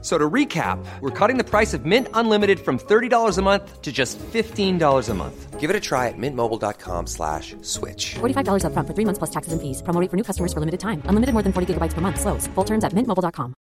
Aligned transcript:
So 0.00 0.16
to 0.16 0.30
recap, 0.30 0.78
we're 1.00 1.10
cutting 1.10 1.38
the 1.38 1.44
price 1.44 1.74
of 1.74 1.84
Mint 1.84 2.06
Unlimited 2.14 2.60
from 2.60 2.78
$30 2.78 3.36
a 3.36 3.42
month 3.42 3.82
to 3.82 3.90
just 3.90 4.16
$15 4.18 5.08
a 5.08 5.14
month. 5.14 5.58
Give 5.58 5.70
it 5.70 5.74
a 5.74 5.80
try 5.80 6.06
at 6.06 6.14
mintmobile.com 6.16 7.08
slash 7.08 7.56
switch. 7.62 8.14
$45 8.20 8.62
upfront 8.62 8.86
for 8.86 8.94
three 8.94 9.04
months 9.04 9.18
plus 9.18 9.30
taxes 9.30 9.52
and 9.52 9.60
fees. 9.60 9.82
Promo 9.82 10.00
rate 10.00 10.08
for 10.08 10.16
new 10.16 10.22
customers 10.22 10.52
for 10.52 10.60
limited 10.60 10.78
time. 10.78 11.02
Unlimited 11.06 11.32
more 11.32 11.42
than 11.42 11.52
40 11.52 11.74
gigabytes 11.74 11.94
per 11.94 12.00
month. 12.00 12.20
Slows. 12.20 12.46
Full 12.54 12.64
terms 12.64 12.84
at 12.84 12.92
mintmobile.com. 12.92 13.54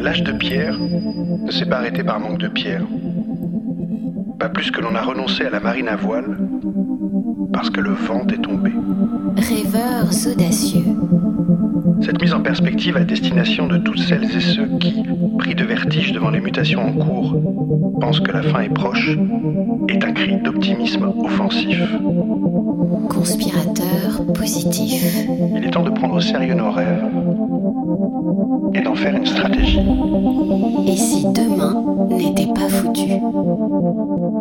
L'âge 0.00 0.22
de 0.22 0.32
pierre 0.32 0.78
ne 0.78 1.50
s'est 1.50 1.66
pas 1.66 1.78
arrêté 1.78 2.04
par 2.04 2.20
manque 2.20 2.38
de 2.38 2.48
pierre. 2.48 2.86
Pas 4.42 4.48
plus 4.48 4.72
que 4.72 4.80
l'on 4.80 4.96
a 4.96 5.02
renoncé 5.02 5.44
à 5.44 5.50
la 5.50 5.60
marine 5.60 5.86
à 5.86 5.94
voile 5.94 6.36
parce 7.52 7.70
que 7.70 7.80
le 7.80 7.92
vent 7.92 8.26
est 8.26 8.42
tombé. 8.42 8.72
Rêveurs 9.36 10.10
audacieux. 10.26 10.82
Cette 12.04 12.20
mise 12.20 12.34
en 12.34 12.40
perspective 12.40 12.96
à 12.96 13.04
destination 13.04 13.66
de 13.68 13.78
toutes 13.78 14.00
celles 14.00 14.24
et 14.24 14.40
ceux 14.40 14.66
qui, 14.78 15.04
pris 15.38 15.54
de 15.54 15.64
vertige 15.64 16.12
devant 16.12 16.30
les 16.30 16.40
mutations 16.40 16.80
en 16.80 16.92
cours, 16.92 17.36
pensent 18.00 18.20
que 18.20 18.32
la 18.32 18.42
fin 18.42 18.62
est 18.62 18.74
proche, 18.74 19.16
est 19.88 20.04
un 20.04 20.12
cri 20.12 20.36
d'optimisme 20.42 21.12
offensif. 21.24 21.80
Conspirateur 23.08 24.24
positif. 24.34 25.26
Il 25.56 25.64
est 25.64 25.70
temps 25.70 25.84
de 25.84 25.90
prendre 25.90 26.16
au 26.16 26.20
sérieux 26.20 26.54
nos 26.54 26.70
rêves 26.72 27.04
et 28.74 28.80
d'en 28.80 28.94
faire 28.94 29.14
une 29.14 29.26
stratégie. 29.26 29.80
Et 30.86 30.96
si 30.96 31.24
demain 31.24 31.84
n'était 32.08 32.52
pas 32.52 32.68
foutu? 32.68 33.12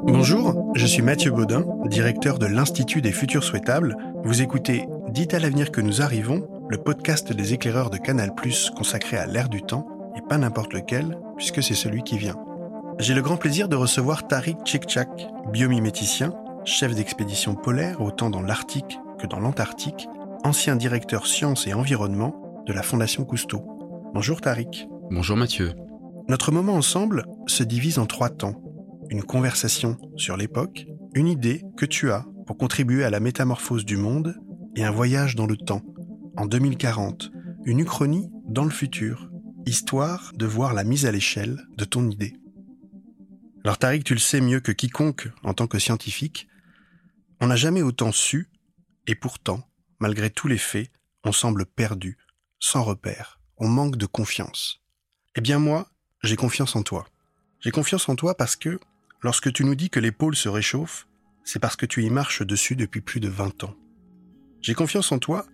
Bonjour, 0.08 0.72
je 0.73 0.86
suis 0.86 1.02
Mathieu 1.02 1.31
Baudin, 1.31 1.64
directeur 1.86 2.40
de 2.40 2.48
l'Institut 2.48 3.02
des 3.02 3.12
futurs 3.12 3.44
souhaitables. 3.44 3.96
Vous 4.23 4.42
écoutez 4.42 4.88
Dites 5.12 5.34
à 5.34 5.40
l'avenir 5.40 5.72
que 5.72 5.81
nous 5.81 6.02
arrivons, 6.02 6.42
le 6.72 6.78
podcast 6.78 7.34
des 7.34 7.54
éclaireurs 7.54 7.90
de 7.90 7.98
Canal+, 7.98 8.32
consacré 8.78 9.18
à 9.18 9.26
l'ère 9.26 9.50
du 9.50 9.62
temps, 9.62 9.86
et 10.16 10.22
pas 10.22 10.38
n'importe 10.38 10.72
lequel, 10.72 11.18
puisque 11.36 11.62
c'est 11.62 11.76
celui 11.76 12.02
qui 12.02 12.18
vient. 12.18 12.38
J'ai 12.98 13.14
le 13.14 13.22
grand 13.22 13.36
plaisir 13.36 13.68
de 13.68 13.76
recevoir 13.76 14.26
Tariq 14.26 14.56
Tchekchak, 14.64 15.10
biomiméticien, 15.52 16.34
chef 16.64 16.96
d'expédition 16.96 17.56
polaire 17.56 18.00
autant 18.00 18.30
dans 18.30 18.42
l'Arctique 18.42 19.00
que 19.20 19.28
dans 19.28 19.42
l'Antarctique, 19.42 20.08
ancien 20.46 20.78
directeur 20.78 21.28
sciences 21.28 21.68
et 21.68 21.74
environnement 21.74 22.64
de 22.66 22.72
la 22.72 22.84
Fondation 22.84 23.26
Cousteau. 23.26 23.64
Bonjour 24.14 24.40
Tariq. 24.40 24.88
Bonjour 25.10 25.36
Mathieu. 25.36 25.74
Notre 26.30 26.54
moment 26.54 26.76
ensemble 26.76 27.26
se 27.48 27.64
divise 27.64 28.00
en 28.00 28.06
trois 28.06 28.30
temps. 28.30 28.56
Une 29.10 29.24
conversation 29.24 29.98
sur 30.16 30.38
l'époque, 30.38 30.88
une 31.16 31.28
idée 31.28 31.66
que 31.76 31.86
tu 31.86 32.12
as 32.12 32.24
pour 32.48 32.56
contribuer 32.56 33.04
à 33.04 33.10
la 33.10 33.20
métamorphose 33.20 33.84
du 33.84 33.98
monde 33.98 34.38
et 34.78 34.86
un 34.86 34.92
voyage 34.92 35.36
dans 35.36 35.48
le 35.48 35.58
temps, 35.58 35.82
en 36.38 36.46
2040, 36.46 37.32
une 37.66 37.80
uchronie 37.80 38.30
dans 38.46 38.64
le 38.64 38.70
futur, 38.70 39.30
histoire 39.66 40.32
de 40.36 40.46
voir 40.46 40.74
la 40.74 40.84
mise 40.84 41.06
à 41.06 41.12
l'échelle 41.12 41.68
de 41.78 41.86
ton 41.86 42.10
idée. 42.10 42.36
Alors 43.64 43.78
Tariq, 43.78 44.04
tu 44.04 44.14
le 44.14 44.20
sais 44.20 44.42
mieux 44.42 44.59
que 44.59 44.72
quiconque 44.72 45.30
en 45.44 45.54
tant 45.54 45.68
que 45.68 45.80
scientifique, 45.80 46.48
on 47.40 47.48
n'a 47.48 47.56
jamais 47.56 47.82
autant 47.82 48.12
su, 48.12 48.50
et 49.08 49.16
pourtant, 49.16 49.68
malgré 50.00 50.30
tous 50.30 50.48
les 50.48 50.58
faits, 50.58 50.92
on 51.24 51.32
semble 51.32 51.66
perdu, 51.66 52.18
sans 52.59 52.84
repère, 52.84 53.40
on 53.58 53.68
manque 53.68 53.98
de 53.98 54.06
confiance. 54.06 54.81
Eh 55.36 55.42
bien 55.42 55.59
moi, 55.59 55.90
j'ai 56.24 56.36
confiance 56.36 56.75
en 56.75 56.84
toi. 56.84 57.08
J'ai 57.59 57.72
confiance 57.72 58.09
en 58.09 58.16
toi 58.16 58.36
parce 58.36 58.56
que, 58.56 58.80
lorsque 59.22 59.52
tu 59.53 59.63
nous 59.63 59.75
dis 59.75 59.90
que 59.90 60.00
les 60.00 60.12
pôles 60.12 60.36
se 60.36 60.50
réchauffent, 60.50 61.08
c'est 61.44 61.59
parce 61.59 61.75
que 61.75 61.86
tu 61.86 62.03
y 62.03 62.09
marches 62.09 62.42
dessus 62.42 62.75
depuis 62.75 63.02
plus 63.02 63.19
de 63.19 63.30
20 63.30 63.63
ans. 63.63 63.75
J'ai 64.62 64.74
confiance 64.74 65.12
en 65.12 65.19
toi 65.19 65.46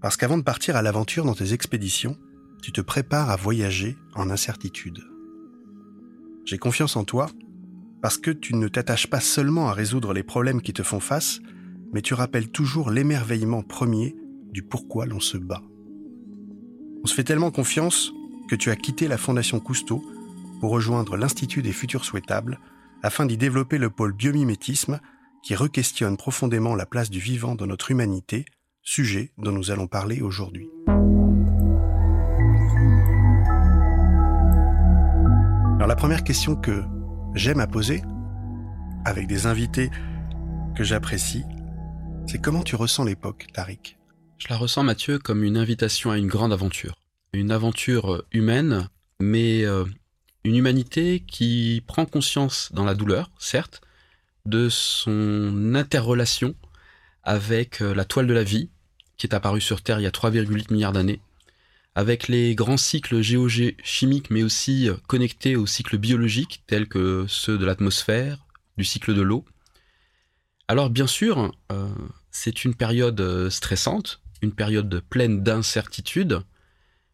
parce 0.00 0.16
qu'avant 0.16 0.38
de 0.38 0.42
partir 0.42 0.76
à 0.76 0.82
l'aventure 0.82 1.24
dans 1.24 1.34
tes 1.34 1.52
expéditions, 1.52 2.16
tu 2.62 2.72
te 2.72 2.80
prépares 2.80 3.30
à 3.30 3.36
voyager 3.36 3.96
en 4.14 4.30
incertitude. 4.30 5.02
J'ai 6.44 6.58
confiance 6.58 6.96
en 6.96 7.04
toi 7.04 7.28
parce 8.02 8.18
que 8.18 8.30
tu 8.30 8.54
ne 8.54 8.68
t'attaches 8.68 9.08
pas 9.08 9.20
seulement 9.20 9.68
à 9.68 9.72
résoudre 9.72 10.12
les 10.12 10.22
problèmes 10.22 10.62
qui 10.62 10.72
te 10.72 10.82
font 10.82 11.00
face, 11.00 11.40
mais 11.92 12.02
tu 12.02 12.14
rappelles 12.14 12.50
toujours 12.50 12.90
l'émerveillement 12.90 13.62
premier 13.62 14.16
du 14.52 14.62
pourquoi 14.62 15.06
l'on 15.06 15.20
se 15.20 15.36
bat. 15.36 15.62
On 17.02 17.06
se 17.06 17.14
fait 17.14 17.24
tellement 17.24 17.50
confiance 17.50 18.12
que 18.48 18.56
tu 18.56 18.70
as 18.70 18.76
quitté 18.76 19.06
la 19.06 19.18
Fondation 19.18 19.60
Cousteau 19.60 20.04
pour 20.60 20.70
rejoindre 20.70 21.16
l'Institut 21.16 21.62
des 21.62 21.72
futurs 21.72 22.04
souhaitables 22.04 22.58
afin 23.02 23.26
d'y 23.26 23.36
développer 23.36 23.78
le 23.78 23.90
pôle 23.90 24.12
biomimétisme 24.12 25.00
qui 25.42 25.54
requestionne 25.54 26.16
profondément 26.16 26.74
la 26.74 26.86
place 26.86 27.10
du 27.10 27.18
vivant 27.18 27.54
dans 27.54 27.66
notre 27.66 27.90
humanité, 27.90 28.44
sujet 28.82 29.32
dont 29.38 29.52
nous 29.52 29.70
allons 29.70 29.86
parler 29.86 30.20
aujourd'hui. 30.20 30.68
Alors 35.76 35.88
la 35.88 35.96
première 35.96 36.24
question 36.24 36.56
que 36.56 36.82
j'aime 37.34 37.60
à 37.60 37.66
poser, 37.66 38.02
avec 39.04 39.26
des 39.26 39.46
invités 39.46 39.90
que 40.76 40.84
j'apprécie, 40.84 41.44
c'est 42.26 42.40
comment 42.40 42.62
tu 42.62 42.76
ressens 42.76 43.04
l'époque, 43.04 43.46
Tariq? 43.54 43.96
Je 44.38 44.46
la 44.48 44.56
ressens, 44.56 44.84
Mathieu, 44.84 45.18
comme 45.18 45.44
une 45.44 45.56
invitation 45.56 46.10
à 46.10 46.18
une 46.18 46.28
grande 46.28 46.52
aventure. 46.52 46.94
Une 47.32 47.50
aventure 47.50 48.24
humaine, 48.32 48.88
mais 49.20 49.64
euh, 49.64 49.84
une 50.44 50.56
humanité 50.56 51.20
qui 51.20 51.82
prend 51.86 52.06
conscience 52.06 52.70
dans 52.72 52.84
la 52.84 52.94
douleur, 52.94 53.30
certes, 53.38 53.80
de 54.46 54.68
son 54.68 55.74
interrelation 55.74 56.54
avec 57.22 57.82
euh, 57.82 57.94
la 57.94 58.04
toile 58.04 58.26
de 58.26 58.34
la 58.34 58.44
vie, 58.44 58.70
qui 59.16 59.26
est 59.26 59.34
apparue 59.34 59.60
sur 59.60 59.82
Terre 59.82 60.00
il 60.00 60.04
y 60.04 60.06
a 60.06 60.10
3,8 60.10 60.72
milliards 60.72 60.92
d'années, 60.92 61.20
avec 61.94 62.28
les 62.28 62.54
grands 62.54 62.76
cycles 62.76 63.20
géochimiques, 63.20 64.30
mais 64.30 64.42
aussi 64.42 64.88
euh, 64.88 64.94
connectés 65.06 65.56
aux 65.56 65.66
cycles 65.66 65.98
biologiques, 65.98 66.62
tels 66.66 66.88
que 66.88 67.24
ceux 67.28 67.58
de 67.58 67.66
l'atmosphère, 67.66 68.46
du 68.76 68.84
cycle 68.84 69.14
de 69.14 69.22
l'eau. 69.22 69.44
Alors 70.68 70.88
bien 70.88 71.06
sûr, 71.06 71.52
euh, 71.72 71.88
c'est 72.30 72.64
une 72.64 72.74
période 72.74 73.48
stressante, 73.50 74.20
une 74.40 74.52
période 74.52 75.02
pleine 75.10 75.42
d'incertitudes, 75.42 76.40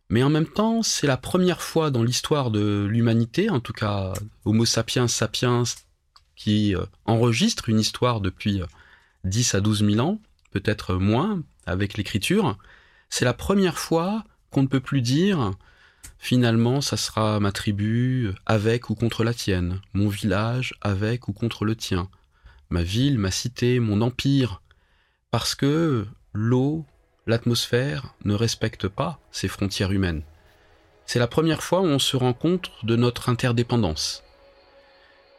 mais 0.08 0.22
en 0.22 0.30
même 0.30 0.46
temps, 0.46 0.82
c'est 0.82 1.08
la 1.08 1.16
première 1.16 1.62
fois 1.62 1.90
dans 1.90 2.04
l'histoire 2.04 2.52
de 2.52 2.86
l'humanité, 2.88 3.50
en 3.50 3.58
tout 3.58 3.72
cas 3.72 4.12
Homo 4.44 4.64
sapiens 4.64 5.08
sapiens, 5.08 5.64
qui 6.36 6.76
enregistre 7.06 7.70
une 7.70 7.80
histoire 7.80 8.20
depuis 8.20 8.60
10 9.26 9.54
euh, 9.54 9.58
à 9.58 9.60
12 9.60 9.84
000 9.90 10.06
ans, 10.06 10.20
peut-être 10.52 10.94
moins, 10.94 11.42
avec 11.66 11.96
l'écriture, 11.96 12.56
c'est 13.10 13.24
la 13.24 13.34
première 13.34 13.78
fois 13.78 14.24
qu'on 14.50 14.62
ne 14.62 14.68
peut 14.68 14.80
plus 14.80 15.02
dire 15.02 15.52
finalement 16.18 16.80
ça 16.80 16.96
sera 16.96 17.40
ma 17.40 17.52
tribu 17.52 18.32
avec 18.46 18.90
ou 18.90 18.94
contre 18.94 19.24
la 19.24 19.34
tienne, 19.34 19.80
mon 19.92 20.08
village 20.08 20.74
avec 20.80 21.28
ou 21.28 21.32
contre 21.32 21.64
le 21.64 21.76
tien, 21.76 22.08
ma 22.70 22.82
ville, 22.82 23.18
ma 23.18 23.30
cité, 23.30 23.80
mon 23.80 24.00
empire, 24.00 24.62
parce 25.30 25.54
que 25.54 26.06
l'eau, 26.32 26.84
l'atmosphère 27.26 28.14
ne 28.24 28.34
respectent 28.34 28.88
pas 28.88 29.20
ces 29.30 29.48
frontières 29.48 29.92
humaines. 29.92 30.22
C'est 31.04 31.18
la 31.18 31.28
première 31.28 31.62
fois 31.62 31.80
où 31.80 31.86
on 31.86 31.98
se 31.98 32.16
rend 32.16 32.32
compte 32.32 32.72
de 32.82 32.96
notre 32.96 33.28
interdépendance. 33.28 34.24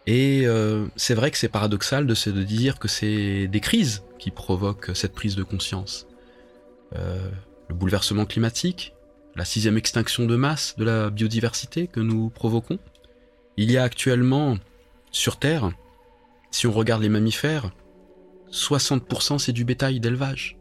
Et 0.07 0.47
euh, 0.47 0.87
c'est 0.95 1.13
vrai 1.13 1.31
que 1.31 1.37
c'est 1.37 1.49
paradoxal 1.49 2.07
de 2.07 2.43
dire 2.43 2.79
que 2.79 2.87
c'est 2.87 3.47
des 3.47 3.59
crises 3.59 4.03
qui 4.17 4.31
provoquent 4.31 4.95
cette 4.95 5.13
prise 5.13 5.35
de 5.35 5.43
conscience. 5.43 6.07
Euh, 6.95 7.29
le 7.67 7.75
bouleversement 7.75 8.25
climatique, 8.25 8.93
la 9.35 9.43
sixième 9.43 9.77
extinction 9.77 10.25
de 10.25 10.35
masse 10.37 10.75
de 10.77 10.85
la 10.85 11.09
biodiversité 11.09 11.87
que 11.87 11.99
nous 11.99 12.29
provoquons. 12.29 12.79
Il 13.57 13.69
y 13.69 13.77
a 13.77 13.83
actuellement 13.83 14.57
sur 15.11 15.37
Terre, 15.37 15.71
si 16.51 16.67
on 16.67 16.71
regarde 16.71 17.01
les 17.01 17.09
mammifères, 17.09 17.71
60% 18.49 19.39
c'est 19.39 19.51
du 19.51 19.65
bétail 19.65 19.99
d'élevage. 19.99 20.57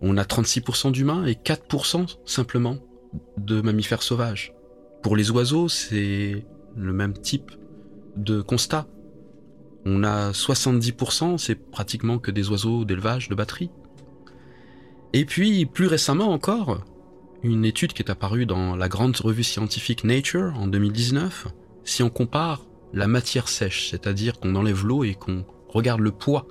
On 0.00 0.16
a 0.16 0.22
36% 0.22 0.92
d'humains 0.92 1.26
et 1.26 1.32
4% 1.32 2.18
simplement 2.24 2.78
de 3.36 3.60
mammifères 3.60 4.02
sauvages. 4.02 4.52
Pour 5.02 5.16
les 5.16 5.32
oiseaux, 5.32 5.68
c'est 5.68 6.46
le 6.76 6.92
même 6.92 7.14
type 7.14 7.50
de 8.16 8.40
constat. 8.40 8.86
On 9.84 10.02
a 10.02 10.32
70%, 10.32 11.38
c'est 11.38 11.54
pratiquement 11.54 12.18
que 12.18 12.30
des 12.30 12.50
oiseaux 12.50 12.84
d'élevage, 12.84 13.28
de 13.28 13.34
batterie. 13.34 13.70
Et 15.12 15.24
puis, 15.24 15.66
plus 15.66 15.86
récemment 15.86 16.32
encore, 16.32 16.84
une 17.42 17.64
étude 17.64 17.92
qui 17.92 18.02
est 18.02 18.10
apparue 18.10 18.46
dans 18.46 18.74
la 18.74 18.88
grande 18.88 19.16
revue 19.16 19.44
scientifique 19.44 20.04
Nature 20.04 20.54
en 20.58 20.66
2019, 20.66 21.46
si 21.84 22.02
on 22.02 22.10
compare 22.10 22.64
la 22.92 23.06
matière 23.06 23.48
sèche, 23.48 23.90
c'est-à-dire 23.90 24.40
qu'on 24.40 24.56
enlève 24.56 24.84
l'eau 24.84 25.04
et 25.04 25.14
qu'on 25.14 25.44
regarde 25.68 26.00
le 26.00 26.10
poids 26.10 26.46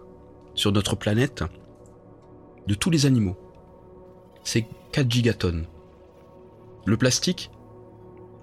sur 0.54 0.72
notre 0.72 0.96
planète 0.96 1.44
de 2.68 2.74
tous 2.74 2.90
les 2.90 3.06
animaux, 3.06 3.38
c'est 4.44 4.66
4 4.94 5.12
gigatonnes. 5.12 5.66
Le 6.86 6.98
plastique, 6.98 7.52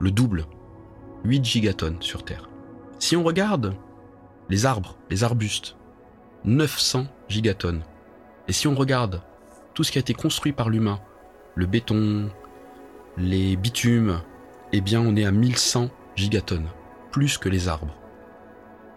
le 0.00 0.10
double, 0.10 0.46
8 1.24 1.44
gigatonnes 1.44 2.02
sur 2.02 2.24
Terre. 2.24 2.51
Si 3.02 3.16
on 3.16 3.24
regarde 3.24 3.74
les 4.48 4.64
arbres, 4.64 4.96
les 5.10 5.24
arbustes, 5.24 5.74
900 6.44 7.08
gigatonnes. 7.28 7.82
Et 8.46 8.52
si 8.52 8.68
on 8.68 8.76
regarde 8.76 9.22
tout 9.74 9.82
ce 9.82 9.90
qui 9.90 9.98
a 9.98 10.00
été 10.00 10.14
construit 10.14 10.52
par 10.52 10.70
l'humain, 10.70 11.00
le 11.56 11.66
béton, 11.66 12.30
les 13.18 13.56
bitumes, 13.56 14.20
eh 14.70 14.80
bien 14.80 15.00
on 15.00 15.16
est 15.16 15.24
à 15.24 15.32
1100 15.32 15.90
gigatonnes, 16.14 16.68
plus 17.10 17.38
que 17.38 17.48
les 17.48 17.66
arbres. 17.66 17.98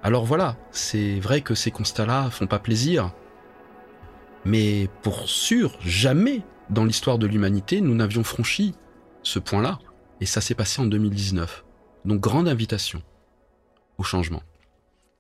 Alors 0.04 0.24
voilà, 0.24 0.56
c'est 0.70 1.20
vrai 1.20 1.42
que 1.42 1.56
ces 1.56 1.72
constats-là 1.72 2.30
font 2.30 2.46
pas 2.46 2.60
plaisir, 2.60 3.12
mais 4.46 4.88
pour 5.02 5.28
sûr, 5.28 5.80
jamais 5.82 6.44
dans 6.70 6.86
l'histoire 6.86 7.18
de 7.18 7.26
l'humanité 7.26 7.82
nous 7.82 7.96
n'avions 7.96 8.24
franchi 8.24 8.76
ce 9.24 9.40
point-là, 9.40 9.80
et 10.22 10.28
ça 10.28 10.42
s'est 10.42 10.54
passé 10.54 10.80
en 10.80 10.86
2019. 10.86 11.66
Donc 12.06 12.20
grande 12.20 12.48
invitation 12.48 13.02
au 13.98 14.04
changement. 14.04 14.44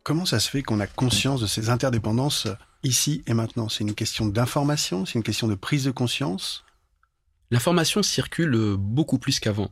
Comment 0.03 0.25
ça 0.25 0.39
se 0.39 0.49
fait 0.49 0.61
qu'on 0.61 0.79
a 0.79 0.87
conscience 0.87 1.41
de 1.41 1.47
ces 1.47 1.69
interdépendances 1.69 2.47
ici 2.83 3.23
et 3.27 3.33
maintenant? 3.33 3.69
C'est 3.69 3.83
une 3.83 3.95
question 3.95 4.27
d'information, 4.27 5.05
c'est 5.05 5.15
une 5.15 5.23
question 5.23 5.47
de 5.47 5.55
prise 5.55 5.85
de 5.85 5.91
conscience? 5.91 6.63
L'information 7.51 8.03
circule 8.03 8.75
beaucoup 8.77 9.17
plus 9.17 9.39
qu'avant. 9.39 9.71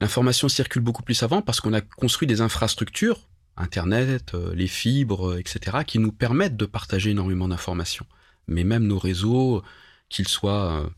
L'information 0.00 0.48
circule 0.48 0.82
beaucoup 0.82 1.02
plus 1.02 1.22
avant 1.22 1.42
parce 1.42 1.60
qu'on 1.60 1.72
a 1.72 1.80
construit 1.80 2.26
des 2.26 2.40
infrastructures, 2.40 3.28
Internet, 3.56 4.34
euh, 4.34 4.54
les 4.54 4.66
fibres, 4.66 5.38
etc., 5.38 5.78
qui 5.86 5.98
nous 5.98 6.12
permettent 6.12 6.56
de 6.56 6.66
partager 6.66 7.10
énormément 7.10 7.48
d'informations. 7.48 8.06
Mais 8.48 8.64
même 8.64 8.86
nos 8.86 8.98
réseaux, 8.98 9.62
qu'ils 10.08 10.28
soient 10.28 10.72
euh, 10.72 10.88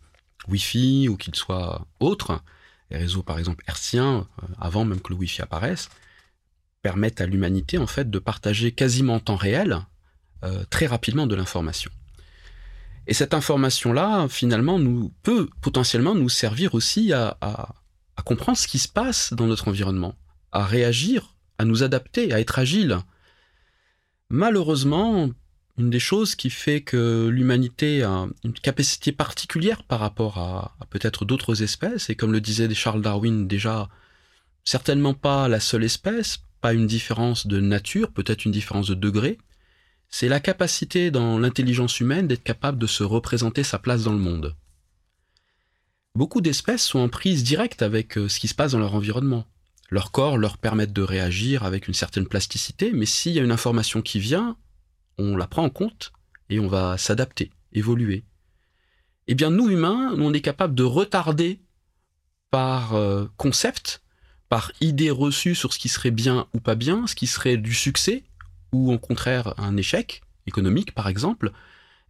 Wi-Fi 0.48 1.08
ou 1.08 1.16
qu'ils 1.16 1.34
soient 1.34 1.86
autres, 2.00 2.42
les 2.90 2.98
réseaux 2.98 3.22
par 3.22 3.38
exemple 3.38 3.64
hertziens, 3.68 4.26
euh, 4.42 4.46
avant 4.58 4.84
même 4.84 5.00
que 5.00 5.12
le 5.12 5.18
Wi-Fi 5.18 5.42
apparaisse, 5.42 5.90
permettent 6.86 7.20
à 7.20 7.26
l'humanité 7.26 7.78
en 7.78 7.88
fait 7.88 8.08
de 8.08 8.18
partager 8.20 8.70
quasiment 8.70 9.14
en 9.14 9.20
temps 9.20 9.42
réel, 9.48 9.80
très 10.70 10.86
rapidement 10.86 11.26
de 11.26 11.34
l'information. 11.34 11.90
Et 13.08 13.14
cette 13.14 13.34
information-là, 13.34 14.28
finalement, 14.28 14.78
nous 14.78 15.12
peut 15.24 15.48
potentiellement 15.62 16.14
nous 16.14 16.28
servir 16.28 16.76
aussi 16.76 17.12
à, 17.12 17.36
à 17.40 18.22
comprendre 18.24 18.56
ce 18.56 18.68
qui 18.68 18.78
se 18.78 18.88
passe 18.88 19.32
dans 19.32 19.48
notre 19.48 19.66
environnement, 19.66 20.14
à 20.52 20.64
réagir, 20.64 21.34
à 21.58 21.64
nous 21.64 21.82
adapter, 21.82 22.32
à 22.32 22.38
être 22.38 22.60
agile. 22.60 22.98
Malheureusement, 24.28 25.30
une 25.78 25.90
des 25.90 26.00
choses 26.00 26.36
qui 26.36 26.50
fait 26.50 26.82
que 26.82 27.28
l'humanité 27.28 28.04
a 28.04 28.26
une 28.44 28.52
capacité 28.52 29.10
particulière 29.10 29.82
par 29.82 29.98
rapport 30.00 30.38
à, 30.38 30.76
peut-être 30.90 31.24
d'autres 31.24 31.62
espèces, 31.62 32.10
et 32.10 32.14
comme 32.14 32.32
le 32.32 32.40
disait 32.40 32.72
Charles 32.74 33.02
Darwin 33.02 33.48
déjà, 33.48 33.88
certainement 34.64 35.14
pas 35.14 35.48
la 35.48 35.60
seule 35.60 35.84
espèce, 35.84 36.38
une 36.72 36.86
différence 36.86 37.46
de 37.46 37.60
nature, 37.60 38.12
peut-être 38.12 38.44
une 38.44 38.52
différence 38.52 38.88
de 38.88 38.94
degré, 38.94 39.38
c'est 40.08 40.28
la 40.28 40.40
capacité 40.40 41.10
dans 41.10 41.38
l'intelligence 41.38 42.00
humaine 42.00 42.28
d'être 42.28 42.44
capable 42.44 42.78
de 42.78 42.86
se 42.86 43.02
représenter 43.02 43.64
sa 43.64 43.78
place 43.78 44.04
dans 44.04 44.12
le 44.12 44.18
monde 44.18 44.54
beaucoup 46.16 46.40
d'espèces 46.40 46.82
sont 46.82 46.98
en 46.98 47.08
prise 47.08 47.44
directe 47.44 47.82
avec 47.82 48.18
euh, 48.18 48.28
ce 48.28 48.40
qui 48.40 48.48
se 48.48 48.54
passe 48.54 48.72
dans 48.72 48.78
leur 48.78 48.94
environnement. 48.94 49.44
Leur 49.90 50.10
corps 50.10 50.38
leur 50.38 50.58
permet 50.58 50.86
de 50.86 51.02
réagir 51.02 51.62
avec 51.62 51.86
une 51.86 51.94
certaine 51.94 52.26
plasticité, 52.26 52.90
mais 52.92 53.06
s'il 53.06 53.32
y 53.32 53.38
a 53.38 53.44
une 53.44 53.52
information 53.52 54.02
qui 54.02 54.18
vient, 54.18 54.56
on 55.18 55.36
la 55.36 55.46
prend 55.46 55.64
en 55.64 55.70
compte 55.70 56.12
et 56.48 56.58
on 56.58 56.66
va 56.66 56.98
s'adapter, 56.98 57.52
évoluer. 57.72 58.24
Eh 59.28 59.34
bien, 59.34 59.50
nous 59.50 59.68
humains, 59.68 60.14
on 60.18 60.32
est 60.32 60.40
capable 60.40 60.74
de 60.74 60.82
retarder 60.82 61.60
par 62.50 62.94
euh, 62.94 63.26
concept, 63.36 64.02
par 64.48 64.72
idée 64.80 65.10
reçue 65.10 65.54
sur 65.54 65.72
ce 65.72 65.78
qui 65.78 65.88
serait 65.88 66.10
bien 66.10 66.46
ou 66.54 66.60
pas 66.60 66.74
bien, 66.74 67.06
ce 67.06 67.14
qui 67.14 67.26
serait 67.26 67.56
du 67.56 67.74
succès 67.74 68.24
ou 68.72 68.92
au 68.92 68.98
contraire 68.98 69.54
un 69.58 69.76
échec 69.76 70.22
économique 70.46 70.94
par 70.94 71.08
exemple, 71.08 71.52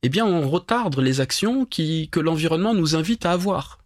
eh 0.02 0.08
bien 0.08 0.26
on 0.26 0.48
retarde 0.48 0.98
les 0.98 1.20
actions 1.20 1.64
qui, 1.64 2.08
que 2.10 2.20
l'environnement 2.20 2.74
nous 2.74 2.96
invite 2.96 3.26
à 3.26 3.32
avoir. 3.32 3.78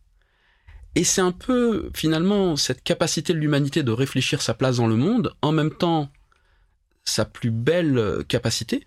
Et 0.96 1.04
c'est 1.04 1.20
un 1.20 1.32
peu 1.32 1.90
finalement 1.94 2.56
cette 2.56 2.82
capacité 2.82 3.32
de 3.32 3.38
l'humanité 3.38 3.82
de 3.82 3.92
réfléchir 3.92 4.42
sa 4.42 4.54
place 4.54 4.78
dans 4.78 4.88
le 4.88 4.96
monde, 4.96 5.32
en 5.40 5.52
même 5.52 5.70
temps 5.72 6.10
sa 7.04 7.24
plus 7.24 7.50
belle 7.50 8.24
capacité, 8.28 8.86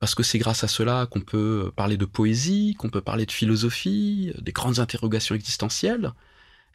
parce 0.00 0.14
que 0.14 0.22
c'est 0.22 0.38
grâce 0.38 0.64
à 0.64 0.68
cela 0.68 1.06
qu'on 1.10 1.20
peut 1.20 1.70
parler 1.76 1.96
de 1.96 2.04
poésie, 2.04 2.74
qu'on 2.78 2.90
peut 2.90 3.00
parler 3.00 3.26
de 3.26 3.32
philosophie, 3.32 4.32
des 4.40 4.52
grandes 4.52 4.78
interrogations 4.78 5.34
existentielles, 5.34 6.12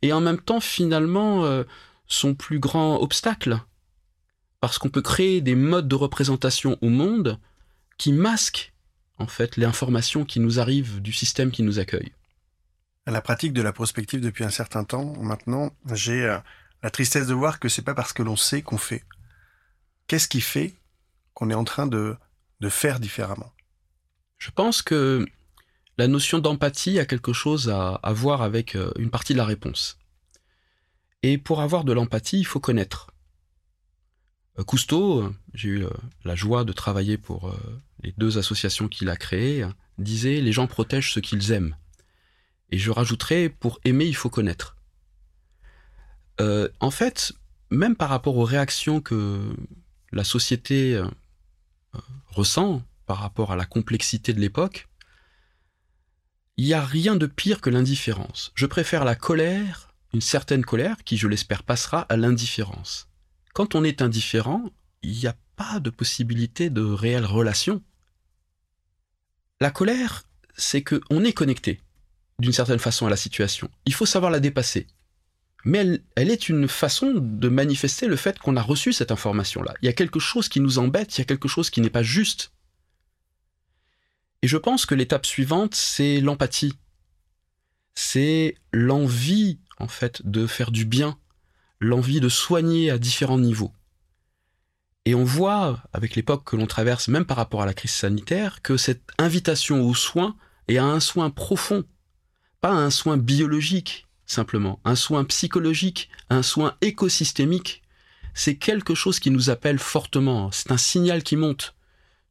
et 0.01 0.13
en 0.13 0.21
même 0.21 0.39
temps 0.39 0.59
finalement 0.59 1.45
euh, 1.45 1.63
son 2.11 2.35
plus 2.35 2.59
grand 2.59 2.97
obstacle, 2.97 3.61
parce 4.59 4.77
qu'on 4.77 4.89
peut 4.89 5.01
créer 5.01 5.39
des 5.39 5.55
modes 5.55 5.87
de 5.87 5.95
représentation 5.95 6.77
au 6.81 6.89
monde 6.89 7.39
qui 7.97 8.11
masquent 8.11 8.73
en 9.17 9.27
fait 9.27 9.55
les 9.55 9.65
informations 9.65 10.25
qui 10.25 10.39
nous 10.39 10.59
arrivent 10.59 11.01
du 11.01 11.13
système 11.13 11.51
qui 11.51 11.63
nous 11.63 11.79
accueille. 11.79 12.11
À 13.05 13.11
la 13.11 13.21
pratique 13.21 13.53
de 13.53 13.61
la 13.61 13.71
prospective 13.71 14.19
depuis 14.19 14.43
un 14.43 14.49
certain 14.49 14.83
temps, 14.83 15.13
maintenant, 15.21 15.71
j'ai 15.93 16.25
euh, 16.25 16.37
la 16.83 16.91
tristesse 16.91 17.27
de 17.27 17.33
voir 17.33 17.59
que 17.59 17.69
c'est 17.69 17.81
pas 17.81 17.95
parce 17.95 18.13
que 18.13 18.23
l'on 18.23 18.35
sait 18.35 18.61
qu'on 18.61 18.77
fait. 18.77 19.03
Qu'est-ce 20.07 20.27
qui 20.27 20.41
fait 20.41 20.73
qu'on 21.33 21.49
est 21.49 21.55
en 21.55 21.63
train 21.63 21.87
de, 21.87 22.15
de 22.59 22.69
faire 22.69 22.99
différemment? 22.99 23.51
Je 24.37 24.51
pense 24.51 24.81
que 24.81 25.25
la 25.97 26.07
notion 26.07 26.39
d'empathie 26.39 26.99
a 26.99 27.05
quelque 27.05 27.31
chose 27.31 27.69
à, 27.69 27.93
à 28.03 28.11
voir 28.11 28.41
avec 28.41 28.75
euh, 28.75 28.91
une 28.97 29.11
partie 29.11 29.33
de 29.33 29.37
la 29.37 29.45
réponse. 29.45 30.00
Et 31.23 31.37
pour 31.37 31.61
avoir 31.61 31.83
de 31.83 31.93
l'empathie, 31.93 32.39
il 32.39 32.45
faut 32.45 32.59
connaître. 32.59 33.11
Euh, 34.59 34.63
Cousteau, 34.63 35.31
j'ai 35.53 35.69
eu 35.69 35.85
la 36.23 36.35
joie 36.35 36.63
de 36.63 36.73
travailler 36.73 37.17
pour 37.17 37.53
les 38.03 38.13
deux 38.17 38.37
associations 38.37 38.87
qu'il 38.87 39.09
a 39.09 39.15
créées, 39.15 39.65
disait 39.97 40.41
les 40.41 40.51
gens 40.51 40.67
protègent 40.67 41.13
ce 41.13 41.19
qu'ils 41.19 41.51
aiment. 41.51 41.75
Et 42.71 42.77
je 42.77 42.91
rajouterais, 42.91 43.49
pour 43.49 43.79
aimer, 43.83 44.05
il 44.05 44.15
faut 44.15 44.29
connaître. 44.29 44.77
Euh, 46.39 46.69
en 46.79 46.91
fait, 46.91 47.33
même 47.69 47.95
par 47.95 48.09
rapport 48.09 48.37
aux 48.37 48.45
réactions 48.45 49.01
que 49.01 49.53
la 50.11 50.23
société 50.23 50.95
euh, 50.95 51.07
ressent 52.27 52.81
par 53.05 53.17
rapport 53.17 53.51
à 53.51 53.55
la 53.55 53.65
complexité 53.65 54.33
de 54.33 54.39
l'époque, 54.39 54.87
il 56.57 56.65
n'y 56.65 56.73
a 56.73 56.83
rien 56.83 57.15
de 57.15 57.25
pire 57.25 57.61
que 57.61 57.69
l'indifférence. 57.69 58.51
Je 58.55 58.65
préfère 58.65 59.03
la 59.03 59.15
colère, 59.15 59.90
une 60.13 60.21
certaine 60.21 60.65
colère, 60.65 60.97
qui 61.03 61.17
je 61.17 61.27
l'espère 61.27 61.63
passera, 61.63 62.01
à 62.01 62.17
l'indifférence. 62.17 63.07
Quand 63.53 63.75
on 63.75 63.83
est 63.83 64.01
indifférent, 64.01 64.63
il 65.03 65.11
n'y 65.11 65.27
a 65.27 65.35
pas 65.55 65.79
de 65.79 65.89
possibilité 65.89 66.69
de 66.69 66.81
réelle 66.81 67.25
relation. 67.25 67.81
La 69.59 69.71
colère, 69.71 70.23
c'est 70.55 70.81
que 70.81 71.01
on 71.09 71.23
est 71.23 71.33
connecté 71.33 71.81
d'une 72.39 72.53
certaine 72.53 72.79
façon 72.79 73.05
à 73.05 73.09
la 73.09 73.17
situation. 73.17 73.69
Il 73.85 73.93
faut 73.93 74.05
savoir 74.05 74.31
la 74.31 74.39
dépasser. 74.39 74.87
Mais 75.63 76.01
elle, 76.15 76.31
est 76.31 76.49
une 76.49 76.67
façon 76.67 77.13
de 77.13 77.49
manifester 77.49 78.07
le 78.07 78.15
fait 78.15 78.39
qu'on 78.39 78.57
a 78.57 78.61
reçu 78.61 78.93
cette 78.93 79.11
information-là. 79.11 79.75
Il 79.81 79.85
y 79.85 79.89
a 79.89 79.93
quelque 79.93 80.19
chose 80.19 80.49
qui 80.49 80.59
nous 80.59 80.79
embête, 80.79 81.15
il 81.15 81.21
y 81.21 81.21
a 81.21 81.25
quelque 81.25 81.47
chose 81.47 81.69
qui 81.69 81.81
n'est 81.81 81.91
pas 81.91 82.01
juste. 82.01 82.51
Et 84.41 84.47
je 84.47 84.57
pense 84.57 84.87
que 84.87 84.95
l'étape 84.95 85.27
suivante, 85.27 85.75
c'est 85.75 86.19
l'empathie. 86.19 86.73
C'est 87.93 88.55
l'envie, 88.73 89.59
en 89.81 89.87
fait, 89.87 90.21
de 90.25 90.47
faire 90.47 90.71
du 90.71 90.85
bien, 90.85 91.17
l'envie 91.79 92.19
de 92.19 92.29
soigner 92.29 92.91
à 92.91 92.97
différents 92.97 93.39
niveaux. 93.39 93.73
Et 95.05 95.15
on 95.15 95.23
voit, 95.23 95.81
avec 95.93 96.15
l'époque 96.15 96.43
que 96.45 96.55
l'on 96.55 96.67
traverse, 96.67 97.07
même 97.07 97.25
par 97.25 97.37
rapport 97.37 97.63
à 97.63 97.65
la 97.65 97.73
crise 97.73 97.91
sanitaire, 97.91 98.61
que 98.61 98.77
cette 98.77 99.09
invitation 99.17 99.81
au 99.81 99.95
soin 99.95 100.35
et 100.67 100.77
à 100.77 100.85
un 100.85 100.99
soin 100.99 101.29
profond 101.29 101.83
pas 102.61 102.71
un 102.71 102.91
soin 102.91 103.17
biologique 103.17 104.07
simplement, 104.27 104.79
un 104.85 104.95
soin 104.95 105.25
psychologique, 105.25 106.09
un 106.29 106.43
soin 106.43 106.75
écosystémique. 106.81 107.81
C'est 108.33 108.55
quelque 108.55 108.95
chose 108.95 109.19
qui 109.19 109.29
nous 109.29 109.49
appelle 109.49 109.79
fortement, 109.79 110.51
c'est 110.51 110.71
un 110.71 110.77
signal 110.77 111.21
qui 111.23 111.35
monte. 111.35 111.75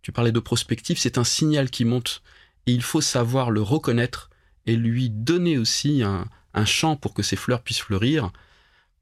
Tu 0.00 0.12
parlais 0.12 0.32
de 0.32 0.40
prospective, 0.40 0.98
c'est 0.98 1.18
un 1.18 1.24
signal 1.24 1.68
qui 1.68 1.84
monte. 1.84 2.22
Et 2.66 2.72
il 2.72 2.82
faut 2.82 3.02
savoir 3.02 3.50
le 3.50 3.60
reconnaître 3.60 4.30
et 4.64 4.76
lui 4.76 5.10
donner 5.10 5.58
aussi 5.58 6.02
un, 6.02 6.26
un 6.54 6.64
champ 6.64 6.96
pour 6.96 7.14
que 7.14 7.22
ces 7.22 7.36
fleurs 7.36 7.62
puissent 7.62 7.80
fleurir. 7.80 8.32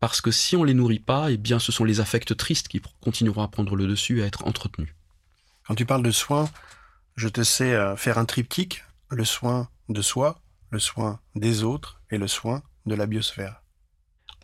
Parce 0.01 0.21
que 0.21 0.31
si 0.31 0.57
on 0.57 0.65
les 0.65 0.75
nourrit 0.75 1.01
pas, 1.01 1.31
eh 1.31 1.37
bien, 1.37 1.59
ce 1.59 1.73
sont 1.73 1.85
les 1.85 2.01
affects 2.01 2.37
tristes 2.37 2.69
qui 2.69 2.81
continueront 3.01 3.43
à 3.43 3.49
prendre 3.49 3.75
le 3.75 3.87
dessus, 3.87 4.23
à 4.23 4.27
être 4.27 4.47
entretenus. 4.47 4.95
Quand 5.67 5.75
tu 5.75 5.87
parles 5.87 6.05
de 6.05 6.11
soin, 6.11 6.49
je 7.17 7.29
te 7.29 7.43
sais 7.43 7.75
euh, 7.75 7.97
faire 7.97 8.19
un 8.19 8.25
triptyque, 8.25 8.85
le 9.11 9.25
soin 9.25 9.69
de 9.89 10.01
soi, 10.03 10.41
le 10.71 10.79
soin 10.79 11.21
des 11.35 11.65
autres 11.65 12.01
et 12.11 12.19
le 12.19 12.29
soin 12.29 12.63
de 12.87 12.95
la 12.95 13.07
biosphère. 13.07 13.63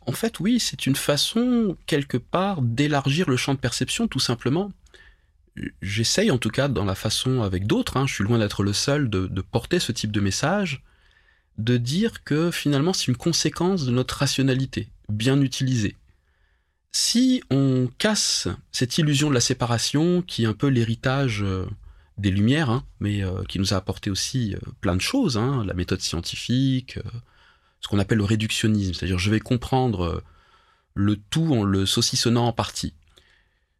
En 0.07 0.13
fait, 0.13 0.41
oui, 0.41 0.61
c'est 0.61 0.87
une 0.87 0.97
façon, 0.97 1.77
quelque 1.87 2.19
part, 2.19 2.61
d'élargir 2.61 3.31
le 3.31 3.37
champ 3.37 3.55
de 3.55 3.59
perception, 3.59 4.07
tout 4.09 4.19
simplement. 4.19 4.73
J'essaye, 5.81 6.31
en 6.31 6.39
tout 6.39 6.51
cas, 6.51 6.69
dans 6.69 6.85
la 6.85 6.95
façon 6.95 7.43
avec 7.43 7.67
d'autres, 7.67 7.97
hein, 7.97 8.07
je 8.07 8.15
suis 8.15 8.25
loin 8.25 8.39
d'être 8.39 8.65
le 8.65 8.73
seul, 8.73 9.09
de, 9.09 9.27
de 9.29 9.41
porter 9.41 9.79
ce 9.79 9.93
type 9.93 10.13
de 10.13 10.21
message, 10.21 10.83
de 11.59 11.77
dire 11.77 12.25
que 12.25 12.51
finalement 12.51 12.93
c'est 12.93 13.09
une 13.09 13.17
conséquence 13.17 13.85
de 13.85 13.91
notre 13.91 14.17
rationalité, 14.17 14.89
bien 15.09 15.41
utilisée. 15.41 15.97
Si 16.93 17.43
on 17.51 17.89
casse 17.99 18.47
cette 18.71 18.99
illusion 18.99 19.29
de 19.29 19.35
la 19.35 19.41
séparation, 19.41 20.23
qui 20.23 20.45
est 20.45 20.47
un 20.47 20.53
peu 20.53 20.69
l'héritage 20.69 21.43
euh, 21.43 21.67
des 22.19 22.31
Lumières, 22.31 22.71
hein, 22.71 22.85
mais 23.01 23.25
euh, 23.25 23.43
qui 23.49 23.59
nous 23.59 23.75
a 23.75 23.77
apporté 23.77 24.11
aussi 24.11 24.55
euh, 24.55 24.59
plein 24.81 24.95
de 24.95 25.01
choses, 25.01 25.37
hein, 25.37 25.65
la 25.67 25.75
méthode 25.75 26.01
scientifique, 26.01 26.99
ce 27.81 27.89
qu'on 27.89 27.99
appelle 27.99 28.19
le 28.19 28.25
réductionnisme, 28.25 28.95
c'est-à-dire 28.95 29.19
je 29.19 29.31
vais 29.31 29.41
comprendre 29.41 30.23
le 30.95 31.17
tout 31.17 31.53
en 31.53 31.65
le 31.65 31.85
saucissonnant 31.85 32.47
en 32.47 32.53
partie. 32.53 32.95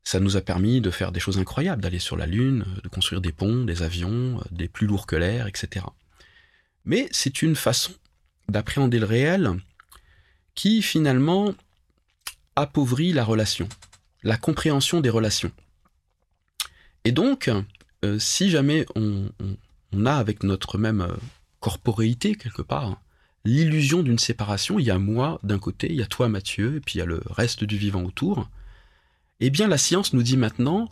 Ça 0.03 0.19
nous 0.19 0.37
a 0.37 0.41
permis 0.41 0.81
de 0.81 0.91
faire 0.91 1.13
des 1.13 1.21
choses 1.21 1.39
incroyables, 1.39 1.83
d'aller 1.83 2.01
sur 2.01 2.17
la 2.17 2.27
Lune, 2.27 2.67
de 2.83 2.89
construire 2.89 3.21
des 3.21 3.33
ponts, 3.33 3.65
des 3.65 3.83
avions, 3.83 4.43
des 4.51 4.67
plus 4.67 4.89
lourds 4.89 5.07
que 5.07 5.15
l'air, 5.15 5.47
etc. 5.47 5.87
Mais 6.85 7.09
c'est 7.13 7.43
une 7.43 7.57
façon 7.57 7.93
d'appréhender 8.49 8.99
le 8.99 9.07
réel 9.07 9.53
qui 10.55 10.83
finalement 10.83 11.55
appauvrit 12.57 13.13
la 13.13 13.25
relation, 13.25 13.69
la 14.23 14.37
compréhension 14.37 15.01
des 15.01 15.11
relations. 15.11 15.53
Et 17.05 17.13
donc, 17.13 17.51
euh, 18.05 18.19
si 18.19 18.51
jamais 18.51 18.87
on, 18.95 19.31
a 20.07 20.17
avec 20.17 20.43
notre 20.43 20.79
même 20.79 21.03
euh, 21.03 21.15
corporéité 21.61 22.35
quelque 22.35 22.63
part 22.63 23.01
l'illusion 23.45 24.03
d'une 24.03 24.19
séparation, 24.19 24.79
il 24.79 24.87
y 24.87 24.91
a 24.91 24.99
moi 24.99 25.39
d'un 25.43 25.59
côté, 25.59 25.89
il 25.91 25.97
y 25.97 26.03
a 26.03 26.07
toi 26.07 26.29
Mathieu, 26.29 26.77
et 26.77 26.81
puis 26.81 26.95
il 26.95 26.99
y 26.99 27.03
a 27.03 27.07
le 27.07 27.23
reste 27.27 27.63
du 27.63 27.77
vivant 27.77 28.03
autour, 28.03 28.49
eh 29.41 29.51
bien 29.51 29.69
la 29.69 29.77
science 29.77 30.15
nous 30.15 30.23
dit 30.23 30.39
maintenant 30.39 30.89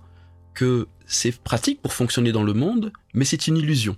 que 0.55 0.87
c'est 1.07 1.41
pratique 1.41 1.81
pour 1.81 1.95
fonctionner 1.95 2.31
dans 2.31 2.43
le 2.43 2.53
monde, 2.53 2.93
mais 3.15 3.25
c'est 3.25 3.47
une 3.47 3.57
illusion 3.57 3.97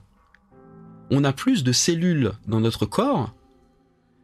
on 1.10 1.24
a 1.24 1.32
plus 1.32 1.64
de 1.64 1.72
cellules 1.72 2.32
dans 2.46 2.60
notre 2.60 2.86
corps 2.86 3.34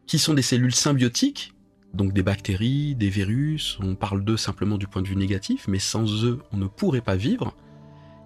qui 0.06 0.18
sont 0.18 0.34
des 0.34 0.42
cellules 0.42 0.75
symbiotiques, 0.75 1.54
donc 1.94 2.12
des 2.12 2.22
bactéries, 2.22 2.94
des 2.94 3.08
virus, 3.08 3.78
on 3.80 3.94
parle 3.94 4.25
d'eux 4.25 4.37
simplement 4.37 4.78
du 4.78 4.87
point 4.87 5.02
de 5.02 5.08
vue 5.08 5.16
négatif, 5.16 5.66
mais 5.68 5.78
sans 5.78 6.25
eux, 6.25 6.40
on 6.52 6.56
ne 6.56 6.66
pourrait 6.66 7.00
pas 7.00 7.16
vivre. 7.16 7.54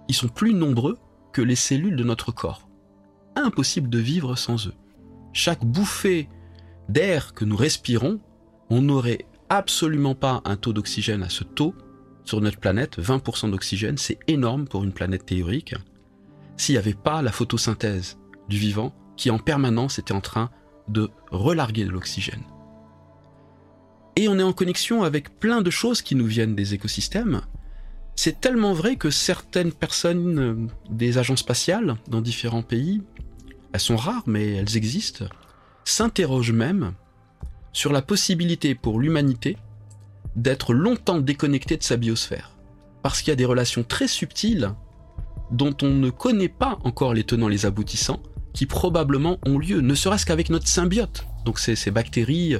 Ils 0.07 0.15
sont 0.15 0.27
plus 0.27 0.53
nombreux 0.53 0.97
que 1.31 1.41
les 1.41 1.55
cellules 1.55 1.95
de 1.95 2.03
notre 2.03 2.31
corps. 2.31 2.69
Impossible 3.35 3.89
de 3.89 3.99
vivre 3.99 4.35
sans 4.35 4.67
eux. 4.67 4.73
Chaque 5.33 5.65
bouffée 5.65 6.29
d'air 6.89 7.33
que 7.33 7.45
nous 7.45 7.57
respirons, 7.57 8.19
on 8.69 8.81
n'aurait 8.81 9.25
absolument 9.49 10.15
pas 10.15 10.41
un 10.45 10.55
taux 10.55 10.73
d'oxygène 10.73 11.23
à 11.23 11.29
ce 11.29 11.43
taux 11.43 11.75
sur 12.23 12.41
notre 12.41 12.59
planète, 12.59 12.97
20% 12.99 13.51
d'oxygène, 13.51 13.97
c'est 13.97 14.17
énorme 14.27 14.67
pour 14.67 14.83
une 14.83 14.93
planète 14.93 15.25
théorique, 15.27 15.75
s'il 16.57 16.73
n'y 16.73 16.79
avait 16.79 16.95
pas 16.95 17.21
la 17.21 17.31
photosynthèse 17.31 18.17
du 18.49 18.57
vivant 18.57 18.93
qui 19.17 19.29
en 19.31 19.39
permanence 19.39 19.99
était 19.99 20.13
en 20.13 20.21
train 20.21 20.49
de 20.87 21.09
relarguer 21.31 21.85
de 21.85 21.89
l'oxygène. 21.89 22.43
Et 24.15 24.27
on 24.27 24.39
est 24.39 24.43
en 24.43 24.53
connexion 24.53 25.03
avec 25.03 25.39
plein 25.39 25.61
de 25.61 25.69
choses 25.69 26.01
qui 26.01 26.15
nous 26.15 26.25
viennent 26.25 26.55
des 26.55 26.73
écosystèmes. 26.73 27.41
C'est 28.15 28.39
tellement 28.39 28.73
vrai 28.73 28.95
que 28.95 29.09
certaines 29.09 29.73
personnes 29.73 30.39
euh, 30.39 30.55
des 30.89 31.17
agences 31.17 31.39
spatiales 31.39 31.97
dans 32.07 32.21
différents 32.21 32.61
pays, 32.61 33.01
elles 33.73 33.79
sont 33.79 33.97
rares 33.97 34.23
mais 34.25 34.53
elles 34.53 34.77
existent, 34.77 35.25
s'interrogent 35.83 36.53
même 36.53 36.93
sur 37.73 37.91
la 37.91 38.01
possibilité 38.01 38.73
pour 38.73 39.01
l'humanité 39.01 39.57
d'être 40.37 40.73
longtemps 40.73 41.19
déconnectée 41.19 41.75
de 41.75 41.83
sa 41.83 41.97
biosphère. 41.97 42.51
Parce 43.03 43.21
qu'il 43.21 43.31
y 43.31 43.33
a 43.33 43.37
des 43.37 43.45
relations 43.45 43.83
très 43.83 44.07
subtiles 44.07 44.71
dont 45.51 45.75
on 45.81 45.89
ne 45.89 46.09
connaît 46.09 46.49
pas 46.49 46.79
encore 46.83 47.13
les 47.13 47.23
tenants 47.23 47.49
les 47.49 47.65
aboutissants, 47.65 48.21
qui 48.55 48.65
probablement 48.65 49.37
ont 49.45 49.59
lieu, 49.59 49.81
ne 49.81 49.93
serait-ce 49.93 50.25
qu'avec 50.25 50.49
notre 50.49 50.67
symbiote. 50.67 51.27
Donc 51.43 51.59
c'est 51.59 51.75
ces 51.75 51.91
bactéries 51.91 52.57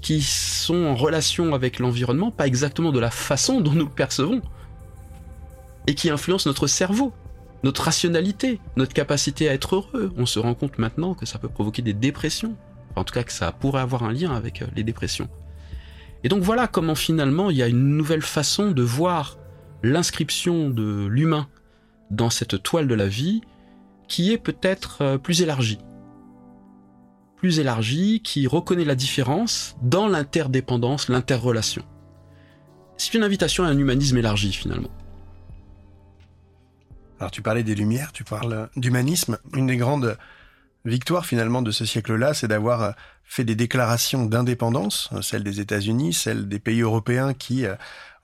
qui 0.00 0.22
sont 0.22 0.86
en 0.86 0.96
relation 0.96 1.54
avec 1.54 1.78
l'environnement, 1.78 2.30
pas 2.30 2.46
exactement 2.46 2.92
de 2.92 2.98
la 2.98 3.10
façon 3.10 3.60
dont 3.60 3.72
nous 3.72 3.84
le 3.84 3.90
percevons, 3.90 4.42
et 5.86 5.94
qui 5.94 6.10
influencent 6.10 6.48
notre 6.48 6.66
cerveau, 6.66 7.12
notre 7.62 7.82
rationalité, 7.82 8.58
notre 8.76 8.94
capacité 8.94 9.48
à 9.48 9.54
être 9.54 9.76
heureux. 9.76 10.12
On 10.16 10.26
se 10.26 10.38
rend 10.38 10.54
compte 10.54 10.78
maintenant 10.78 11.14
que 11.14 11.26
ça 11.26 11.38
peut 11.38 11.48
provoquer 11.48 11.82
des 11.82 11.94
dépressions, 11.94 12.56
en 12.96 13.04
tout 13.04 13.14
cas 13.14 13.22
que 13.22 13.32
ça 13.32 13.52
pourrait 13.52 13.82
avoir 13.82 14.02
un 14.02 14.12
lien 14.12 14.34
avec 14.34 14.62
euh, 14.62 14.66
les 14.74 14.82
dépressions. 14.82 15.28
Et 16.22 16.28
donc 16.28 16.42
voilà 16.42 16.68
comment 16.68 16.94
finalement 16.94 17.50
il 17.50 17.58
y 17.58 17.62
a 17.62 17.68
une 17.68 17.96
nouvelle 17.96 18.22
façon 18.22 18.70
de 18.70 18.82
voir 18.82 19.36
l'inscription 19.82 20.70
de 20.70 21.06
l'humain 21.06 21.48
dans 22.10 22.30
cette 22.30 22.62
toile 22.62 22.88
de 22.88 22.94
la 22.94 23.08
vie 23.08 23.42
qui 24.14 24.30
est 24.30 24.38
peut-être 24.38 25.02
euh, 25.02 25.18
plus 25.18 25.42
élargi. 25.42 25.76
Plus 27.34 27.58
élargi, 27.58 28.22
qui 28.22 28.46
reconnaît 28.46 28.84
la 28.84 28.94
différence 28.94 29.74
dans 29.82 30.06
l'interdépendance, 30.06 31.08
l'interrelation. 31.08 31.82
C'est 32.96 33.14
une 33.14 33.24
invitation 33.24 33.64
à 33.64 33.66
un 33.66 33.76
humanisme 33.76 34.16
élargi 34.16 34.52
finalement. 34.52 34.90
Alors 37.18 37.32
tu 37.32 37.42
parlais 37.42 37.64
des 37.64 37.74
Lumières, 37.74 38.12
tu 38.12 38.22
parles 38.22 38.68
d'humanisme. 38.76 39.36
Une 39.52 39.66
des 39.66 39.78
grandes 39.78 40.16
victoires 40.84 41.26
finalement 41.26 41.60
de 41.60 41.72
ce 41.72 41.84
siècle-là, 41.84 42.34
c'est 42.34 42.46
d'avoir 42.46 42.82
euh, 42.82 42.90
fait 43.24 43.42
des 43.42 43.56
déclarations 43.56 44.26
d'indépendance, 44.26 45.10
euh, 45.12 45.22
celles 45.22 45.42
des 45.42 45.58
États-Unis, 45.58 46.12
celles 46.12 46.46
des 46.48 46.60
pays 46.60 46.82
européens 46.82 47.34
qui 47.34 47.64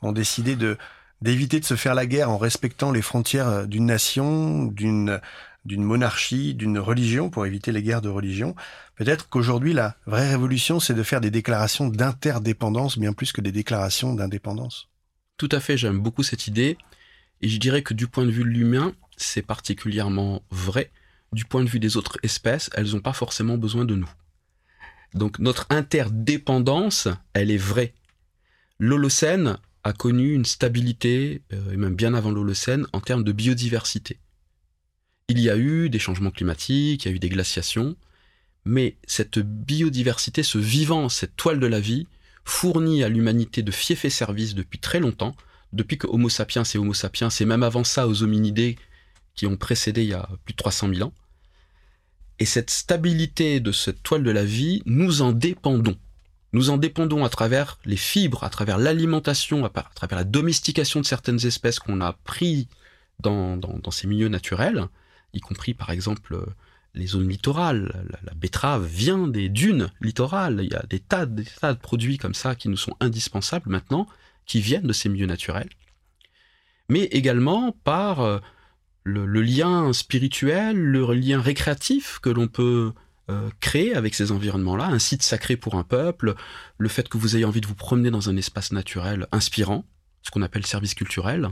ont 0.03 0.13
décidé 0.13 0.55
de 0.55 0.79
d'éviter 1.21 1.61
de 1.61 1.67
se 1.67 1.75
faire 1.75 1.95
la 1.95 2.07
guerre 2.07 2.31
en 2.31 2.39
respectant 2.39 2.93
les 2.93 3.03
frontières 3.03 3.67
d'une 3.67 3.85
nation, 3.85 4.65
d'une 4.65 5.21
d'une 5.65 5.83
monarchie, 5.83 6.55
d'une 6.55 6.79
religion, 6.79 7.31
pour 7.31 7.47
éviter 7.47 7.73
les 7.73 7.83
guerres 7.83 8.03
de 8.03 8.09
religion. 8.09 8.55
Peut-être 8.97 9.29
qu'aujourd'hui, 9.29 9.73
la 9.73 9.97
vraie 10.07 10.29
révolution, 10.29 10.81
c'est 10.81 10.95
de 10.95 11.03
faire 11.03 11.21
des 11.21 11.31
déclarations 11.31 11.89
d'interdépendance, 11.89 12.99
bien 12.99 13.13
plus 13.13 13.33
que 13.33 13.41
des 13.41 13.53
déclarations 13.53 14.15
d'indépendance. 14.15 14.89
Tout 15.37 15.49
à 15.53 15.61
fait, 15.61 15.77
j'aime 15.77 16.01
beaucoup 16.01 16.23
cette 16.23 16.47
idée. 16.47 16.77
Et 17.41 17.49
je 17.49 17.59
dirais 17.59 17.83
que 17.83 17.95
du 17.95 18.07
point 18.07 18.27
de 18.27 18.31
vue 18.31 18.45
de 18.45 18.49
l'humain, 18.49 18.93
c'est 19.17 19.43
particulièrement 19.43 20.43
vrai. 20.51 20.91
Du 21.33 21.45
point 21.45 21.63
de 21.63 21.69
vue 21.69 21.81
des 21.81 21.97
autres 21.97 22.19
espèces, 22.23 22.71
elles 22.75 22.91
n'ont 22.93 23.01
pas 23.01 23.13
forcément 23.13 23.57
besoin 23.57 23.85
de 23.85 23.95
nous. 23.95 24.11
Donc 25.15 25.39
notre 25.39 25.67
interdépendance, 25.71 27.09
elle 27.33 27.51
est 27.51 27.57
vraie. 27.57 27.95
L'Holocène 28.79 29.59
a 29.85 29.93
connu 29.93 30.35
une 30.35 30.45
stabilité, 30.45 31.43
euh, 31.53 31.73
et 31.73 31.77
même 31.77 31.95
bien 31.95 32.15
avant 32.15 32.31
l'Holocène, 32.31 32.87
en 32.93 33.01
termes 33.01 33.25
de 33.25 33.33
biodiversité. 33.33 34.19
Il 35.31 35.39
y 35.39 35.49
a 35.49 35.57
eu 35.57 35.91
des 35.91 36.01
changements 36.01 36.33
climatiques, 36.33 37.05
il 37.05 37.09
y 37.09 37.13
a 37.13 37.15
eu 37.15 37.21
des 37.21 37.29
glaciations, 37.29 37.95
mais 38.65 38.97
cette 39.07 39.39
biodiversité, 39.39 40.43
ce 40.43 40.59
vivant, 40.59 41.09
cette 41.09 41.37
toile 41.37 41.61
de 41.61 41.69
la 41.69 41.79
vie, 41.79 42.09
fournit 42.45 43.05
à 43.05 43.09
l'humanité 43.09 43.63
de 43.63 43.71
fiefs 43.71 44.05
et 44.05 44.11
services 44.11 44.57
depuis 44.57 44.81
très 44.81 44.99
longtemps, 44.99 45.37
depuis 45.73 45.99
que 45.99 46.09
Homo 46.09 46.29
sapiens 46.29 46.65
et 46.65 46.79
Homo 46.79 46.95
sapiens, 46.95 47.29
et 47.29 47.45
même 47.45 47.63
avant 47.63 47.85
ça 47.85 48.09
aux 48.09 48.25
hominidés 48.25 48.77
qui 49.37 49.47
ont 49.47 49.57
précédé 49.57 50.03
il 50.03 50.09
y 50.09 50.15
a 50.15 50.29
plus 50.45 50.53
de 50.53 50.57
300 50.57 50.93
000 50.95 51.09
ans. 51.09 51.13
Et 52.41 52.45
cette 52.45 52.71
stabilité 52.71 53.61
de 53.61 53.71
cette 53.71 54.03
toile 54.03 54.25
de 54.25 54.33
la 54.33 54.45
vie, 54.45 54.83
nous 54.85 55.23
en 55.23 55.31
dépendons. 55.31 55.97
Nous 56.53 56.71
en 56.71 56.77
dépendons 56.77 57.25
à 57.25 57.29
travers 57.29 57.79
les 57.85 57.97
fibres, 57.97 58.43
à 58.43 58.51
travers 58.51 58.79
l'alimentation, 58.79 59.65
à, 59.65 59.71
travers 59.95 60.19
la 60.19 60.25
domestication 60.25 61.01
de 61.01 61.07
certaines 61.07 61.47
espèces 61.47 61.79
qu'on 61.79 62.01
a 62.01 62.15
pris 62.25 62.67
dans 63.21 63.61
ces 63.93 64.09
milieux 64.09 64.29
naturels, 64.29 64.89
y 65.33 65.41
compris 65.41 65.75
par 65.75 65.91
exemple 65.91 66.35
euh, 66.35 66.47
les 66.95 67.07
zones 67.07 67.29
littorales. 67.29 68.05
La, 68.23 68.35
betterave 68.35 68.87
vient 68.87 69.29
des 69.29 69.49
dunes 69.49 69.91
littorales. 70.01 70.61
Il 70.63 70.73
y 70.73 70.77
a 70.77 70.83
des 70.89 71.01
tas, 71.01 71.27
des 71.27 71.45
de 71.45 71.73
produits 71.75 72.19
comme 72.19 72.35
ça 72.35 72.55
qui 72.55 72.69
nous 72.69 72.77
sont 72.77 72.97
indispensables 73.01 73.71
maintenant, 73.71 74.07
qui 74.47 74.61
viennent 74.61 74.87
de 74.87 74.93
ces 74.93 75.09
milieux 75.09 75.27
naturels. 75.27 75.69
Mais 76.89 77.05
également 77.05 77.73
par 77.85 78.21
euh, 78.21 78.39
le, 79.05 79.25
lien 79.43 79.93
spirituel, 79.93 80.77
le 80.77 81.13
lien 81.15 81.41
récréatif 81.41 82.19
que 82.21 82.31
l'on 82.31 82.49
peut 82.49 82.93
euh, 83.31 83.49
créer 83.61 83.95
avec 83.95 84.15
ces 84.15 84.33
environnements-là, 84.33 84.87
un 84.87 84.99
site 84.99 85.23
sacré 85.23 85.57
pour 85.57 85.77
un 85.77 85.85
peuple, 85.85 86.35
le 86.79 86.89
fait 86.89 87.09
que 87.09 87.17
vous 87.17 87.37
ayez 87.37 87.45
envie 87.45 87.61
de 87.61 87.67
vous 87.67 87.77
promener 87.77 88.11
dans 88.11 88.29
un 88.29 88.37
espace 88.37 88.73
naturel 88.73 89.27
inspirant, 89.31 89.85
ce 90.23 90.31
qu'on 90.31 90.43
appelle 90.43 90.67
service 90.67 90.95
culturel. 90.95 91.49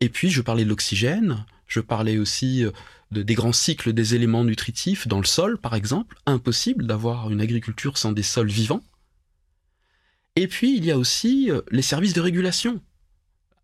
Et 0.00 0.08
puis, 0.08 0.30
je 0.30 0.42
parlais 0.42 0.64
de 0.64 0.68
l'oxygène, 0.68 1.44
je 1.66 1.80
parlais 1.80 2.18
aussi 2.18 2.64
euh, 2.64 2.70
de, 3.10 3.22
des 3.22 3.34
grands 3.34 3.52
cycles 3.52 3.92
des 3.92 4.14
éléments 4.14 4.44
nutritifs 4.44 5.08
dans 5.08 5.20
le 5.20 5.26
sol, 5.26 5.58
par 5.58 5.74
exemple. 5.74 6.16
Impossible 6.26 6.86
d'avoir 6.86 7.30
une 7.30 7.40
agriculture 7.40 7.98
sans 7.98 8.12
des 8.12 8.22
sols 8.22 8.48
vivants. 8.48 8.82
Et 10.36 10.48
puis, 10.48 10.76
il 10.76 10.84
y 10.84 10.90
a 10.90 10.98
aussi 10.98 11.50
euh, 11.50 11.62
les 11.70 11.82
services 11.82 12.12
de 12.12 12.20
régulation. 12.20 12.80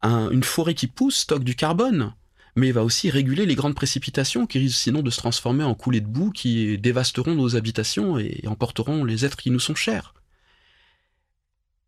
une 0.02 0.42
forêt 0.42 0.74
qui 0.74 0.88
pousse 0.88 1.16
stocke 1.16 1.44
du 1.44 1.54
carbone, 1.54 2.14
mais 2.56 2.72
va 2.72 2.84
aussi 2.84 3.10
réguler 3.10 3.46
les 3.46 3.54
grandes 3.54 3.74
précipitations 3.74 4.46
qui 4.46 4.58
risquent 4.58 4.80
sinon 4.80 5.02
de 5.02 5.10
se 5.10 5.18
transformer 5.18 5.64
en 5.64 5.74
coulées 5.74 6.00
de 6.00 6.06
boue 6.06 6.30
qui 6.30 6.76
dévasteront 6.78 7.34
nos 7.34 7.56
habitations 7.56 8.18
et 8.18 8.42
emporteront 8.46 9.04
les 9.04 9.24
êtres 9.24 9.36
qui 9.36 9.50
nous 9.50 9.60
sont 9.60 9.74
chers. 9.74 10.14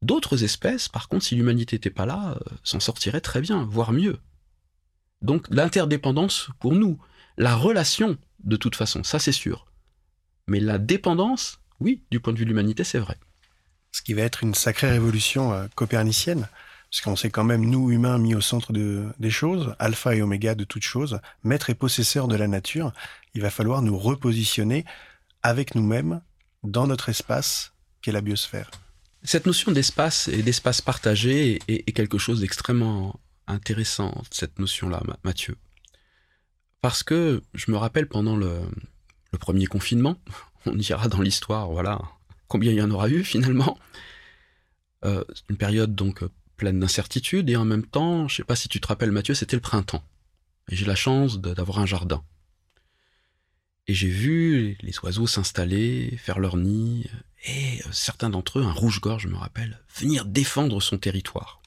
D'autres 0.04 0.44
espèces, 0.44 0.88
par 0.88 1.08
contre, 1.08 1.24
si 1.24 1.34
l'humanité 1.34 1.76
n'était 1.76 1.90
pas 1.90 2.04
là, 2.04 2.36
euh, 2.36 2.54
s'en 2.62 2.78
sortiraient 2.78 3.22
très 3.22 3.40
bien, 3.40 3.64
voire 3.64 3.90
mieux. 3.90 4.18
Donc 5.22 5.46
l'interdépendance 5.50 6.48
pour 6.60 6.72
nous, 6.74 6.98
la 7.36 7.54
relation 7.56 8.16
de 8.42 8.56
toute 8.56 8.76
façon, 8.76 9.02
ça 9.04 9.18
c'est 9.18 9.32
sûr. 9.32 9.66
Mais 10.46 10.60
la 10.60 10.78
dépendance, 10.78 11.60
oui, 11.80 12.02
du 12.10 12.20
point 12.20 12.32
de 12.32 12.38
vue 12.38 12.44
de 12.44 12.50
l'humanité, 12.50 12.84
c'est 12.84 12.98
vrai. 12.98 13.16
Ce 13.92 14.02
qui 14.02 14.12
va 14.12 14.22
être 14.22 14.42
une 14.42 14.54
sacrée 14.54 14.90
révolution 14.90 15.52
euh, 15.52 15.66
copernicienne, 15.74 16.48
parce 16.90 17.00
qu'on 17.00 17.16
sait 17.16 17.30
quand 17.30 17.44
même, 17.44 17.64
nous, 17.64 17.90
humains, 17.90 18.18
mis 18.18 18.34
au 18.34 18.40
centre 18.40 18.72
de- 18.72 19.06
des 19.18 19.30
choses, 19.30 19.74
alpha 19.78 20.14
et 20.14 20.22
oméga 20.22 20.54
de 20.54 20.64
toutes 20.64 20.82
choses, 20.82 21.18
maître 21.42 21.70
et 21.70 21.74
possesseur 21.74 22.28
de 22.28 22.36
la 22.36 22.46
nature, 22.46 22.92
il 23.34 23.40
va 23.40 23.50
falloir 23.50 23.82
nous 23.82 23.98
repositionner 23.98 24.84
avec 25.42 25.74
nous-mêmes 25.74 26.20
dans 26.62 26.86
notre 26.86 27.08
espace 27.08 27.72
qu'est 28.02 28.12
la 28.12 28.20
biosphère. 28.20 28.70
Cette 29.22 29.46
notion 29.46 29.72
d'espace 29.72 30.28
et 30.28 30.42
d'espace 30.42 30.82
partagé 30.82 31.60
est, 31.68 31.88
est 31.88 31.92
quelque 31.92 32.18
chose 32.18 32.40
d'extrêmement 32.40 33.18
intéressant, 33.46 34.22
cette 34.30 34.58
notion-là, 34.58 35.02
Ma- 35.04 35.18
Mathieu. 35.24 35.56
Parce 36.80 37.02
que 37.02 37.42
je 37.54 37.70
me 37.70 37.76
rappelle 37.76 38.08
pendant 38.08 38.36
le, 38.36 38.60
premier 39.40 39.66
confinement, 39.66 40.16
on 40.66 40.74
dira 40.74 41.08
dans 41.08 41.20
l'histoire, 41.20 41.70
voilà, 41.70 42.00
combien 42.48 42.72
il 42.72 42.78
y 42.78 42.82
en 42.82 42.90
aura 42.90 43.08
eu 43.08 43.24
finalement. 43.24 43.78
Euh, 45.04 45.24
une 45.50 45.56
période 45.56 45.94
donc 45.94 46.24
pleine 46.56 46.80
d'incertitudes 46.80 47.50
et 47.50 47.56
en 47.56 47.64
même 47.64 47.84
temps, 47.84 48.26
je 48.28 48.36
sais 48.36 48.44
pas 48.44 48.56
si 48.56 48.68
tu 48.68 48.80
te 48.80 48.86
rappelles 48.86 49.10
Mathieu, 49.12 49.34
c'était 49.34 49.56
le 49.56 49.60
printemps. 49.60 50.02
Et 50.70 50.76
j'ai 50.76 50.86
la 50.86 50.94
chance 50.94 51.40
d'avoir 51.40 51.78
un 51.78 51.86
jardin. 51.86 52.24
Et 53.86 53.92
j'ai 53.92 54.08
vu 54.08 54.78
les 54.80 54.98
oiseaux 55.00 55.26
s'installer, 55.26 56.16
faire 56.16 56.38
leur 56.38 56.56
nid, 56.56 57.06
et 57.44 57.82
euh, 57.84 57.88
certains 57.92 58.30
d'entre 58.30 58.58
eux, 58.58 58.62
un 58.62 58.72
rouge-gorge, 58.72 59.24
je 59.24 59.28
me 59.28 59.36
rappelle, 59.36 59.80
venir 59.94 60.24
défendre 60.24 60.80
son 60.80 60.96
territoire. 60.96 61.60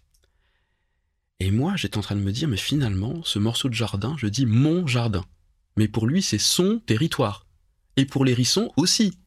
Et 1.40 1.52
moi, 1.52 1.76
j'étais 1.76 1.98
en 1.98 2.02
train 2.02 2.16
de 2.16 2.22
me 2.22 2.32
dire, 2.32 2.48
mais 2.48 2.58
finalement, 2.58 3.24
ce 3.24 3.38
morceau 3.38 3.70
de 3.70 3.74
jardin, 3.74 4.16
je 4.18 4.28
dis 4.28 4.46
mon 4.46 4.88
jardin. 4.88 5.24
Mais 5.76 5.88
pour 5.88 6.08
lui, 6.08 6.22
c'est 6.22 6.40
son 6.40 6.80
territoire. 6.86 7.46
Et 7.96 8.06
pour 8.06 8.26
les 8.26 8.32
hérissons 8.32 8.72
aussi. 8.76 9.18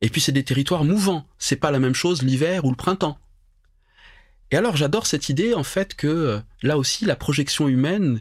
Et 0.00 0.08
puis 0.08 0.20
c'est 0.20 0.32
des 0.32 0.44
territoires 0.44 0.84
mouvants. 0.84 1.26
C'est 1.38 1.56
pas 1.56 1.70
la 1.70 1.80
même 1.80 1.94
chose 1.94 2.22
l'hiver 2.22 2.64
ou 2.64 2.70
le 2.70 2.76
printemps. 2.76 3.18
Et 4.52 4.56
alors 4.56 4.76
j'adore 4.76 5.06
cette 5.06 5.28
idée, 5.28 5.54
en 5.54 5.64
fait, 5.64 5.94
que 5.94 6.06
euh, 6.06 6.40
là 6.62 6.78
aussi, 6.78 7.04
la 7.04 7.16
projection 7.16 7.68
humaine 7.68 8.20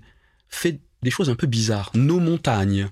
fait 0.49 0.81
des 1.03 1.11
choses 1.11 1.29
un 1.29 1.35
peu 1.35 1.47
bizarres. 1.47 1.91
Nos 1.93 2.19
montagnes. 2.19 2.89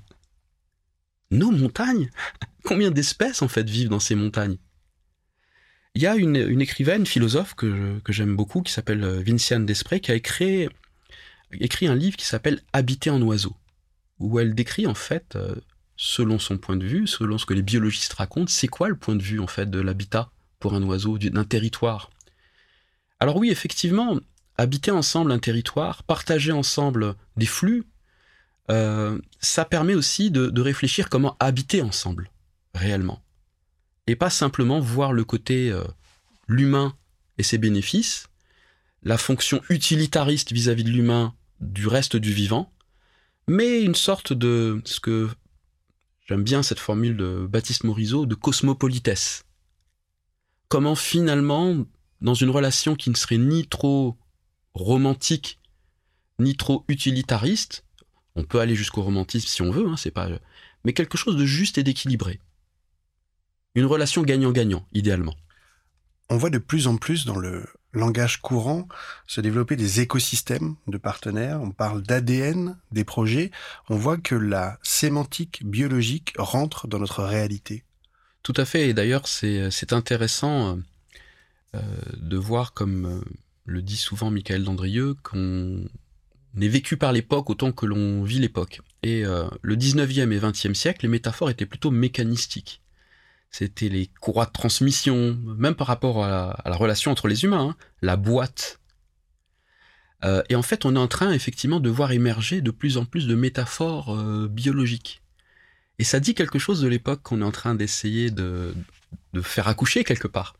Nos 1.32 1.52
montagnes? 1.52 2.12
Combien 2.64 2.92
d'espèces, 2.92 3.42
en 3.42 3.48
fait, 3.48 3.68
vivent 3.68 3.90
dans 3.90 4.00
ces 4.00 4.16
montagnes? 4.16 4.58
Il 5.96 6.02
y 6.02 6.08
a 6.08 6.16
une, 6.16 6.38
une 6.38 6.62
écrivaine, 6.62 7.06
philosophe, 7.06 7.54
que, 7.54 8.02
j'aime 8.10 8.36
beaucoup, 8.36 8.64
qui 8.64 8.74
s'appelle 8.74 9.04
euh, 9.04 9.22
Vinciane 9.22 9.66
Desprez, 9.68 10.00
qui 10.00 10.12
a 10.12 10.16
écrit, 10.16 10.68
un 11.52 11.96
livre 11.96 12.18
qui 12.18 12.26
s'appelle 12.26 12.62
Habiter 12.74 13.12
en 13.12 13.22
oiseau, 13.22 13.56
où 14.18 14.40
elle 14.40 14.56
décrit, 14.56 14.88
en 14.88 14.96
fait, 14.96 15.36
euh, 15.36 15.54
selon 15.96 16.40
son 16.40 16.58
point 16.58 16.78
de 16.78 16.86
vue, 16.86 17.06
selon 17.06 17.38
ce 17.38 17.46
que 17.46 17.54
les 17.54 17.62
biologistes 17.62 18.14
racontent, 18.14 18.52
c'est 18.52 18.68
quoi 18.68 18.90
le 18.90 18.96
point 18.96 19.16
de 19.16 19.22
vue, 19.22 19.40
en 19.40 19.46
fait, 19.46 19.70
de 19.70 19.80
l'habitat 19.80 20.32
pour 20.60 20.74
un 20.74 20.82
oiseau, 20.82 21.20
du- 21.20 21.30
d'un 21.30 21.44
territoire? 21.44 22.10
Alors 23.20 23.38
oui, 23.38 23.52
effectivement, 23.52 24.20
habiter 24.58 24.90
ensemble 24.90 25.32
un 25.32 25.40
territoire, 25.40 26.02
partager 26.02 26.52
ensemble 26.52 27.14
des 27.38 27.46
flux, 27.46 27.84
euh, 28.72 29.20
ça 29.42 29.64
permet 29.64 29.94
aussi 29.94 30.32
de 30.32 30.62
réfléchir 30.62 31.08
comment 31.08 31.38
habiter 31.40 31.84
ensemble, 31.84 32.32
réellement. 32.74 33.22
Et 34.08 34.16
pas 34.16 34.30
simplement 34.30 34.80
voir 34.80 35.14
le 35.14 35.24
côté 35.24 35.72
euh, 35.72 35.84
l'humain 36.48 36.96
et 37.38 37.44
ses 37.44 37.58
bénéfices, 37.58 38.28
la 39.04 39.18
fonction 39.18 39.62
utilitariste 39.70 40.52
vis-à-vis 40.52 40.84
de 40.84 40.90
l'humain 40.90 41.34
du 41.60 41.88
reste 41.88 42.16
du 42.16 42.34
vivant, 42.34 42.72
mais 43.48 43.82
une 43.82 43.96
sorte 43.96 44.34
de 44.34 44.82
ce 44.86 45.00
que 45.00 45.30
j'aime 46.26 46.44
bien 46.44 46.64
cette 46.64 46.80
formule 46.80 47.18
de 47.18 47.48
Baptiste 47.50 47.84
Morisot 47.84 48.26
de 48.26 48.36
cosmopolitesse. 48.36 49.46
Comment 50.70 50.96
finalement, 50.96 51.86
dans 52.22 52.34
une 52.34 52.50
relation 52.50 52.96
qui 52.96 53.10
ne 53.10 53.16
serait 53.16 53.38
ni 53.38 53.68
trop 53.68 54.18
romantique, 54.74 55.60
ni 56.40 56.56
trop 56.56 56.84
utilitariste, 56.88 57.84
on 58.36 58.44
peut 58.44 58.60
aller 58.60 58.76
jusqu'au 58.76 59.04
romantisme 59.04 59.48
si 59.48 59.62
on 59.62 59.72
veut, 59.72 59.88
hein, 59.88 59.98
c'est 59.98 60.12
pas, 60.12 60.30
mais 60.84 60.94
quelque 60.94 61.18
chose 61.18 61.38
de 61.38 61.46
juste 61.46 61.78
et 61.78 61.84
d'équilibré. 61.84 62.40
Une 63.76 63.86
relation 63.86 64.22
gagnant-gagnant, 64.22 64.86
idéalement. 64.94 65.36
On 66.30 66.38
voit 66.38 66.50
de 66.50 66.58
plus 66.58 66.88
en 66.88 66.98
plus 66.98 67.26
dans 67.26 67.38
le 67.38 67.66
langage 67.92 68.42
courant 68.42 68.88
se 69.28 69.42
développer 69.42 69.76
des 69.76 70.00
écosystèmes 70.00 70.76
de 70.88 70.98
partenaires. 70.98 71.62
On 71.62 71.72
parle 71.72 72.02
d'ADN 72.02 72.78
des 72.92 73.04
projets. 73.04 73.52
On 73.90 73.98
voit 73.98 74.18
que 74.18 74.36
la 74.36 74.80
sémantique 74.84 75.62
biologique 75.66 76.34
rentre 76.38 76.88
dans 76.88 77.00
notre 77.00 77.24
réalité. 77.24 77.84
Tout 78.42 78.54
à 78.58 78.66
fait, 78.66 78.90
et 78.90 78.94
d'ailleurs 78.94 79.28
c'est 79.28 79.72
c'est 79.72 79.94
intéressant 79.94 80.78
euh, 81.76 81.80
de 82.18 82.38
voir, 82.38 82.74
comme 82.74 83.06
euh, 83.06 83.22
le 83.66 83.82
dit 83.82 83.98
souvent 83.98 84.30
Michael 84.30 84.64
Dandrieux, 84.64 85.16
qu'on 85.24 85.86
est 86.60 86.68
vécu 86.68 86.98
par 86.98 87.12
l'époque 87.12 87.50
autant 87.50 87.72
que 87.72 87.86
l'on 87.86 88.24
vit 88.24 88.40
l'époque. 88.40 88.82
Et 89.02 89.26
euh, 89.26 89.48
le 89.62 89.76
19e 89.76 90.32
et 90.32 90.40
20e 90.40 90.74
siècle, 90.76 91.00
les 91.04 91.10
métaphores 91.10 91.50
étaient 91.50 91.66
plutôt 91.66 91.90
mécanistiques. 91.90 92.83
C'était 93.54 93.88
les 93.88 94.08
courroies 94.20 94.48
de 94.48 94.52
transmission, 94.52 95.38
même 95.46 95.76
par 95.76 95.86
rapport 95.86 96.26
à 96.26 96.60
la, 96.66 96.76
relation 96.76 97.12
entre 97.12 97.28
les 97.28 97.44
humains, 97.44 97.70
hein, 97.70 97.76
la 98.02 98.16
boîte. 98.16 98.80
Euh, 100.26 100.42
et 100.50 100.56
en 100.56 100.64
fait, 100.64 100.86
on 100.86 100.96
est 100.96 101.00
en 101.00 101.08
train 101.08 101.32
effectivement 101.32 101.80
de 101.80 101.88
voir 101.92 102.14
émerger 102.14 102.62
de 102.62 102.72
plus 102.72 102.98
en 102.98 103.06
plus 103.06 103.28
de 103.28 103.36
métaphores 103.36 104.18
euh, 104.18 104.48
biologiques. 104.48 105.22
Et 106.00 106.04
ça 106.04 106.20
dit 106.20 106.34
quelque 106.34 106.58
chose 106.58 106.82
de 106.82 106.88
l'époque 106.88 107.22
qu'on 107.22 107.42
est 107.42 107.46
en 107.46 107.52
train 107.52 107.76
d'essayer 107.76 108.32
de, 108.32 108.74
faire 109.44 109.68
accoucher 109.68 110.04
quelque 110.04 110.28
part. 110.28 110.56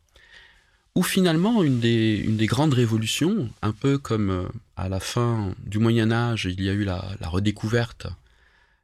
Où 0.94 1.02
finalement, 1.02 1.64
une 1.64 1.80
des, 1.80 2.46
grandes 2.46 2.76
révolutions, 2.76 3.50
un 3.64 3.72
peu 3.72 3.98
comme 3.98 4.30
euh, 4.30 4.48
à 4.76 4.88
la 4.88 5.00
fin 5.00 5.56
du 5.66 5.80
Moyen 5.80 6.12
Âge, 6.12 6.46
il 6.46 6.62
y 6.64 6.70
a 6.70 6.74
eu 6.74 6.84
la, 6.84 7.04
redécouverte 7.24 8.06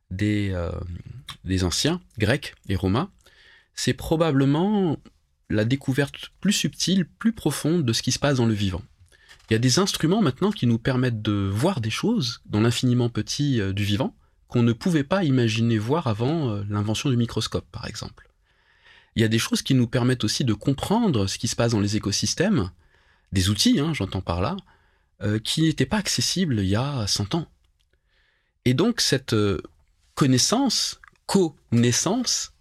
des 0.09 0.55
anciens, 1.61 2.01
grecs 2.17 2.55
et 2.67 2.75
romains, 2.75 3.11
c'est 3.79 3.93
probablement 3.93 4.97
la 5.49 5.63
découverte 5.63 6.33
plus 6.41 6.51
subtile, 6.51 7.05
plus 7.05 7.31
profonde 7.31 7.85
de 7.85 7.93
ce 7.93 8.01
qui 8.01 8.11
se 8.11 8.19
passe 8.19 8.35
dans 8.35 8.45
le 8.45 8.53
vivant. 8.53 8.81
Il 9.49 9.53
y 9.53 9.55
a 9.55 9.59
des 9.59 9.79
instruments 9.79 10.21
maintenant 10.21 10.51
qui 10.51 10.67
nous 10.67 10.77
permettent 10.77 11.21
de 11.21 11.49
voir 11.49 11.79
des 11.79 11.89
choses 11.89 12.41
dans 12.45 12.59
l'infiniment 12.59 13.07
petit 13.07 13.61
euh, 13.61 13.71
du 13.71 13.85
vivant 13.85 14.13
qu'on 14.49 14.63
ne 14.63 14.73
pouvait 14.73 15.05
pas 15.05 15.23
imaginer 15.23 15.77
voir 15.77 16.07
avant 16.07 16.49
euh, 16.49 16.63
l'invention 16.69 17.09
du 17.09 17.15
microscope, 17.15 17.65
par 17.71 17.87
exemple. 17.87 18.29
Il 19.15 19.21
y 19.21 19.25
a 19.25 19.29
des 19.29 19.39
choses 19.39 19.61
qui 19.61 19.75
nous 19.75 19.87
permettent 19.87 20.25
aussi 20.25 20.43
de 20.43 20.53
comprendre 20.53 21.27
ce 21.27 21.37
qui 21.37 21.47
se 21.47 21.55
passe 21.55 21.71
dans 21.71 21.79
les 21.79 21.95
écosystèmes, 21.95 22.71
des 23.31 23.49
outils, 23.49 23.79
hein, 23.79 23.93
j'entends 23.93 24.21
par 24.21 24.41
là, 24.41 24.57
euh, 25.21 25.39
qui 25.39 25.61
n'étaient 25.61 25.85
pas 25.85 25.97
accessibles 25.97 26.59
il 26.59 26.67
y 26.67 26.75
a 26.75 27.07
100 27.07 27.33
ans. 27.33 27.47
Et 28.65 28.73
donc 28.73 28.99
cette 28.99 29.35
connaissance, 30.15 30.99
connaissance, 31.27 32.51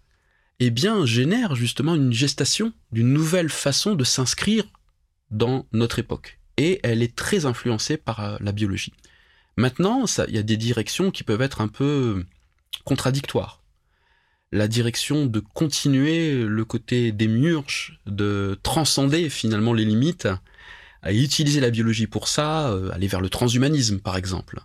eh 0.59 0.69
bien, 0.69 1.05
génère 1.05 1.55
justement 1.55 1.95
une 1.95 2.13
gestation 2.13 2.73
d'une 2.91 3.13
nouvelle 3.13 3.49
façon 3.49 3.95
de 3.95 4.03
s'inscrire 4.03 4.65
dans 5.31 5.65
notre 5.71 5.99
époque. 5.99 6.39
Et 6.57 6.79
elle 6.83 7.01
est 7.01 7.15
très 7.15 7.45
influencée 7.45 7.97
par 7.97 8.19
euh, 8.19 8.37
la 8.41 8.51
biologie. 8.51 8.93
Maintenant, 9.55 10.05
il 10.27 10.35
y 10.35 10.37
a 10.37 10.43
des 10.43 10.57
directions 10.57 11.11
qui 11.11 11.23
peuvent 11.23 11.41
être 11.41 11.61
un 11.61 11.67
peu 11.67 12.25
contradictoires. 12.85 13.61
La 14.51 14.67
direction 14.67 15.25
de 15.25 15.39
continuer 15.39 16.43
le 16.43 16.65
côté 16.65 17.11
des 17.11 17.27
murges, 17.27 17.99
de 18.05 18.59
transcender 18.63 19.29
finalement 19.29 19.73
les 19.73 19.85
limites, 19.85 20.27
à 21.01 21.13
utiliser 21.13 21.59
la 21.59 21.69
biologie 21.69 22.07
pour 22.07 22.27
ça, 22.27 22.69
euh, 22.69 22.91
aller 22.91 23.07
vers 23.07 23.21
le 23.21 23.29
transhumanisme 23.29 23.99
par 23.99 24.17
exemple. 24.17 24.61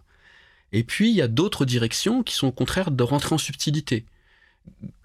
Et 0.73 0.85
puis 0.85 1.11
il 1.11 1.17
y 1.17 1.23
a 1.23 1.29
d'autres 1.29 1.65
directions 1.65 2.23
qui 2.23 2.35
sont 2.35 2.49
au 2.49 2.53
contraire 2.53 2.91
de 2.91 3.03
rentrer 3.03 3.35
en 3.35 3.39
subtilité, 3.39 4.07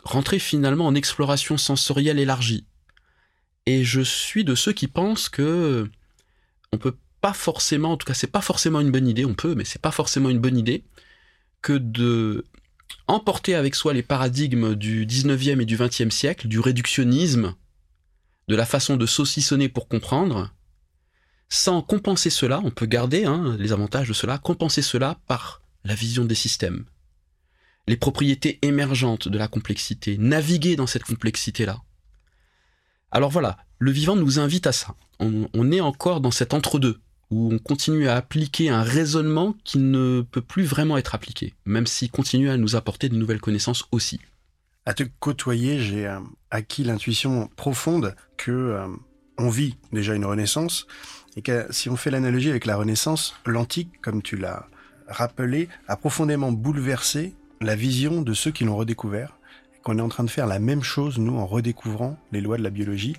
rentrer 0.04 0.39
finalement 0.39 0.88
en 0.88 0.95
exploration 0.95 1.58
sensorielle 1.58 2.19
élargie. 2.19 2.65
Et 3.65 3.84
je 3.84 4.02
suis 4.02 4.43
de 4.43 4.56
ceux 4.56 4.74
qui 4.74 4.88
pensent 4.88 5.30
que 5.30 5.89
on 6.72 6.78
peut 6.78 6.95
pas 7.22 7.34
forcément, 7.34 7.91
en 7.91 7.98
tout 7.98 8.06
cas 8.06 8.13
c'est 8.13 8.28
pas 8.28 8.41
forcément 8.41 8.80
une 8.80 8.91
bonne 8.91 9.08
idée, 9.08 9.26
on 9.26 9.34
peut, 9.34 9.56
mais 9.56 9.65
c'est 9.65 9.82
pas 9.82 9.91
forcément 9.91 10.30
une 10.30 10.39
bonne 10.39 10.58
idée 10.58 10.84
que 11.62 11.74
de 11.74 12.45
emporter 13.08 13.56
avec 13.56 13.76
soi 13.76 13.93
les 13.93 14.04
paradigmes 14.04 14.76
du 14.76 15.06
19e 15.06 15.62
et 15.62 15.65
du 15.65 15.78
20e 15.78 16.12
siècle, 16.12 16.48
du 16.48 16.60
réductionnisme, 16.60 17.56
de 18.48 18.56
la 18.56 18.65
façon 18.65 18.98
de 18.98 19.06
saucissonner 19.06 19.69
pour 19.69 19.88
comprendre, 19.88 20.52
sans 21.50 21.82
compenser 21.82 22.30
cela, 22.30 22.62
on 22.63 22.72
peut 22.72 22.86
garder 22.86 23.26
hein, 23.26 23.56
les 23.60 23.72
avantages 23.72 24.08
de 24.08 24.13
cela, 24.13 24.38
compenser 24.38 24.82
cela 24.82 25.19
par 25.28 25.62
la 25.84 25.95
vision 25.95 26.26
des 26.26 26.36
systèmes, 26.36 26.86
les 27.89 27.97
propriétés 27.97 28.60
émergentes 28.62 29.28
de 29.28 29.38
la 29.39 29.47
complexité, 29.47 30.19
naviguer 30.19 30.75
dans 30.75 30.86
cette 30.86 31.06
complexité-là. 31.06 31.82
Alors 33.10 33.32
voilà, 33.32 33.58
le 33.80 33.89
vivant 33.89 34.15
nous 34.15 34.39
invite 34.39 34.67
à 34.67 34.71
ça. 34.71 34.93
On, 35.19 35.71
est 35.71 35.82
encore 35.82 36.21
dans 36.21 36.30
cet 36.30 36.54
entre-deux, 36.54 36.99
où 37.32 37.52
on 37.52 37.58
continue 37.58 38.08
à 38.08 38.15
appliquer 38.15 38.69
un 38.69 38.84
raisonnement 38.84 39.56
qui 39.63 39.80
ne 39.80 40.21
peut 40.21 40.43
plus 40.43 40.65
vraiment 40.65 40.97
être 40.97 41.15
appliqué, 41.15 41.56
même 41.65 41.88
s'il 41.88 42.12
continue 42.12 42.52
à 42.52 42.58
nous 42.58 42.75
apporter 42.75 43.10
de 43.10 43.15
nouvelles 43.15 43.41
connaissances 43.41 43.86
aussi. 43.91 44.21
À 44.86 44.93
te 44.93 45.04
côtoyer, 45.19 45.80
j'ai 45.80 46.06
euh, 46.06 46.19
acquis 46.52 46.84
l'intuition 46.84 47.49
profonde 47.56 48.15
que 48.38 48.52
euh, 48.52 48.88
on 49.39 49.49
vit 49.49 49.78
déjà 49.91 50.13
une 50.13 50.25
renaissance 50.25 50.86
et 51.36 51.41
que 51.41 51.65
si 51.71 51.89
on 51.89 51.95
fait 51.95 52.12
l'analogie 52.12 52.52
avec 52.52 52.67
la 52.67 52.75
renaissance, 52.75 53.34
l'antique, 53.47 53.99
comme 54.04 54.21
tu 54.21 54.38
l'as 54.38 54.67
rappelé, 55.08 55.69
a 55.88 55.97
profondément 55.97 56.52
bouleversé 56.52 57.34
la 57.62 57.76
vision 57.76 58.22
de 58.22 58.34
ceux 58.34 58.52
qui 58.52 58.63
l'ont 58.63 58.78
redécouvert 58.78 59.38
qu'on 59.84 59.98
est 59.98 60.02
en 60.02 60.10
train 60.10 60.24
de 60.24 60.30
faire 60.30 60.48
la 60.48 60.60
même 60.60 60.84
chose 60.84 61.17
nous 61.19 61.38
en 61.38 61.45
redécouvrant 61.45 62.17
les 62.32 62.41
lois 62.41 62.58
de 62.58 62.63
la 62.63 62.69
biologie, 62.69 63.15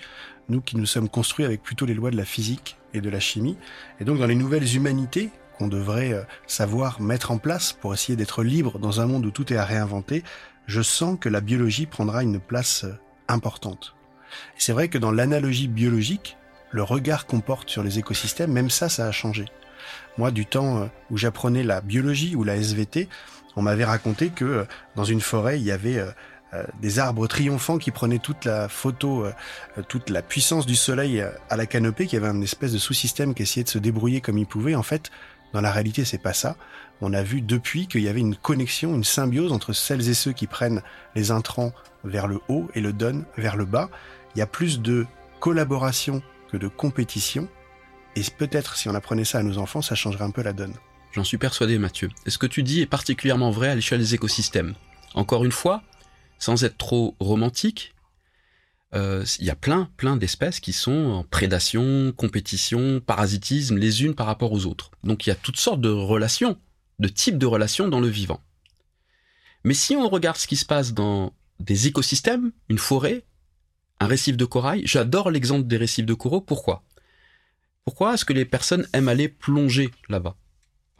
nous 0.48 0.61
qui 0.61 0.76
nous 0.76 0.87
sommes 0.87 1.09
construits 1.09 1.44
avec 1.44 1.62
plutôt 1.62 1.87
les 1.87 1.94
lois 1.94 2.11
de 2.11 2.16
la 2.16 2.24
physique 2.24 2.76
et 2.92 3.00
de 3.00 3.09
la 3.11 3.20
chimie 3.20 3.57
et 3.98 4.05
donc 4.05 4.18
dans 4.18 4.26
les 4.26 4.35
nouvelles 4.35 4.76
humanités 4.76 5.31
qu'on 5.59 5.68
devrait 5.68 6.12
euh, 6.12 6.22
savoir 6.46 7.00
mettre 7.00 7.31
en 7.31 7.38
place 7.38 7.72
pour 7.74 7.92
essayer 7.92 8.16
d'être 8.16 8.42
libre 8.42 8.79
dans 8.79 9.00
un 9.00 9.07
monde 9.07 9.26
où 9.26 9.31
tout 9.31 9.53
est 9.53 9.57
à 9.57 9.64
réinventer, 9.64 10.22
je 10.66 10.81
sens 10.81 11.18
que 11.20 11.29
la 11.29 11.40
biologie 11.42 11.87
prendra 11.87 12.22
une 12.22 12.40
place 12.40 12.85
euh, 12.85 12.94
importante. 13.29 13.94
C'est 14.57 14.72
vrai 14.72 14.88
que 14.88 14.96
dans 14.96 15.12
l'analogie 15.12 15.68
biologique, 15.68 16.38
le 16.70 16.83
regard 16.83 17.26
qu'on 17.26 17.40
porte 17.40 17.68
sur 17.68 17.83
les 17.83 17.98
écosystèmes, 17.98 18.53
même 18.53 18.70
ça, 18.70 18.88
ça 18.88 19.07
a 19.07 19.12
changé. 19.12 19.44
Moi, 20.18 20.31
du 20.31 20.46
temps 20.46 20.79
euh, 20.79 20.87
où 21.11 21.16
j'apprenais 21.16 21.62
la 21.62 21.81
biologie 21.81 22.37
ou 22.37 22.44
la 22.44 22.57
SVT, 22.57 23.09
on 23.56 23.62
m'avait 23.62 23.84
raconté 23.84 24.28
que 24.28 24.44
euh, 24.44 24.64
dans 24.96 25.04
une 25.04 25.20
forêt, 25.20 25.58
il 25.58 25.64
y 25.64 25.72
avait 25.72 26.04
des 26.80 26.98
arbres 26.98 27.28
triomphants 27.28 27.78
qui 27.78 27.92
prenaient 27.92 28.18
toute 28.18 28.44
la 28.44 28.68
photo, 28.68 29.24
toute 29.86 30.10
la 30.10 30.20
puissance 30.20 30.66
du 30.66 30.74
soleil 30.74 31.24
à 31.48 31.56
la 31.56 31.64
canopée, 31.64 32.08
qui 32.08 32.16
avait 32.16 32.26
un 32.26 32.42
espèce 32.42 32.72
de 32.72 32.78
sous-système 32.78 33.34
qui 33.34 33.44
essayait 33.44 33.62
de 33.62 33.68
se 33.68 33.78
débrouiller 33.78 34.20
comme 34.20 34.36
il 34.36 34.46
pouvait. 34.46 34.74
En 34.74 34.82
fait, 34.82 35.12
dans 35.52 35.60
la 35.60 35.70
réalité, 35.70 36.04
c'est 36.04 36.18
pas 36.18 36.32
ça. 36.32 36.56
On 37.00 37.12
a 37.12 37.22
vu 37.22 37.40
depuis 37.40 37.86
qu'il 37.86 38.02
y 38.02 38.08
avait 38.08 38.20
une 38.20 38.36
connexion, 38.36 38.94
une 38.94 39.04
symbiose 39.04 39.52
entre 39.52 39.72
celles 39.72 40.08
et 40.08 40.14
ceux 40.14 40.32
qui 40.32 40.46
prennent 40.46 40.82
les 41.14 41.30
intrants 41.30 41.72
vers 42.04 42.26
le 42.26 42.40
haut 42.48 42.68
et 42.74 42.80
le 42.80 42.92
donnent 42.92 43.24
vers 43.36 43.56
le 43.56 43.64
bas. 43.64 43.88
Il 44.34 44.38
y 44.38 44.42
a 44.42 44.46
plus 44.46 44.80
de 44.80 45.06
collaboration 45.40 46.22
que 46.50 46.56
de 46.56 46.68
compétition. 46.68 47.48
Et 48.16 48.22
peut-être 48.36 48.76
si 48.76 48.88
on 48.88 48.94
apprenait 48.94 49.24
ça 49.24 49.38
à 49.38 49.42
nos 49.42 49.58
enfants, 49.58 49.82
ça 49.82 49.94
changerait 49.94 50.24
un 50.24 50.30
peu 50.30 50.42
la 50.42 50.52
donne. 50.52 50.74
J'en 51.12 51.25
suis 51.25 51.38
persuadé, 51.38 51.79
Mathieu. 51.79 52.11
Et 52.27 52.31
ce 52.31 52.38
que 52.38 52.46
tu 52.46 52.62
dis 52.62 52.81
est 52.81 52.87
particulièrement 52.87 53.51
vrai 53.51 53.68
à 53.68 53.75
l'échelle 53.75 54.01
des 54.01 54.14
écosystèmes. 54.14 54.75
Encore 55.14 55.44
une 55.44 55.53
fois, 55.53 55.83
sans 56.38 56.62
être 56.64 56.79
trop 56.79 57.16
romantique, 57.18 57.94
euh, 58.94 59.25
il 59.38 59.44
y 59.44 59.51
a 59.51 59.57
plein, 59.57 59.88
plein 59.96 60.16
d'espèces 60.16 60.61
qui 60.61 60.73
sont 60.73 60.92
en 60.92 61.25
prédation, 61.25 62.12
compétition, 62.16 63.01
parasitisme 63.01 63.77
les 63.77 64.05
unes 64.05 64.14
par 64.14 64.27
rapport 64.27 64.53
aux 64.53 64.66
autres. 64.66 64.90
Donc 65.05 65.27
il 65.27 65.31
y 65.31 65.33
a 65.33 65.37
toutes 65.37 65.59
sortes 65.59 65.81
de 65.81 65.90
relations, 65.90 66.59
de 66.99 67.09
types 67.09 67.38
de 67.38 67.46
relations 67.46 67.88
dans 67.88 68.01
le 68.01 68.09
vivant. 68.09 68.40
Mais 69.64 69.75
si 69.75 69.96
on 69.96 70.09
regarde 70.09 70.37
ce 70.37 70.46
qui 70.46 70.57
se 70.57 70.64
passe 70.64 70.92
dans 70.92 71.35
des 71.61 71.87
écosystèmes, 71.87 72.53
une 72.68 72.79
forêt, 72.79 73.25
un 74.01 74.07
récif 74.07 74.37
de 74.37 74.44
corail, 74.44 74.83
j'adore 74.87 75.31
l'exemple 75.31 75.66
des 75.66 75.77
récifs 75.77 76.07
de 76.07 76.14
coraux. 76.14 76.40
Pourquoi? 76.40 76.83
Pourquoi 77.85 78.14
est-ce 78.14 78.25
que 78.25 78.33
les 78.33 78.44
personnes 78.44 78.88
aiment 78.92 79.09
aller 79.09 79.29
plonger 79.29 79.90
là-bas? 80.09 80.37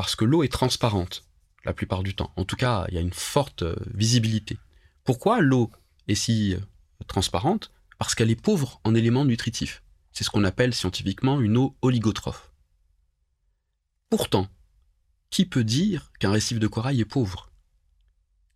Parce 0.00 0.16
que 0.16 0.24
l'eau 0.24 0.42
est 0.42 0.48
transparente, 0.48 1.26
la 1.66 1.74
plupart 1.74 2.02
du 2.02 2.14
temps. 2.14 2.32
En 2.36 2.46
tout 2.46 2.56
cas, 2.56 2.86
il 2.88 2.94
y 2.94 2.96
a 2.96 3.02
une 3.02 3.12
forte 3.12 3.64
euh, 3.64 3.76
visibilité. 3.92 4.56
Pourquoi 5.04 5.42
l'eau 5.42 5.70
est 6.08 6.14
si 6.14 6.54
euh, 6.54 6.58
transparente? 7.06 7.70
Parce 7.98 8.14
qu'elle 8.14 8.30
est 8.30 8.42
pauvre 8.42 8.80
en 8.84 8.94
éléments 8.94 9.26
nutritifs. 9.26 9.82
C'est 10.12 10.24
ce 10.24 10.30
qu'on 10.30 10.44
appelle 10.44 10.72
scientifiquement 10.72 11.38
une 11.38 11.58
eau 11.58 11.76
oligotrophe. 11.82 12.50
Pourtant, 14.08 14.48
qui 15.28 15.44
peut 15.44 15.64
dire 15.64 16.10
qu'un 16.18 16.32
récif 16.32 16.58
de 16.58 16.66
corail 16.66 17.02
est 17.02 17.04
pauvre? 17.04 17.50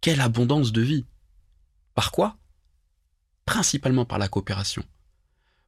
Quelle 0.01 0.23
abondance 0.23 0.73
de 0.73 0.81
vie 0.81 1.05
Par 1.95 2.11
quoi? 2.11 2.39
Principalement 3.45 4.07
par 4.07 4.17
la 4.17 4.29
coopération. 4.29 4.83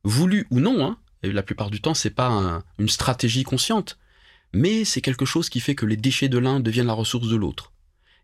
Voulu 0.05 0.47
ou 0.51 0.59
non, 0.59 0.87
hein, 0.87 0.99
la 1.23 1.43
plupart 1.43 1.69
du 1.69 1.83
temps 1.83 1.93
c'est 1.93 2.09
pas 2.09 2.63
une 2.79 2.89
stratégie 2.89 3.45
consciente, 3.45 3.99
mais 4.57 4.87
c'est 4.87 5.03
quelque 5.03 5.27
chose 5.27 5.51
qui 5.51 5.61
fait 5.61 5.75
que 5.75 5.85
les 5.85 5.99
déchets 5.99 6.31
de 6.31 6.39
l'un 6.39 6.61
deviennent 6.61 6.87
la 6.87 6.95
ressource 6.95 7.29
de 7.29 7.37
l'autre. 7.37 7.73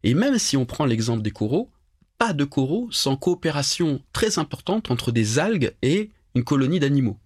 Et 0.03 0.15
même 0.15 0.39
si 0.39 0.57
on 0.57 0.65
prend 0.65 0.87
l'exemple 0.87 1.21
des 1.21 1.31
coraux, 1.31 1.71
pas 2.17 2.33
de 2.33 2.45
coraux 2.45 2.89
sans 2.91 3.17
coopération 3.17 4.01
très 4.15 4.39
importante 4.39 4.91
entre 4.91 5.13
des 5.13 5.39
algues 5.39 5.75
et 5.83 6.11
une 6.35 6.43
colonie 6.43 6.81
d'animaux 6.81 7.19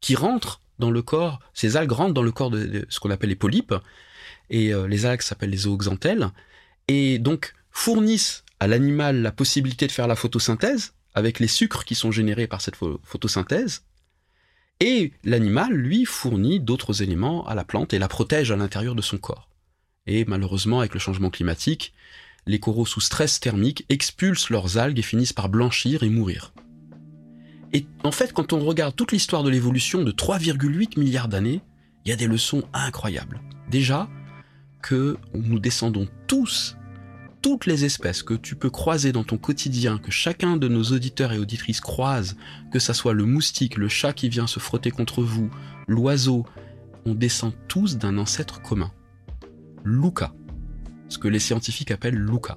qui 0.00 0.16
rentrent 0.16 0.60
dans 0.80 0.90
le 0.90 1.00
corps, 1.00 1.38
ces 1.54 1.76
algues 1.76 1.92
rentrent 1.92 2.12
dans 2.12 2.24
le 2.24 2.32
corps 2.32 2.50
de, 2.50 2.84
ce 2.88 2.98
qu'on 2.98 3.10
appelle 3.10 3.30
les 3.30 3.36
polypes, 3.36 3.74
et 4.50 4.74
euh, 4.74 4.88
les 4.88 5.06
algues 5.06 5.22
s'appellent 5.22 5.50
les 5.50 5.58
zooxanthelles, 5.58 6.30
et 6.88 7.20
donc 7.20 7.54
fournissent 7.70 8.42
à 8.58 8.66
l'animal 8.66 9.22
la 9.22 9.30
possibilité 9.30 9.86
de 9.86 9.92
faire 9.92 10.08
la 10.08 10.16
photosynthèse 10.16 10.92
avec 11.14 11.38
les 11.38 11.46
sucres 11.46 11.84
qui 11.84 11.94
sont 11.94 12.10
générés 12.10 12.48
par 12.48 12.60
cette 12.60 12.76
photosynthèse, 13.04 13.84
et 14.80 15.12
l'animal, 15.24 15.72
lui, 15.72 16.04
fournit 16.04 16.60
d'autres 16.60 17.02
éléments 17.02 17.46
à 17.46 17.54
la 17.54 17.64
plante 17.64 17.94
et 17.94 17.98
la 17.98 18.08
protège 18.08 18.50
à 18.50 18.56
l'intérieur 18.56 18.94
de 18.94 19.02
son 19.02 19.18
corps. 19.18 19.48
Et 20.06 20.24
malheureusement, 20.24 20.80
avec 20.80 20.94
le 20.94 21.00
changement 21.00 21.30
climatique, 21.30 21.94
les 22.46 22.60
coraux 22.60 22.86
sous 22.86 23.00
stress 23.00 23.40
thermique 23.40 23.86
expulsent 23.88 24.50
leurs 24.50 24.76
algues 24.76 24.98
et 24.98 25.02
finissent 25.02 25.32
par 25.32 25.48
blanchir 25.48 26.02
et 26.02 26.10
mourir. 26.10 26.52
Et 27.72 27.86
en 28.04 28.12
fait, 28.12 28.32
quand 28.32 28.52
on 28.52 28.64
regarde 28.64 28.94
toute 28.94 29.12
l'histoire 29.12 29.42
de 29.42 29.50
l'évolution 29.50 30.02
de 30.02 30.12
3,8 30.12 30.98
milliards 30.98 31.28
d'années, 31.28 31.60
il 32.04 32.10
y 32.10 32.12
a 32.12 32.16
des 32.16 32.26
leçons 32.26 32.62
incroyables. 32.72 33.40
Déjà, 33.70 34.08
que 34.82 35.16
nous 35.32 35.58
descendons 35.58 36.06
tous, 36.26 36.76
toutes 37.44 37.66
les 37.66 37.84
espèces 37.84 38.22
que 38.22 38.32
tu 38.32 38.56
peux 38.56 38.70
croiser 38.70 39.12
dans 39.12 39.22
ton 39.22 39.36
quotidien, 39.36 39.98
que 39.98 40.10
chacun 40.10 40.56
de 40.56 40.66
nos 40.66 40.82
auditeurs 40.82 41.30
et 41.34 41.38
auditrices 41.38 41.82
croise, 41.82 42.38
que 42.72 42.78
ça 42.78 42.94
soit 42.94 43.12
le 43.12 43.26
moustique, 43.26 43.76
le 43.76 43.86
chat 43.86 44.14
qui 44.14 44.30
vient 44.30 44.46
se 44.46 44.60
frotter 44.60 44.90
contre 44.90 45.22
vous, 45.22 45.50
l'oiseau, 45.86 46.46
on 47.04 47.12
descend 47.12 47.52
tous 47.68 47.98
d'un 47.98 48.16
ancêtre 48.16 48.62
commun. 48.62 48.90
Luca 49.84 50.32
ce 51.10 51.18
que 51.18 51.28
les 51.28 51.38
scientifiques 51.38 51.90
appellent 51.90 52.16
LUCA, 52.16 52.56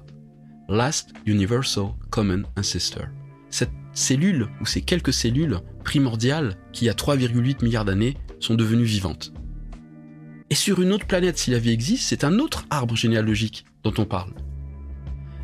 Last 0.70 1.10
Universal 1.26 1.90
Common 2.08 2.44
Ancestor. 2.56 3.08
Cette 3.50 3.70
cellule, 3.92 4.48
ou 4.62 4.64
ces 4.64 4.80
quelques 4.80 5.12
cellules 5.12 5.60
primordiales 5.84 6.56
qui, 6.72 6.88
à 6.88 6.94
3,8 6.94 7.62
milliards 7.62 7.84
d'années, 7.84 8.16
sont 8.40 8.54
devenues 8.54 8.84
vivantes. 8.84 9.34
Et 10.48 10.54
sur 10.54 10.80
une 10.80 10.92
autre 10.92 11.06
planète, 11.06 11.36
si 11.36 11.50
la 11.50 11.58
vie 11.58 11.72
existe, 11.72 12.08
c'est 12.08 12.24
un 12.24 12.38
autre 12.38 12.64
arbre 12.70 12.96
généalogique 12.96 13.66
dont 13.84 13.92
on 13.98 14.06
parle. 14.06 14.32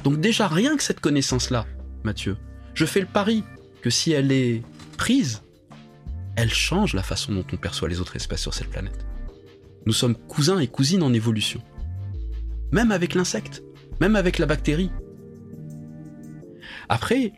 Donc 0.05 0.21
déjà, 0.21 0.47
rien 0.47 0.77
que 0.77 0.83
cette 0.83 1.01
connaissance-là, 1.01 1.67
Mathieu, 2.05 2.37
je 2.75 2.85
fais 2.85 3.01
le 3.01 3.07
pari 3.07 3.43
que 3.83 3.91
si 3.91 4.13
elle 4.13 4.31
est 4.31 4.63
prise, 4.97 5.43
elle 6.37 6.53
change 6.53 6.95
la 6.95 7.03
façon 7.03 7.33
dont 7.33 7.45
on 7.53 7.57
perçoit 7.57 7.89
les 7.89 8.01
autres 8.01 8.17
espèces 8.17 8.43
sur 8.43 8.55
cette 8.55 8.71
planète. 8.71 9.07
Nous 9.87 9.93
sommes 9.93 10.15
cousins 10.15 10.59
et 10.59 10.69
cousines 10.69 11.03
en 11.03 11.13
évolution 11.13 11.61
même 12.75 12.91
avec 12.91 13.15
l'insecte, 13.15 13.63
même 14.01 14.17
avec 14.17 14.39
la 14.39 14.47
bactérie. 14.47 14.91
Après, 16.89 17.33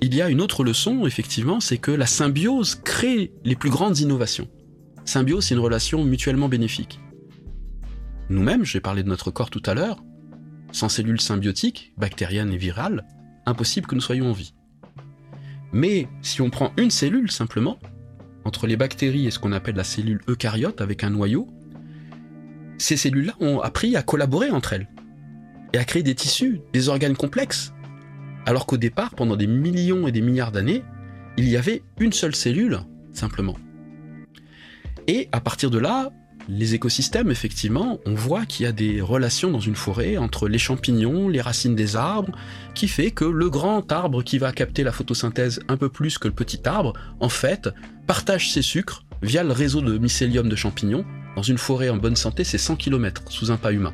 il 0.00 0.14
y 0.14 0.22
a 0.22 0.30
une 0.30 0.40
autre 0.40 0.62
leçon, 0.62 1.06
effectivement, 1.06 1.58
c'est 1.58 1.78
que 1.78 1.90
la 1.90 2.06
symbiose 2.06 2.76
crée 2.76 3.32
les 3.44 3.56
plus 3.56 3.68
grandes 3.68 3.98
innovations. 3.98 4.48
Symbiose, 5.04 5.46
c'est 5.46 5.54
une 5.54 5.60
relation 5.60 6.04
mutuellement 6.04 6.48
bénéfique. 6.48 7.00
Nous-mêmes, 8.30 8.64
j'ai 8.64 8.80
parlé 8.80 9.02
de 9.02 9.08
notre 9.08 9.32
corps 9.32 9.50
tout 9.50 9.62
à 9.66 9.74
l'heure, 9.74 10.02
sans 10.76 10.90
cellules 10.90 11.22
symbiotiques, 11.22 11.94
bactériennes 11.96 12.52
et 12.52 12.58
virales, 12.58 13.06
impossible 13.46 13.86
que 13.86 13.94
nous 13.94 14.02
soyons 14.02 14.28
en 14.28 14.32
vie. 14.32 14.52
Mais 15.72 16.06
si 16.20 16.42
on 16.42 16.50
prend 16.50 16.72
une 16.76 16.90
cellule 16.90 17.30
simplement, 17.30 17.78
entre 18.44 18.66
les 18.66 18.76
bactéries 18.76 19.26
et 19.26 19.30
ce 19.30 19.38
qu'on 19.38 19.52
appelle 19.52 19.76
la 19.76 19.84
cellule 19.84 20.20
eucaryote 20.28 20.82
avec 20.82 21.02
un 21.02 21.08
noyau, 21.08 21.48
ces 22.76 22.98
cellules-là 22.98 23.32
ont 23.40 23.60
appris 23.60 23.96
à 23.96 24.02
collaborer 24.02 24.50
entre 24.50 24.74
elles 24.74 24.86
et 25.72 25.78
à 25.78 25.84
créer 25.84 26.02
des 26.02 26.14
tissus, 26.14 26.60
des 26.74 26.90
organes 26.90 27.16
complexes. 27.16 27.72
Alors 28.44 28.66
qu'au 28.66 28.76
départ, 28.76 29.14
pendant 29.14 29.36
des 29.36 29.46
millions 29.46 30.06
et 30.06 30.12
des 30.12 30.20
milliards 30.20 30.52
d'années, 30.52 30.84
il 31.38 31.48
y 31.48 31.56
avait 31.56 31.82
une 31.98 32.12
seule 32.12 32.34
cellule, 32.34 32.80
simplement. 33.14 33.56
Et 35.06 35.30
à 35.32 35.40
partir 35.40 35.70
de 35.70 35.78
là, 35.78 36.12
les 36.48 36.74
écosystèmes, 36.74 37.30
effectivement, 37.30 37.98
on 38.06 38.14
voit 38.14 38.46
qu'il 38.46 38.64
y 38.64 38.68
a 38.68 38.72
des 38.72 39.00
relations 39.00 39.50
dans 39.50 39.60
une 39.60 39.74
forêt 39.74 40.16
entre 40.16 40.48
les 40.48 40.58
champignons, 40.58 41.28
les 41.28 41.40
racines 41.40 41.74
des 41.74 41.96
arbres, 41.96 42.36
qui 42.74 42.88
fait 42.88 43.10
que 43.10 43.24
le 43.24 43.50
grand 43.50 43.90
arbre 43.90 44.22
qui 44.22 44.38
va 44.38 44.52
capter 44.52 44.84
la 44.84 44.92
photosynthèse 44.92 45.60
un 45.68 45.76
peu 45.76 45.88
plus 45.88 46.18
que 46.18 46.28
le 46.28 46.34
petit 46.34 46.60
arbre, 46.64 46.92
en 47.20 47.28
fait, 47.28 47.68
partage 48.06 48.52
ses 48.52 48.62
sucres 48.62 49.04
via 49.22 49.42
le 49.42 49.52
réseau 49.52 49.80
de 49.80 49.98
mycélium 49.98 50.48
de 50.48 50.56
champignons 50.56 51.04
dans 51.34 51.42
une 51.42 51.58
forêt 51.58 51.90
en 51.90 51.96
bonne 51.96 52.16
santé, 52.16 52.44
c'est 52.44 52.58
100 52.58 52.76
km 52.76 53.22
sous 53.30 53.50
un 53.50 53.56
pas 53.56 53.72
humain. 53.72 53.92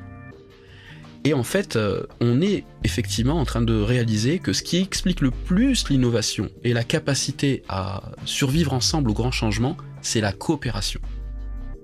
Et 1.25 1.35
en 1.35 1.45
fait, 1.45 1.77
euh, 1.77 2.05
on 2.21 2.41
est 2.41 2.65
effectivement 2.83 3.39
en 3.39 3.45
train 3.45 3.63
de 3.63 3.81
réaliser 3.81 4.41
que 4.41 4.53
ce 4.53 4.63
qui 4.63 4.79
explique 4.79 5.21
le 5.21 5.31
plus 5.31 5.89
l'innovation 5.89 6.49
et 6.65 6.73
la 6.73 6.83
capacité 6.83 7.63
à 7.69 8.11
survivre 8.25 8.73
ensemble 8.73 9.11
au 9.11 9.15
grand 9.15 9.31
changement, 9.31 9.77
c'est 10.03 10.21
la 10.21 10.33
coopération. 10.33 11.01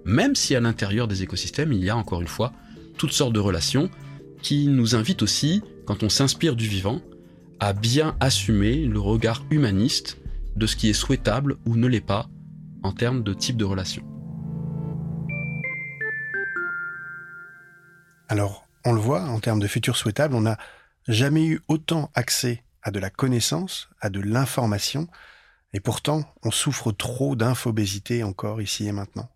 Même 0.08 0.34
si 0.34 0.56
à 0.56 0.60
l'intérieur 0.60 1.06
des 1.06 1.22
écosystèmes, 1.22 1.70
il 1.70 1.84
y 1.84 1.90
a 1.90 1.96
encore 1.96 2.22
une 2.22 2.28
fois 2.28 2.54
toutes 2.96 3.12
sortes 3.12 3.34
de 3.34 3.40
relations 3.40 3.90
qui 4.40 4.66
nous 4.66 4.94
invitent 4.94 5.20
aussi, 5.20 5.62
quand 5.84 6.02
on 6.02 6.08
s'inspire 6.08 6.56
du 6.56 6.66
vivant, 6.66 7.02
à 7.60 7.74
bien 7.74 8.16
assumer 8.18 8.86
le 8.86 8.98
regard 9.00 9.44
humaniste 9.50 10.16
de 10.56 10.66
ce 10.66 10.76
qui 10.76 10.88
est 10.88 10.94
souhaitable 10.94 11.58
ou 11.66 11.76
ne 11.76 11.86
l'est 11.86 12.00
pas 12.00 12.26
en 12.82 12.92
termes 12.92 13.22
de 13.22 13.34
type 13.34 13.58
de 13.58 13.66
relation. 13.66 14.02
Alors, 18.28 18.66
on 18.86 18.94
le 18.94 19.00
voit, 19.00 19.24
en 19.24 19.40
termes 19.40 19.60
de 19.60 19.66
futur 19.66 19.98
souhaitable, 19.98 20.34
on 20.34 20.40
n'a 20.40 20.56
jamais 21.06 21.44
eu 21.44 21.60
autant 21.68 22.10
accès 22.14 22.64
à 22.82 22.90
de 22.90 22.98
la 22.98 23.10
connaissance, 23.10 23.90
à 24.00 24.08
de 24.08 24.20
l'information, 24.20 25.06
et 25.74 25.80
pourtant, 25.80 26.24
on 26.44 26.50
souffre 26.50 26.92
trop 26.92 27.36
d'infobésité 27.36 28.22
encore 28.22 28.62
ici 28.62 28.86
et 28.86 28.92
maintenant. 28.92 29.28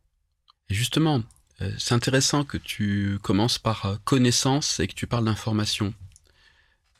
Justement, 0.73 1.23
euh, 1.61 1.71
c'est 1.79 1.95
intéressant 1.95 2.45
que 2.45 2.57
tu 2.57 3.19
commences 3.23 3.59
par 3.59 3.85
euh, 3.85 3.97
connaissance 4.05 4.81
et 4.81 4.87
que 4.89 4.95
tu 4.95 5.07
parles 5.07 5.27
d'information. 5.27 5.93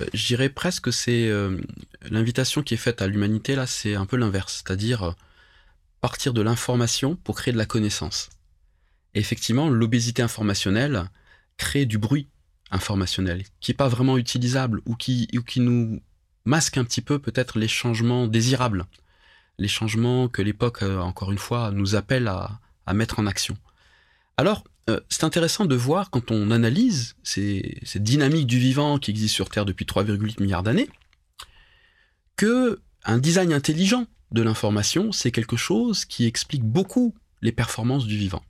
Euh, 0.03 0.07
je 0.13 0.47
presque 0.49 0.85
que 0.85 0.91
c'est 0.91 1.31
l'invitation 2.11 2.63
qui 2.63 2.75
est 2.75 2.79
faite 2.79 3.01
à 3.01 3.07
l'humanité, 3.07 3.55
là, 3.55 3.67
c'est 3.67 3.95
un 3.95 4.05
peu 4.05 4.17
l'inverse, 4.17 4.63
c'est-à-dire 4.65 5.15
partir 6.01 6.35
de 6.35 6.43
l'information 6.43 7.17
pour 7.17 7.37
créer 7.37 7.53
de 7.53 7.59
la 7.59 7.67
connaissance. 7.67 8.29
Effectivement, 9.15 9.69
l'obésité 9.69 10.21
informationnelle 10.21 11.09
crée 11.57 11.87
du 11.87 11.99
bruit 11.99 12.29
informationnel 12.71 13.45
qui 13.61 13.71
n'est 13.71 13.77
pas 13.77 13.89
vraiment 13.89 14.19
utilisable 14.19 14.81
ou 14.85 14.97
qui, 14.97 15.29
ou 15.35 15.43
qui 15.43 15.61
nous 15.61 16.03
masque 16.45 16.77
un 16.77 16.85
petit 16.85 17.03
peu 17.03 17.19
peut-être 17.19 17.59
les 17.59 17.69
changements 17.69 18.27
désirables, 18.27 18.87
les 19.59 19.69
changements 19.69 20.29
que 20.29 20.43
l'époque, 20.43 20.83
encore 20.83 21.31
une 21.31 21.39
fois, 21.39 21.71
nous 21.71 21.95
appelle 21.95 22.27
à, 22.27 22.59
à 22.87 22.95
mettre 22.95 23.19
en 23.19 23.27
action. 23.27 23.57
Alors, 24.37 24.65
euh, 24.91 25.01
c'est 25.09 25.25
intéressant 25.25 25.65
de 25.65 25.77
voir 25.77 26.11
quand 26.11 26.31
on 26.31 26.51
analyse 26.51 27.15
ces, 27.23 27.79
cette 27.85 28.03
dynamique 28.03 28.47
du 28.47 28.59
vivant 28.59 28.99
qui 28.99 29.11
existe 29.11 29.35
sur 29.35 29.49
Terre 29.49 29.65
depuis 29.65 29.85
3,8 29.85 30.41
milliards 30.43 30.63
d'années, 30.63 30.89
que 32.37 32.81
un 33.05 33.19
design 33.19 33.53
intelligent 33.53 34.07
de 34.33 34.43
l'information, 34.43 35.13
c'est 35.13 35.31
quelque 35.31 35.57
chose 35.57 36.05
qui 36.05 36.27
explique 36.27 36.65
beaucoup 36.65 37.15
les 37.43 37.53
performances 37.53 38.07
du 38.07 38.17
vivant. 38.17 38.43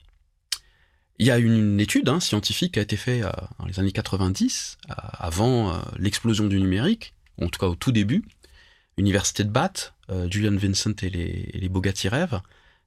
Il 1.19 1.27
y 1.27 1.31
a 1.31 1.39
une, 1.39 1.81
étude 1.81 2.09
hein, 2.09 2.21
scientifique 2.21 2.75
qui 2.75 2.79
a 2.79 2.83
été 2.83 2.97
faite 2.97 3.25
euh, 3.25 3.31
dans 3.59 3.67
les 3.67 3.79
années 3.79 3.93
90, 3.93 4.79
euh, 4.89 4.95
avant 5.13 5.83
l'explosion 5.99 6.47
du 6.47 6.59
numérique, 6.59 7.15
en 7.41 7.49
tout 7.49 7.59
cas 7.59 7.67
au 7.67 7.75
tout 7.75 7.93
début, 7.93 8.25
Université 8.97 9.45
de 9.45 9.51
Bath, 9.51 9.95
Julian 10.29 10.57
Vincent 10.57 10.93
et 11.03 11.09
les, 11.09 11.51
et 11.55 11.59
les 11.59 11.69
Bogati 11.71 12.09
rêves, 12.09 12.41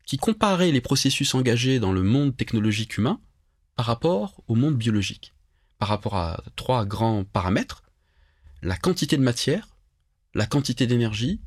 qui 0.05 0.17
comparait 0.17 0.71
les 0.71 0.81
processus 0.81 1.33
engagés 1.33 1.79
dans 1.79 1.91
le 1.91 2.03
monde 2.03 2.35
technologique 2.37 2.97
humain 2.97 3.19
par 3.75 3.87
rapport 3.87 4.43
au 4.47 4.55
monde 4.55 4.77
biologique, 4.77 5.33
par 5.79 5.89
rapport 5.89 6.15
à 6.15 6.43
trois 6.55 6.85
grands 6.85 7.23
paramètres, 7.25 7.83
la 8.61 8.77
quantité 8.77 9.17
de 9.17 9.23
matière, 9.23 9.75
la 10.33 10.45
quantité 10.45 10.87
d'énergie 10.87 11.41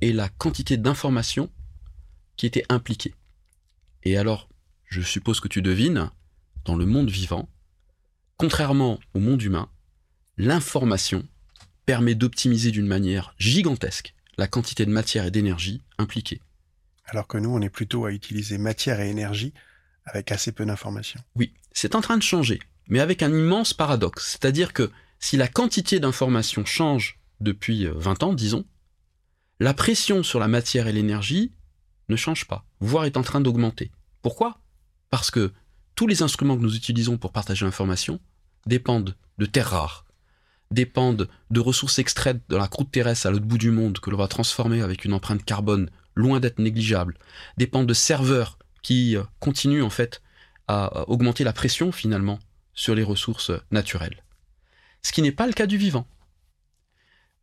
et 0.00 0.12
la 0.12 0.28
quantité 0.28 0.76
d'informations 0.76 1.50
qui 2.36 2.46
étaient 2.46 2.64
impliquées. 2.68 3.14
Et 4.02 4.16
alors, 4.16 4.48
je 4.86 5.02
suppose 5.02 5.40
que 5.40 5.48
tu 5.48 5.62
devines, 5.62 6.10
dans 6.64 6.76
le 6.76 6.86
monde 6.86 7.10
vivant, 7.10 7.48
contrairement 8.38 8.98
au 9.14 9.20
monde 9.20 9.42
humain, 9.42 9.68
l'information 10.38 11.26
permet 11.84 12.14
d'optimiser 12.14 12.70
d'une 12.70 12.86
manière 12.86 13.34
gigantesque 13.38 14.14
la 14.38 14.46
quantité 14.46 14.86
de 14.86 14.90
matière 14.90 15.26
et 15.26 15.30
d'énergie 15.30 15.82
impliquées 15.98 16.40
alors 17.10 17.26
que 17.26 17.38
nous, 17.38 17.50
on 17.50 17.60
est 17.60 17.70
plutôt 17.70 18.06
à 18.06 18.12
utiliser 18.12 18.56
matière 18.56 19.00
et 19.00 19.10
énergie 19.10 19.52
avec 20.04 20.32
assez 20.32 20.52
peu 20.52 20.64
d'informations. 20.64 21.20
Oui, 21.34 21.52
c'est 21.72 21.94
en 21.94 22.00
train 22.00 22.16
de 22.16 22.22
changer, 22.22 22.60
mais 22.88 23.00
avec 23.00 23.22
un 23.22 23.30
immense 23.30 23.74
paradoxe. 23.74 24.30
C'est-à-dire 24.30 24.72
que 24.72 24.90
si 25.18 25.36
la 25.36 25.48
quantité 25.48 26.00
d'informations 26.00 26.64
change 26.64 27.18
depuis 27.40 27.86
20 27.86 28.22
euh, 28.22 28.26
ans, 28.26 28.32
disons, 28.32 28.64
la 29.58 29.74
pression 29.74 30.22
sur 30.22 30.38
la 30.38 30.48
matière 30.48 30.86
et 30.86 30.92
l'énergie 30.92 31.52
ne 32.08 32.16
change 32.16 32.46
pas, 32.46 32.64
voire 32.80 33.04
est 33.04 33.16
en 33.16 33.22
train 33.22 33.40
d'augmenter. 33.40 33.90
Pourquoi? 34.22 34.60
Parce 35.10 35.30
que 35.30 35.52
tous 35.94 36.06
les 36.06 36.22
instruments 36.22 36.56
que 36.56 36.62
nous 36.62 36.76
utilisons 36.76 37.18
pour 37.18 37.32
partager 37.32 37.64
l'information 37.64 38.20
dépendent 38.66 39.16
de 39.38 39.46
terres 39.46 39.70
rares, 39.70 40.06
dépendent 40.70 41.28
de 41.50 41.60
ressources 41.60 41.98
extraites 41.98 42.40
de 42.48 42.56
la 42.56 42.68
croûte 42.68 42.92
terrestre 42.92 43.26
à 43.26 43.30
l'autre 43.30 43.44
bout 43.44 43.58
du 43.58 43.70
monde 43.70 43.98
que 43.98 44.10
l'on 44.10 44.16
va 44.16 44.28
transformer 44.28 44.82
avec 44.82 45.04
une 45.04 45.12
empreinte 45.12 45.44
carbone 45.44 45.90
loin 46.14 46.40
d'être 46.40 46.58
négligeable, 46.58 47.16
dépendent 47.56 47.86
de 47.86 47.94
serveurs 47.94 48.58
qui 48.82 49.16
euh, 49.16 49.22
continuent 49.38 49.82
en 49.82 49.90
fait 49.90 50.22
à 50.68 51.08
augmenter 51.08 51.42
la 51.44 51.52
pression 51.52 51.90
finalement 51.90 52.38
sur 52.74 52.94
les 52.94 53.02
ressources 53.02 53.50
naturelles. 53.70 54.22
Ce 55.02 55.12
qui 55.12 55.22
n'est 55.22 55.32
pas 55.32 55.46
le 55.46 55.52
cas 55.52 55.66
du 55.66 55.76
vivant. 55.76 56.06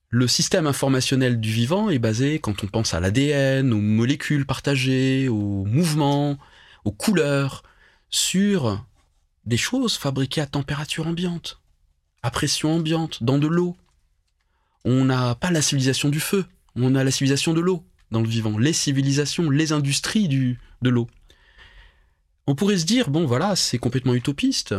Le 0.10 0.28
système 0.28 0.68
informationnel 0.68 1.42
du 1.42 1.52
vivant 1.52 1.90
est 1.90 2.00
basé, 2.00 2.40
quand 2.40 2.64
on 2.64 2.68
pense 2.68 2.94
à 2.94 3.02
l'ADN, 3.02 3.74
aux 3.74 3.82
molécules 3.82 4.46
partagées, 4.46 5.28
aux 5.28 5.66
mouvements, 5.66 6.38
aux 6.86 6.94
couleurs, 6.94 7.64
sur 8.10 8.86
des 9.46 9.58
choses 9.58 9.98
fabriquées 9.98 10.40
à 10.40 10.46
température 10.46 11.08
ambiante, 11.08 11.60
à 12.24 12.32
pression 12.32 12.76
ambiante, 12.76 13.22
dans 13.22 13.38
de 13.38 13.48
l'eau. 13.48 13.76
On 14.86 15.04
n'a 15.04 15.36
pas 15.36 15.52
la 15.52 15.62
civilisation 15.62 16.08
du 16.08 16.22
feu, 16.22 16.46
on 16.76 16.96
a 16.96 17.04
la 17.04 17.12
civilisation 17.12 17.54
de 17.54 17.60
l'eau 17.60 17.84
dans 18.12 18.22
le 18.22 18.28
vivant, 18.28 18.58
les 18.58 18.74
civilisations, 18.74 19.50
les 19.50 19.72
industries 19.72 20.28
du, 20.28 20.60
de 20.82 20.90
l'eau. 20.90 21.08
On 22.46 22.56
pourrait 22.56 22.78
se 22.78 22.86
dire, 22.86 23.10
bon 23.10 23.26
voilà, 23.26 23.56
c'est 23.56 23.78
complètement 23.78 24.14
utopiste 24.14 24.76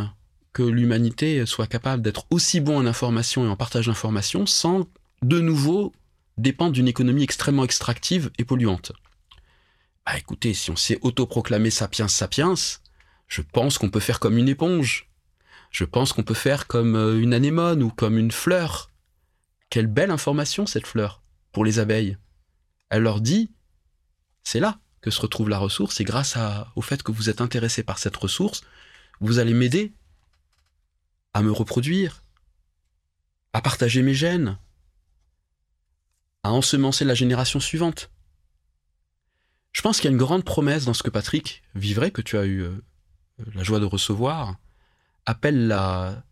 que 0.52 0.62
l'humanité 0.62 1.44
soit 1.46 1.66
capable 1.66 2.02
d'être 2.02 2.26
aussi 2.30 2.60
bon 2.60 2.78
en 2.78 2.86
information 2.86 3.44
et 3.44 3.48
en 3.48 3.56
partage 3.56 3.86
d'informations 3.86 4.46
sans 4.46 4.88
de 5.22 5.40
nouveau 5.40 5.92
dépendre 6.38 6.72
d'une 6.72 6.88
économie 6.88 7.24
extrêmement 7.24 7.64
extractive 7.64 8.30
et 8.38 8.44
polluante. 8.44 8.92
Bah 10.06 10.16
écoutez, 10.16 10.54
si 10.54 10.70
on 10.70 10.76
s'est 10.76 10.98
autoproclamé 11.02 11.70
sapiens 11.70 12.08
sapiens, 12.08 12.54
je 13.26 13.42
pense 13.42 13.76
qu'on 13.76 13.90
peut 13.90 14.00
faire 14.00 14.20
comme 14.20 14.38
une 14.38 14.48
éponge. 14.48 15.10
Je 15.70 15.84
pense 15.84 16.12
qu'on 16.12 16.22
peut 16.22 16.34
faire 16.34 16.66
comme 16.66 16.96
euh, 16.96 17.20
une 17.20 17.34
anémone 17.34 17.82
ou 17.82 17.90
comme 17.90 18.16
une 18.16 18.30
fleur. 18.30 18.90
Quelle 19.68 19.86
belle 19.86 20.10
information 20.10 20.64
cette 20.64 20.86
fleur 20.86 21.22
pour 21.52 21.64
les 21.64 21.78
abeilles. 21.78 22.16
Elle 22.90 23.02
leur 23.02 23.20
dit, 23.20 23.50
c'est 24.44 24.60
là 24.60 24.80
que 25.00 25.10
se 25.10 25.20
retrouve 25.20 25.48
la 25.48 25.58
ressource, 25.58 26.00
et 26.00 26.04
grâce 26.04 26.36
au 26.74 26.82
fait 26.82 27.02
que 27.02 27.12
vous 27.12 27.30
êtes 27.30 27.40
intéressé 27.40 27.82
par 27.82 27.98
cette 27.98 28.16
ressource, 28.16 28.62
vous 29.20 29.38
allez 29.38 29.54
m'aider 29.54 29.92
à 31.34 31.42
me 31.42 31.52
reproduire, 31.52 32.22
à 33.52 33.60
partager 33.60 34.02
mes 34.02 34.14
gènes, 34.14 34.58
à 36.42 36.50
ensemencer 36.50 37.04
la 37.04 37.14
génération 37.14 37.60
suivante. 37.60 38.10
Je 39.72 39.82
pense 39.82 40.00
qu'il 40.00 40.06
y 40.06 40.08
a 40.08 40.12
une 40.12 40.18
grande 40.18 40.44
promesse 40.44 40.84
dans 40.86 40.94
ce 40.94 41.02
que 41.02 41.10
Patrick 41.10 41.62
vivrait, 41.74 42.10
que 42.10 42.22
tu 42.22 42.36
as 42.36 42.44
eu 42.44 42.62
euh, 42.62 42.84
la 43.54 43.62
joie 43.62 43.80
de 43.80 43.84
recevoir, 43.84 44.56
appelle 45.26 45.68
la 45.68 46.24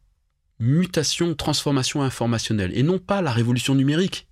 mutation, 0.59 1.35
transformation 1.35 2.03
informationnelle, 2.03 2.77
et 2.77 2.83
non 2.83 2.99
pas 2.99 3.23
la 3.23 3.33
révolution 3.33 3.75
numérique. 3.75 4.27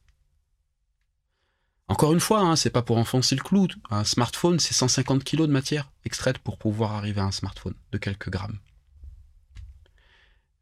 Encore 1.89 2.15
une 2.15 2.21
fois, 2.21 2.41
hein, 2.41 2.57
c'est 2.57 2.71
pas 2.71 2.83
pour 2.83 2.97
enfoncer 2.97 3.37
le 3.37 3.43
clou. 3.43 3.69
Un 3.91 4.05
smartphone, 4.05 4.59
c'est 4.59 4.73
150 4.73 5.23
kg 5.23 5.43
de 5.43 5.47
matière 5.47 5.93
extraite 6.05 6.39
pour 6.39 6.57
pouvoir 6.57 6.93
arriver 6.93 7.21
à 7.21 7.25
un 7.25 7.33
smartphone 7.33 7.75
de 7.93 7.99
quelques 7.99 8.31
grammes. 8.31 8.59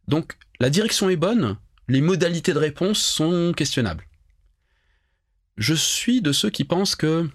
Donc, 0.09 0.37
la 0.59 0.69
direction 0.69 1.09
est 1.11 1.17
bonne, 1.17 1.57
les 1.89 2.01
modalités 2.01 2.53
de 2.53 2.59
réponse 2.59 2.99
sont 2.99 3.53
questionnables. 3.57 4.07
Je 5.57 5.75
suis 5.75 6.23
de 6.23 6.33
ceux 6.33 6.51
qui 6.51 6.65
pensent 6.65 6.97
que, 6.97 7.29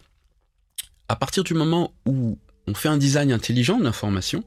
à 1.08 1.16
partir 1.16 1.44
du 1.46 1.54
moment 1.54 1.94
où 2.06 2.38
on 2.68 2.74
fait 2.74 2.90
un 2.90 2.98
design 2.98 3.32
intelligent 3.32 3.80
de 3.80 3.86
l'information, 3.86 4.44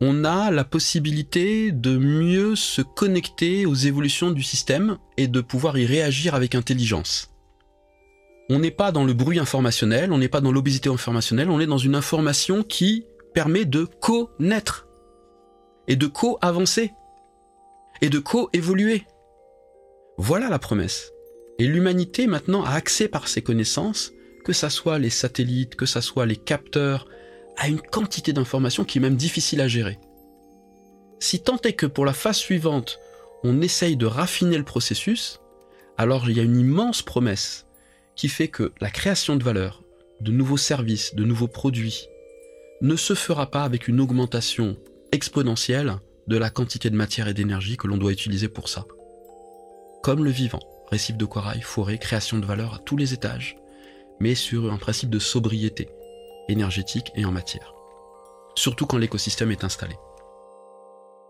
on 0.00 0.24
a 0.24 0.52
la 0.52 0.64
possibilité 0.64 1.72
de 1.72 1.96
mieux 1.96 2.54
se 2.54 2.82
connecter 2.82 3.66
aux 3.66 3.74
évolutions 3.74 4.30
du 4.30 4.42
système 4.42 4.98
et 5.16 5.26
de 5.26 5.40
pouvoir 5.40 5.78
y 5.78 5.86
réagir 5.86 6.34
avec 6.34 6.54
intelligence 6.54 7.33
on 8.50 8.58
n'est 8.58 8.70
pas 8.70 8.92
dans 8.92 9.04
le 9.04 9.14
bruit 9.14 9.38
informationnel, 9.38 10.12
on 10.12 10.18
n'est 10.18 10.28
pas 10.28 10.40
dans 10.40 10.52
l'obésité 10.52 10.88
informationnelle, 10.88 11.50
on 11.50 11.60
est 11.60 11.66
dans 11.66 11.78
une 11.78 11.94
information 11.94 12.62
qui 12.62 13.06
permet 13.32 13.64
de 13.64 13.84
co-naître 13.84 14.86
et 15.88 15.96
de 15.96 16.06
co-avancer 16.06 16.92
et 18.02 18.10
de 18.10 18.18
co-évoluer. 18.18 19.04
Voilà 20.18 20.48
la 20.48 20.58
promesse. 20.58 21.12
Et 21.58 21.66
l'humanité 21.66 22.26
maintenant 22.26 22.64
a 22.64 22.72
accès 22.72 23.08
par 23.08 23.28
ses 23.28 23.42
connaissances, 23.42 24.12
que 24.44 24.52
ça 24.52 24.70
soit 24.70 24.98
les 24.98 25.10
satellites, 25.10 25.76
que 25.76 25.86
ça 25.86 26.02
soit 26.02 26.26
les 26.26 26.36
capteurs, 26.36 27.06
à 27.56 27.68
une 27.68 27.80
quantité 27.80 28.32
d'informations 28.32 28.84
qui 28.84 28.98
est 28.98 29.00
même 29.00 29.16
difficile 29.16 29.60
à 29.60 29.68
gérer. 29.68 29.98
Si 31.20 31.40
tant 31.40 31.58
est 31.62 31.72
que 31.72 31.86
pour 31.86 32.04
la 32.04 32.12
phase 32.12 32.36
suivante, 32.36 32.98
on 33.42 33.62
essaye 33.62 33.96
de 33.96 34.06
raffiner 34.06 34.58
le 34.58 34.64
processus, 34.64 35.40
alors 35.96 36.28
il 36.28 36.36
y 36.36 36.40
a 36.40 36.42
une 36.42 36.58
immense 36.58 37.02
promesse 37.02 37.63
qui 38.16 38.28
fait 38.28 38.48
que 38.48 38.72
la 38.80 38.90
création 38.90 39.36
de 39.36 39.44
valeur, 39.44 39.82
de 40.20 40.32
nouveaux 40.32 40.56
services, 40.56 41.14
de 41.14 41.24
nouveaux 41.24 41.48
produits, 41.48 42.08
ne 42.80 42.96
se 42.96 43.14
fera 43.14 43.50
pas 43.50 43.64
avec 43.64 43.88
une 43.88 44.00
augmentation 44.00 44.76
exponentielle 45.12 45.96
de 46.26 46.36
la 46.36 46.50
quantité 46.50 46.90
de 46.90 46.96
matière 46.96 47.28
et 47.28 47.34
d'énergie 47.34 47.76
que 47.76 47.86
l'on 47.86 47.96
doit 47.96 48.12
utiliser 48.12 48.48
pour 48.48 48.68
ça. 48.68 48.86
Comme 50.02 50.24
le 50.24 50.30
vivant, 50.30 50.60
récif 50.90 51.16
de 51.16 51.24
corail, 51.24 51.60
forêt, 51.62 51.98
création 51.98 52.38
de 52.38 52.46
valeur 52.46 52.74
à 52.74 52.78
tous 52.78 52.96
les 52.96 53.14
étages, 53.14 53.56
mais 54.20 54.34
sur 54.34 54.72
un 54.72 54.76
principe 54.76 55.10
de 55.10 55.18
sobriété 55.18 55.88
énergétique 56.48 57.10
et 57.16 57.24
en 57.24 57.32
matière. 57.32 57.74
Surtout 58.54 58.86
quand 58.86 58.98
l'écosystème 58.98 59.50
est 59.50 59.64
installé. 59.64 59.96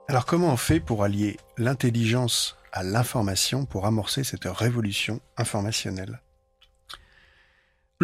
Alors 0.08 0.26
comment 0.26 0.52
on 0.52 0.56
fait 0.56 0.80
pour 0.80 1.02
allier 1.02 1.38
l'intelligence 1.56 2.56
à 2.72 2.82
l'information 2.82 3.64
pour 3.64 3.86
amorcer 3.86 4.24
cette 4.24 4.44
révolution 4.44 5.20
informationnelle? 5.36 6.20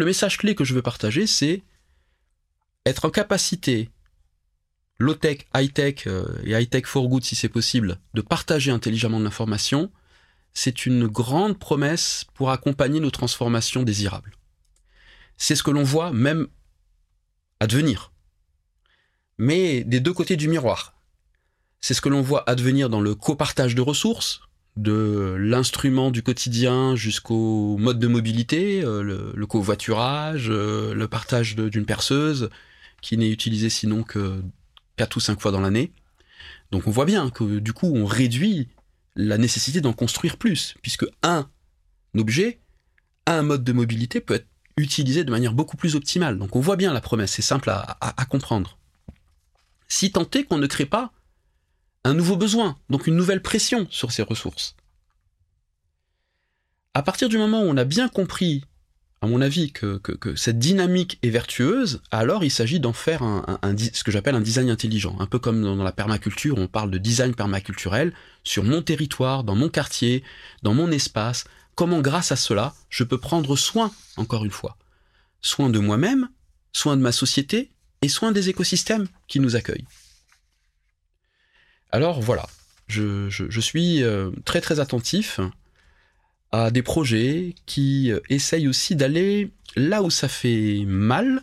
Le 0.01 0.07
message 0.07 0.39
clé 0.39 0.55
que 0.55 0.63
je 0.63 0.73
veux 0.73 0.81
partager, 0.81 1.27
c'est 1.27 1.61
être 2.87 3.05
en 3.05 3.11
capacité, 3.11 3.91
low-tech, 4.97 5.45
high-tech 5.53 6.07
euh, 6.07 6.25
et 6.43 6.59
high-tech 6.59 6.87
for 6.87 7.07
good 7.07 7.23
si 7.23 7.35
c'est 7.35 7.49
possible, 7.49 7.99
de 8.15 8.21
partager 8.21 8.71
intelligemment 8.71 9.19
de 9.19 9.25
l'information, 9.25 9.91
c'est 10.55 10.87
une 10.87 11.05
grande 11.05 11.59
promesse 11.59 12.25
pour 12.33 12.49
accompagner 12.49 12.99
nos 12.99 13.11
transformations 13.11 13.83
désirables. 13.83 14.35
C'est 15.37 15.55
ce 15.55 15.61
que 15.61 15.69
l'on 15.69 15.83
voit 15.83 16.11
même 16.11 16.47
advenir. 17.59 18.11
Mais 19.37 19.83
des 19.83 19.99
deux 19.99 20.13
côtés 20.13 20.35
du 20.35 20.47
miroir. 20.47 20.99
C'est 21.79 21.93
ce 21.93 22.01
que 22.01 22.09
l'on 22.09 22.23
voit 22.23 22.49
advenir 22.49 22.89
dans 22.89 23.01
le 23.01 23.13
copartage 23.13 23.75
de 23.75 23.81
ressources, 23.81 24.41
de 24.77 25.35
l'instrument 25.37 26.11
du 26.11 26.23
quotidien 26.23 26.95
jusqu'au 26.95 27.77
mode 27.77 27.99
de 27.99 28.07
mobilité, 28.07 28.83
euh, 28.83 29.33
le, 29.33 29.45
covoiturage, 29.45 30.47
euh, 30.49 30.93
le 30.93 31.07
partage 31.07 31.55
d'une 31.55 31.85
perceuse, 31.85 32.49
qui 33.01 33.17
n'est 33.17 33.29
utilisé 33.29 33.69
sinon 33.69 34.03
que 34.03 34.41
4 34.97 35.15
ou 35.17 35.19
5 35.19 35.41
fois 35.41 35.51
dans 35.51 35.61
l'année. 35.61 35.91
Donc 36.71 36.87
on 36.87 36.91
voit 36.91 37.05
bien 37.05 37.29
que 37.29 37.59
du 37.59 37.73
coup 37.73 37.91
on 37.93 38.05
réduit 38.05 38.69
la 39.15 39.37
nécessité 39.37 39.81
d'en 39.81 39.93
construire 39.93 40.37
plus, 40.37 40.75
puisque 40.81 41.05
un 41.21 41.49
objet, 42.17 42.61
un 43.25 43.41
mode 43.41 43.63
de 43.63 43.73
mobilité 43.73 44.21
peut 44.21 44.35
être 44.35 44.47
utilisé 44.77 45.25
de 45.25 45.31
manière 45.31 45.53
beaucoup 45.53 45.75
plus 45.75 45.95
optimale. 45.95 46.37
Donc 46.37 46.55
on 46.55 46.61
voit 46.61 46.77
bien 46.77 46.93
la 46.93 47.01
promesse, 47.01 47.31
c'est 47.31 47.41
simple 47.41 47.69
à, 47.69 47.97
à 47.99 48.25
comprendre. 48.25 48.77
Si 49.89 50.13
tant 50.13 50.29
est 50.33 50.45
qu'on 50.45 50.57
ne 50.57 50.67
crée 50.67 50.85
pas 50.85 51.11
un 52.03 52.13
nouveau 52.13 52.35
besoin, 52.35 52.77
donc 52.89 53.07
une 53.07 53.15
nouvelle 53.15 53.41
pression 53.41 53.87
sur 53.89 54.11
ces 54.11 54.23
ressources. 54.23 54.75
À 56.93 57.03
partir 57.03 57.29
du 57.29 57.37
moment 57.37 57.61
où 57.61 57.65
on 57.65 57.77
a 57.77 57.85
bien 57.85 58.09
compris 58.09 58.63
à 59.23 59.27
mon 59.27 59.39
avis, 59.39 59.71
que, 59.71 60.01
cette 60.35 60.57
dynamique 60.57 61.19
est 61.21 61.29
vertueuse, 61.29 62.01
alors 62.09 62.43
il 62.43 62.49
s'agit 62.49 62.79
d'en 62.79 62.91
faire 62.91 63.21
un, 63.21 63.59
ce 63.93 64.03
que 64.03 64.11
j'appelle 64.11 64.33
un 64.33 64.41
design 64.41 64.69
intelligent. 64.71 65.15
Un 65.19 65.27
peu 65.27 65.37
comme 65.37 65.61
dans 65.61 65.83
la 65.83 65.91
permaculture, 65.91 66.57
on 66.57 66.67
parle 66.67 66.89
de 66.89 66.97
design 66.97 67.35
permaculturel 67.35 68.13
sur 68.43 68.63
mon 68.63 68.81
territoire, 68.81 69.43
dans 69.43 69.53
mon 69.53 69.69
quartier, 69.69 70.23
dans 70.63 70.73
mon 70.73 70.89
espace. 70.89 71.43
Comment, 71.75 72.01
grâce 72.01 72.31
à 72.31 72.35
cela, 72.35 72.73
je 72.89 73.03
peux 73.03 73.19
prendre 73.19 73.55
soin, 73.55 73.91
encore 74.17 74.43
une 74.43 74.51
fois, 74.51 74.75
soin 75.41 75.69
de 75.69 75.77
moi-même, 75.77 76.29
soin 76.73 76.97
de 76.97 77.01
ma 77.03 77.11
société 77.11 77.69
et 78.01 78.09
soin 78.09 78.31
des 78.31 78.49
écosystèmes 78.49 79.07
qui 79.27 79.39
nous 79.39 79.55
accueillent. 79.55 79.85
Alors 81.91 82.21
voilà, 82.21 82.47
je, 82.87 83.59
suis 83.59 84.03
euh, 84.03 84.31
très 84.45 84.61
très 84.61 84.79
attentif 84.79 85.39
à 86.51 86.71
des 86.71 86.83
projets 86.83 87.55
qui 87.65 88.11
euh, 88.11 88.19
essayent 88.29 88.67
aussi 88.67 88.95
d'aller 88.95 89.51
là 89.75 90.01
où 90.03 90.09
ça 90.09 90.27
fait 90.27 90.83
mal, 90.85 91.41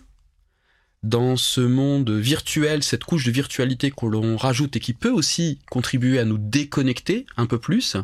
dans 1.02 1.37
ce 1.37 1.61
monde 1.61 2.11
virtuel, 2.11 2.82
cette 2.82 3.04
couche 3.04 3.24
de 3.24 3.30
virtualité 3.30 3.90
que 3.90 4.06
l'on 4.06 4.37
rajoute 4.37 4.76
et 4.76 4.80
qui 4.80 4.94
peut 4.94 5.11
aussi 5.11 5.61
contribuer 5.70 6.18
à 6.18 6.24
nous 6.24 6.38
déconnecter 6.38 7.26
un 7.37 7.46
peu 7.46 7.58
plus, 7.58 7.96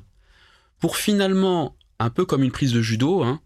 pour 0.78 0.96
finalement, 0.96 1.76
un 1.98 2.10
peu 2.10 2.24
comme 2.24 2.44
une 2.44 2.52
prise 2.52 2.72
de 2.72 2.82
judo, 2.82 3.22
hein, 3.22 3.40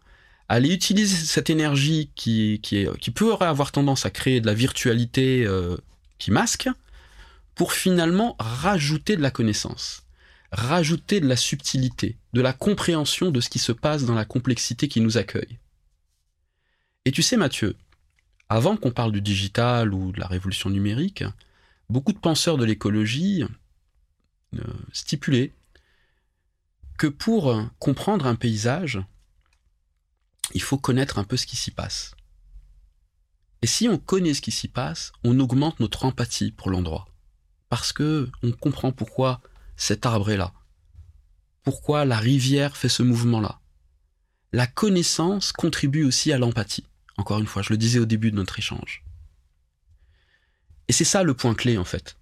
aller 0.48 0.72
utiliser 0.72 1.16
cette 1.16 1.50
énergie 1.50 2.10
qui, 2.14 2.60
pourrait 3.14 3.46
avoir 3.46 3.72
tendance 3.72 4.04
à 4.06 4.10
créer 4.10 4.40
de 4.40 4.46
la 4.46 4.54
virtualité 4.54 5.44
euh, 5.46 5.76
qui 6.18 6.30
masque, 6.30 6.68
pour 7.58 7.74
finalement 7.74 8.36
rajouter 8.38 9.16
de 9.16 9.22
la 9.22 9.30
connaissance 9.30 10.08
rajouter 10.52 11.20
de 11.20 11.28
la 11.28 11.36
subtilité, 11.36 12.16
de 12.32 12.40
la 12.40 12.52
compréhension 12.52 13.30
de 13.30 13.40
ce 13.40 13.50
qui 13.50 13.58
se 13.58 13.72
passe 13.72 14.04
dans 14.04 14.14
la 14.14 14.24
complexité 14.24 14.88
qui 14.88 15.00
nous 15.00 15.18
accueille. 15.18 15.58
Et 17.04 17.12
tu 17.12 17.22
sais 17.22 17.36
Mathieu, 17.36 17.76
avant 18.48 18.76
qu'on 18.76 18.90
parle 18.90 19.12
du 19.12 19.20
digital 19.20 19.92
ou 19.92 20.12
de 20.12 20.20
la 20.20 20.26
révolution 20.26 20.70
numérique, 20.70 21.24
beaucoup 21.90 22.12
de 22.12 22.18
penseurs 22.18 22.56
de 22.56 22.64
l'écologie 22.64 23.44
euh, 24.54 24.60
stipulaient 24.92 25.52
que 26.96 27.06
pour 27.06 27.54
comprendre 27.78 28.26
un 28.26 28.34
paysage, 28.34 28.98
il 30.54 30.62
faut 30.62 30.78
connaître 30.78 31.18
un 31.18 31.24
peu 31.24 31.36
ce 31.36 31.46
qui 31.46 31.56
s'y 31.56 31.70
passe. 31.70 32.14
Et 33.60 33.66
si 33.66 33.88
on 33.88 33.98
connaît 33.98 34.34
ce 34.34 34.40
qui 34.40 34.50
s'y 34.50 34.68
passe, 34.68 35.12
on 35.24 35.38
augmente 35.40 35.78
notre 35.78 36.04
empathie 36.04 36.52
pour 36.52 36.70
l'endroit. 36.70 37.06
Parce 37.68 37.92
que 37.92 38.30
on 38.42 38.52
comprend 38.52 38.92
pourquoi 38.92 39.40
cet 39.76 40.06
arbre 40.06 40.30
est 40.30 40.36
là 40.36 40.52
Pourquoi 41.62 42.04
la 42.04 42.18
rivière 42.18 42.76
fait 42.76 42.88
ce 42.88 43.02
mouvement-là 43.02 43.60
La 44.52 44.66
connaissance 44.66 45.52
contribue 45.52 46.04
aussi 46.04 46.32
à 46.32 46.38
l'empathie. 46.38 46.84
Encore 47.16 47.38
une 47.38 47.46
fois, 47.46 47.62
je 47.62 47.72
le 47.72 47.78
disais 47.78 47.98
au 47.98 48.06
début 48.06 48.30
de 48.30 48.36
notre 48.36 48.58
échange. 48.58 49.04
Et 50.88 50.92
c'est 50.92 51.04
ça 51.04 51.22
le 51.22 51.34
point 51.34 51.54
clé 51.54 51.76
en 51.78 51.84
fait. 51.84 52.16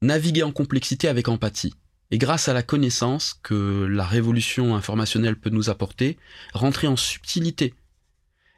Naviguer 0.00 0.42
en 0.42 0.52
complexité 0.52 1.08
avec 1.08 1.28
empathie. 1.28 1.74
Et 2.10 2.18
grâce 2.18 2.48
à 2.48 2.52
la 2.52 2.62
connaissance 2.62 3.38
que 3.42 3.86
la 3.90 4.04
révolution 4.06 4.76
informationnelle 4.76 5.36
peut 5.36 5.50
nous 5.50 5.70
apporter, 5.70 6.18
rentrer 6.52 6.86
en 6.86 6.96
subtilité. 6.96 7.74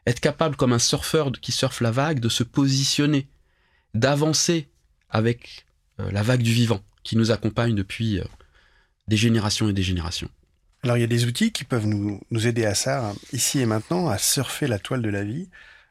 Être 0.07 0.21
capable, 0.21 0.57
comme 0.57 0.73
un 0.73 0.79
surfeur 0.79 1.33
qui 1.33 1.53
surfe 1.53 1.81
la 1.81 1.91
vague, 1.91 2.21
de 2.21 2.29
se 2.29 2.43
positionner, 2.43 3.29
d'avancer 3.97 4.69
avec 5.11 5.67
euh, 6.01 6.11
la 6.11 6.23
vague 6.23 6.43
du 6.43 6.53
vivant 6.53 6.81
qui 7.03 7.17
nous 7.17 7.31
accompagne 7.31 7.75
depuis 7.75 8.21
euh, 8.21 8.25
des 9.09 9.17
générations 9.17 9.69
et 9.69 9.73
des 9.73 9.83
générations. 9.83 10.29
Alors 10.83 10.97
il 10.97 11.01
y 11.01 11.05
a 11.05 11.09
des 11.09 11.25
outils 11.25 11.53
qui 11.53 11.65
peuvent 11.65 11.87
nous, 11.87 12.21
nous 12.31 12.47
aider 12.47 12.65
à 12.65 12.75
ça, 12.75 13.13
ici 13.33 13.61
et 13.61 13.67
maintenant, 13.67 14.09
à 14.09 14.19
surfer 14.19 14.67
la 14.67 14.79
toile 14.79 15.03
de 15.03 15.09
la 15.09 15.25
vie. 15.25 15.49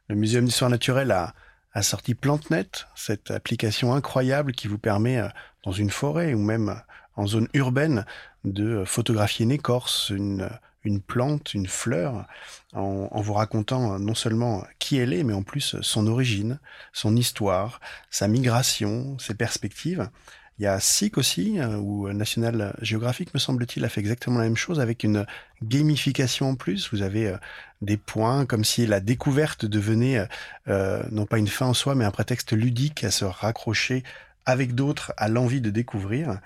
Le 0.08 0.16
Muséum 0.16 0.46
d'histoire 0.46 0.70
naturelle 0.70 1.12
a, 1.12 1.34
a 1.74 1.82
sorti 1.82 2.16
PlanteNet, 2.16 2.88
cette 2.96 3.32
application 3.32 3.94
incroyable 3.94 4.54
qui 4.54 4.68
vous 4.68 4.78
permet, 4.78 5.18
euh, 5.18 5.28
dans 5.64 5.72
une 5.72 5.90
forêt 5.90 6.34
ou 6.34 6.40
même 6.40 6.82
en 7.16 7.28
zone 7.28 7.48
urbaine, 7.54 8.06
de 8.44 8.84
photographier 8.86 9.46
une 9.46 9.52
écorce, 9.52 10.12
une, 10.12 10.48
une 10.86 11.02
plante, 11.02 11.54
une 11.54 11.68
fleur, 11.68 12.26
en, 12.74 13.22
vous 13.22 13.34
racontant 13.34 14.00
non 14.00 14.16
seulement 14.16 14.66
qui 14.80 14.98
elle 14.98 15.14
est, 15.14 15.24
mais 15.24 15.34
en 15.34 15.44
plus 15.44 15.76
son 15.82 16.08
origine, 16.08 16.60
son 16.94 17.16
histoire, 17.16 17.80
sa 18.10 18.28
migration, 18.28 19.18
ses 19.20 19.36
perspectives. 19.36 20.10
Il 20.58 20.64
y 20.64 20.68
a 20.68 20.80
SIC 20.80 21.18
aussi, 21.18 21.60
euh, 21.60 21.76
ou 21.76 22.12
National 22.14 22.78
Geographic, 22.82 23.34
me 23.34 23.40
semble-t-il, 23.40 23.84
a 23.84 23.90
fait 23.90 24.00
exactement 24.00 24.38
la 24.38 24.46
même 24.46 24.56
chose 24.56 24.80
avec 24.80 25.04
une 25.04 25.26
gamification 25.62 26.52
en 26.52 26.56
plus. 26.56 26.90
Vous 26.94 27.02
avez 27.02 27.28
euh, 27.28 27.38
des 27.82 27.98
points 27.98 28.46
comme 28.46 28.64
si 28.64 28.88
la 28.88 29.02
découverte 29.02 29.66
devenait 29.66 30.26
euh, 30.70 31.04
non 31.12 31.26
pas 31.26 31.40
une 31.40 31.50
fin 31.50 31.66
en 31.66 31.74
soi, 31.74 31.94
mais 31.94 32.06
un 32.06 32.12
prétexte 32.12 32.54
ludique 32.54 33.04
à 33.04 33.12
se 33.12 33.26
raccrocher 33.26 34.04
avec 34.46 34.76
d'autres 34.76 35.14
à 35.18 35.28
l'envie 35.28 35.62
de 35.62 35.72
découvrir. 35.72 36.40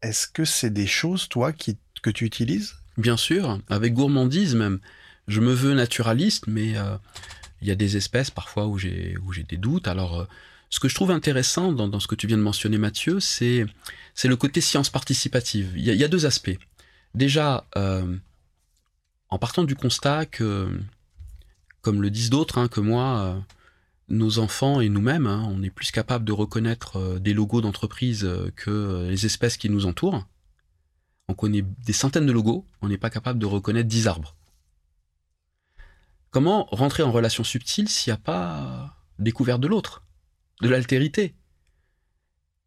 Est-ce 0.00 0.26
que 0.26 0.44
c'est 0.46 0.70
des 0.70 0.86
choses, 0.86 1.28
toi, 1.28 1.52
que 1.52 2.10
tu 2.10 2.24
utilises? 2.24 2.81
Bien 2.98 3.16
sûr, 3.16 3.58
avec 3.68 3.94
gourmandise 3.94 4.54
même. 4.54 4.78
Je 5.28 5.40
me 5.40 5.52
veux 5.52 5.74
naturaliste, 5.74 6.46
mais 6.46 6.76
euh, 6.76 6.96
il 7.60 7.68
y 7.68 7.70
a 7.70 7.74
des 7.74 7.96
espèces 7.96 8.30
parfois 8.30 8.66
où 8.66 8.78
j'ai 8.78 9.16
des 9.48 9.56
doutes. 9.56 9.88
Alors, 9.88 10.20
euh, 10.20 10.24
ce 10.68 10.80
que 10.80 10.88
je 10.88 10.94
trouve 10.94 11.10
intéressant 11.10 11.72
dans, 11.72 12.00
ce 12.00 12.06
que 12.06 12.14
tu 12.14 12.26
viens 12.26 12.36
de 12.36 12.42
mentionner, 12.42 12.78
Mathieu, 12.78 13.20
c'est 13.20 13.66
le 14.24 14.36
côté 14.36 14.60
science 14.60 14.90
participative. 14.90 15.72
Il 15.76 15.84
y 15.84 16.04
a, 16.04 16.08
deux 16.08 16.26
aspects. 16.26 16.58
Déjà, 17.14 17.66
euh, 17.76 18.16
en 19.28 19.38
partant 19.38 19.64
du 19.64 19.74
constat 19.74 20.26
que, 20.26 20.68
comme 21.82 22.02
le 22.02 22.10
disent 22.10 22.30
d'autres 22.30 22.58
hein, 22.58 22.68
que 22.68 22.80
moi, 22.80 23.42
nos 24.08 24.38
enfants 24.38 24.80
et 24.80 24.88
nous-mêmes, 24.88 25.26
hein, 25.26 25.46
on 25.50 25.62
est 25.62 25.70
plus 25.70 25.90
capable 25.92 26.24
de 26.24 26.32
reconnaître 26.32 27.18
des 27.18 27.32
logos 27.32 27.60
d'entreprise 27.60 28.28
que 28.56 29.06
les 29.08 29.26
espèces 29.26 29.56
qui 29.56 29.70
nous 29.70 29.86
entourent 29.86 30.26
on 31.32 31.34
connaît 31.34 31.62
des 31.62 31.94
centaines 31.94 32.26
de 32.26 32.32
logos, 32.32 32.66
on 32.82 32.88
n'est 32.88 32.98
pas 32.98 33.08
capable 33.08 33.38
de 33.38 33.46
reconnaître 33.46 33.88
10 33.88 34.06
arbres. 34.06 34.36
Comment 36.30 36.66
rentrer 36.70 37.02
en 37.02 37.10
relation 37.10 37.42
subtile 37.42 37.88
s'il 37.88 38.12
n'y 38.12 38.18
a 38.18 38.20
pas 38.20 38.94
découverte 39.18 39.60
de 39.60 39.66
l'autre, 39.66 40.02
de 40.60 40.68
l'altérité? 40.68 41.34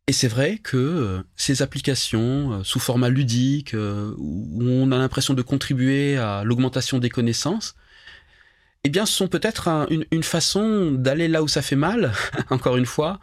Et 0.08 0.14
c'est 0.14 0.28
vrai 0.28 0.58
que 0.58 0.78
euh, 0.78 1.24
ces 1.36 1.62
applications 1.62 2.54
euh, 2.54 2.64
sous 2.64 2.80
format 2.80 3.10
ludique, 3.10 3.74
euh, 3.74 4.14
où 4.18 4.64
on 4.64 4.92
a 4.92 4.98
l'impression 4.98 5.34
de 5.36 5.42
contribuer 5.42 6.18
à 6.18 6.44
l'augmentation 6.44 6.98
des 7.00 7.10
connaissances, 7.10 7.76
eh 8.84 8.90
bien, 8.90 9.06
sont 9.08 9.28
peut-être 9.28 9.68
un- 9.68 9.88
une, 9.90 10.24
façon 10.24 10.92
d'aller 10.92 11.28
là 11.28 11.42
où 11.42 11.48
ça 11.48 11.64
fait 11.64 11.76
mal, 11.76 12.14
encore 12.52 12.78
une 12.78 12.86
fois, 12.86 13.20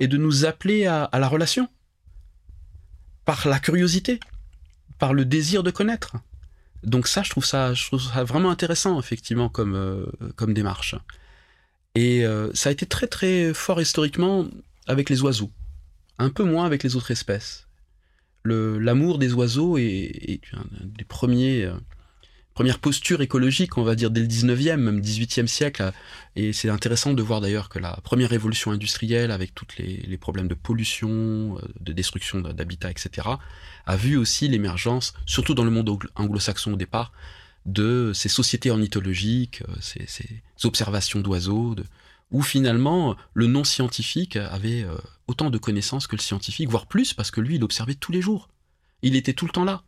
et 0.00 0.08
de 0.08 0.16
nous 0.16 0.44
appeler 0.44 0.86
à 0.86 1.08
la 1.12 1.28
relation. 1.28 1.68
Par 3.24 3.46
la 3.46 3.60
curiosité, 3.60 4.18
par 4.98 5.14
le 5.14 5.24
désir 5.24 5.62
de 5.62 5.70
connaître. 5.70 6.16
Donc 6.82 7.08
ça, 7.08 7.22
je 7.22 7.30
trouve 7.30 7.44
ça, 7.44 7.74
je 7.74 7.84
trouve 7.86 8.00
ça 8.00 8.24
vraiment 8.24 8.50
intéressant, 8.50 8.98
effectivement, 8.98 9.48
comme, 9.48 9.74
euh, 9.74 10.06
comme 10.36 10.54
démarche. 10.54 10.94
Et 11.94 12.24
euh, 12.24 12.50
ça 12.54 12.68
a 12.68 12.72
été 12.72 12.86
très 12.86 13.06
très 13.06 13.52
fort 13.54 13.80
historiquement 13.80 14.46
avec 14.86 15.10
les 15.10 15.22
oiseaux, 15.22 15.50
un 16.18 16.30
peu 16.30 16.44
moins 16.44 16.64
avec 16.64 16.82
les 16.82 16.94
autres 16.94 17.10
espèces. 17.10 17.66
L'amour 18.44 19.18
des 19.18 19.32
oiseaux 19.32 19.76
est, 19.76 19.82
est 19.82 20.40
un 20.52 20.64
des 20.84 21.04
premiers, 21.04 21.64
euh, 21.64 21.74
premières 22.54 22.78
postures 22.78 23.20
écologiques, 23.20 23.76
on 23.76 23.82
va 23.82 23.96
dire, 23.96 24.12
dès 24.12 24.20
le 24.20 24.28
19e, 24.28 24.76
même 24.76 25.00
18e 25.00 25.48
siècle. 25.48 25.90
Et 26.36 26.52
c'est 26.52 26.68
intéressant 26.68 27.12
de 27.12 27.22
voir 27.22 27.40
d'ailleurs 27.40 27.68
que 27.68 27.80
la 27.80 27.98
première 28.04 28.30
révolution 28.30 28.70
industrielle, 28.70 29.32
avec 29.32 29.52
tous 29.52 29.66
les, 29.78 29.96
les 29.96 30.18
problèmes 30.18 30.46
de 30.46 30.54
pollution, 30.54 31.58
de 31.80 31.92
destruction 31.92 32.40
d'habitat, 32.40 32.88
etc., 32.88 33.26
a 33.86 33.96
vu 33.96 34.16
aussi 34.16 34.48
l'émergence, 34.48 35.14
surtout 35.24 35.54
dans 35.54 35.64
le 35.64 35.70
monde 35.70 35.88
anglo- 35.88 36.10
anglo-saxon 36.16 36.72
au 36.72 36.76
départ, 36.76 37.12
de 37.64 38.12
ces 38.14 38.28
sociétés 38.28 38.70
ornithologiques, 38.70 39.62
euh, 39.68 39.74
ces, 39.80 40.42
observations 40.64 41.20
d'oiseaux, 41.20 41.74
où 42.30 42.42
finalement 42.42 43.16
le 43.34 43.46
non 43.46 43.64
scientifique 43.64 44.36
avait 44.36 44.82
euh, 44.82 44.96
autant 45.28 45.50
de 45.50 45.58
connaissances 45.58 46.06
que 46.06 46.16
le 46.16 46.22
scientifique, 46.22 46.68
voire 46.68 46.86
plus, 46.86 47.14
parce 47.14 47.30
que 47.30 47.40
lui, 47.40 47.56
il 47.56 47.64
observait 47.64 47.94
tous 47.94 48.12
les 48.12 48.22
jours. 48.22 48.48
Il 49.02 49.16
était 49.16 49.32
tout 49.32 49.46
le 49.46 49.52
temps 49.52 49.64
là. 49.64 49.82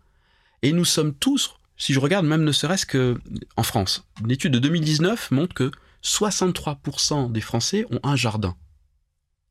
Et 0.62 0.72
nous 0.72 0.84
sommes 0.84 1.14
tous, 1.14 1.54
si 1.76 1.92
je 1.92 2.00
regarde 2.00 2.26
même 2.26 2.44
ne 2.44 2.52
serait-ce 2.52 2.86
que 2.86 3.20
en 3.56 3.62
France, 3.62 4.04
une 4.22 4.30
étude 4.30 4.52
de 4.52 4.58
2019 4.58 5.30
montre 5.30 5.54
que 5.54 5.70
63% 6.02 7.32
des 7.32 7.40
Français 7.40 7.86
ont 7.90 8.00
un 8.02 8.16
jardin. 8.16 8.56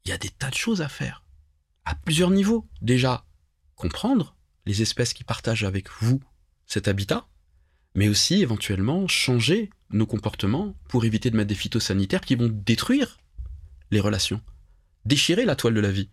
Il 0.06 0.10
y 0.10 0.14
a 0.14 0.18
des 0.18 0.30
tas 0.30 0.50
de 0.50 0.56
choses 0.56 0.82
à 0.82 0.90
faire, 0.90 1.24
à 1.86 1.96
plusieurs 1.96 2.32
niveaux. 2.32 2.66
Déjà, 2.82 3.26
comprendre 3.76 4.37
les 4.68 4.82
espèces 4.82 5.14
qui 5.14 5.24
partagent 5.24 5.64
avec 5.64 5.88
vous 6.02 6.22
cet 6.66 6.88
habitat, 6.88 7.26
mais 7.96 8.10
aussi 8.10 8.42
éventuellement 8.42 9.08
changer 9.08 9.70
nos 9.90 10.06
comportements 10.06 10.76
pour 10.90 11.06
éviter 11.06 11.32
de 11.32 11.38
mettre 11.38 11.48
des 11.48 11.56
phytosanitaires 11.56 12.22
qui 12.22 12.36
vont 12.36 12.50
détruire 12.52 13.18
les 13.90 14.02
relations, 14.02 14.42
déchirer 15.06 15.46
la 15.46 15.56
toile 15.56 15.74
de 15.74 15.80
la 15.80 15.92
vie. 15.92 16.10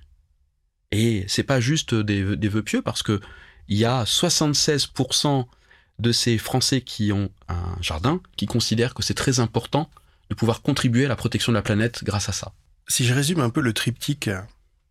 Et 0.92 1.24
c'est 1.26 1.42
pas 1.42 1.60
juste 1.60 1.94
des, 1.94 2.36
des 2.36 2.48
vœux 2.48 2.62
pieux 2.62 2.82
parce 2.82 3.02
que 3.02 3.20
il 3.66 3.76
y 3.76 3.84
a 3.84 4.04
76% 4.04 5.46
de 5.98 6.12
ces 6.12 6.38
Français 6.38 6.82
qui 6.82 7.12
ont 7.12 7.30
un 7.48 7.76
jardin 7.80 8.20
qui 8.36 8.46
considèrent 8.46 8.94
que 8.94 9.02
c'est 9.02 9.14
très 9.14 9.40
important 9.40 9.90
de 10.30 10.34
pouvoir 10.34 10.62
contribuer 10.62 11.06
à 11.06 11.08
la 11.08 11.16
protection 11.16 11.52
de 11.52 11.56
la 11.56 11.62
planète 11.62 12.04
grâce 12.04 12.28
à 12.28 12.32
ça. 12.32 12.52
Si 12.88 13.04
je 13.04 13.14
résume 13.14 13.40
un 13.40 13.50
peu 13.50 13.60
le 13.60 13.72
triptyque 13.72 14.30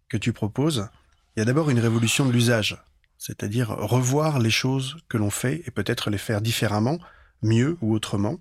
que 0.10 0.18
tu 0.18 0.34
proposes, 0.34 0.90
il 1.36 1.40
y 1.40 1.42
a 1.42 1.46
d'abord 1.46 1.70
une 1.70 1.80
révolution 1.80 2.26
de 2.26 2.32
l'usage, 2.32 2.78
c'est-à-dire 3.26 3.70
revoir 3.70 4.38
les 4.40 4.50
choses 4.50 4.98
que 5.08 5.16
l'on 5.18 5.30
fait 5.30 5.64
et 5.66 5.72
peut-être 5.72 6.10
les 6.10 6.18
faire 6.18 6.42
différemment, 6.42 7.00
mieux 7.42 7.78
ou 7.82 7.94
autrement. 7.94 8.38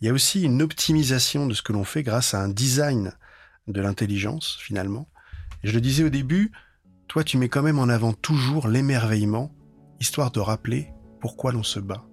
Il 0.00 0.06
y 0.06 0.10
a 0.10 0.12
aussi 0.12 0.42
une 0.42 0.62
optimisation 0.62 1.48
de 1.48 1.54
ce 1.54 1.62
que 1.62 1.72
l'on 1.72 1.82
fait 1.82 2.04
grâce 2.04 2.32
à 2.32 2.40
un 2.40 2.48
design 2.48 3.14
de 3.66 3.80
l'intelligence, 3.80 4.58
finalement. 4.60 5.08
Et 5.64 5.68
je 5.68 5.74
le 5.74 5.80
disais 5.80 6.04
au 6.04 6.08
début, 6.08 6.52
toi 7.08 7.24
tu 7.24 7.36
mets 7.36 7.48
quand 7.48 7.62
même 7.62 7.80
en 7.80 7.88
avant 7.88 8.12
toujours 8.12 8.68
l'émerveillement, 8.68 9.52
histoire 9.98 10.30
de 10.30 10.38
rappeler 10.38 10.90
pourquoi 11.20 11.50
l'on 11.50 11.64
se 11.64 11.80
bat. 11.80 12.04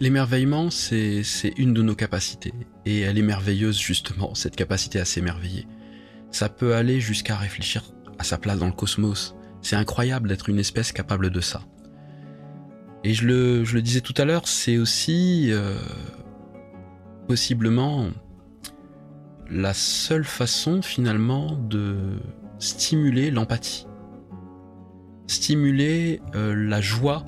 L'émerveillement, 0.00 0.70
c'est 0.70 1.22
c'est 1.22 1.52
une 1.58 1.74
de 1.74 1.82
nos 1.82 1.94
capacités. 1.94 2.54
Et 2.86 3.00
elle 3.00 3.18
est 3.18 3.22
merveilleuse, 3.22 3.78
justement, 3.78 4.34
cette 4.34 4.56
capacité 4.56 5.00
à 5.00 5.04
s'émerveiller. 5.04 5.66
Ça 6.30 6.48
peut 6.48 6.74
aller 6.74 6.98
jusqu'à 6.98 7.36
réfléchir 7.36 7.82
à 8.18 8.24
sa 8.24 8.38
place 8.38 8.58
dans 8.58 8.66
le 8.66 8.72
cosmos. 8.72 9.34
C'est 9.64 9.76
incroyable 9.76 10.28
d'être 10.28 10.50
une 10.50 10.58
espèce 10.58 10.92
capable 10.92 11.30
de 11.30 11.40
ça. 11.40 11.62
Et 13.02 13.14
je 13.14 13.26
le, 13.26 13.80
disais 13.80 14.02
tout 14.02 14.14
à 14.18 14.26
l'heure, 14.26 14.46
c'est 14.46 14.76
aussi 14.76 15.48
euh, 15.50 15.78
possiblement 17.26 18.08
la 19.50 19.72
seule 19.72 20.24
façon 20.24 20.82
finalement 20.82 21.56
de 21.56 21.96
stimuler 22.58 23.30
l'empathie. 23.30 23.86
Stimuler 25.28 26.20
euh, 26.34 26.54
la 26.54 26.82
joie 26.82 27.24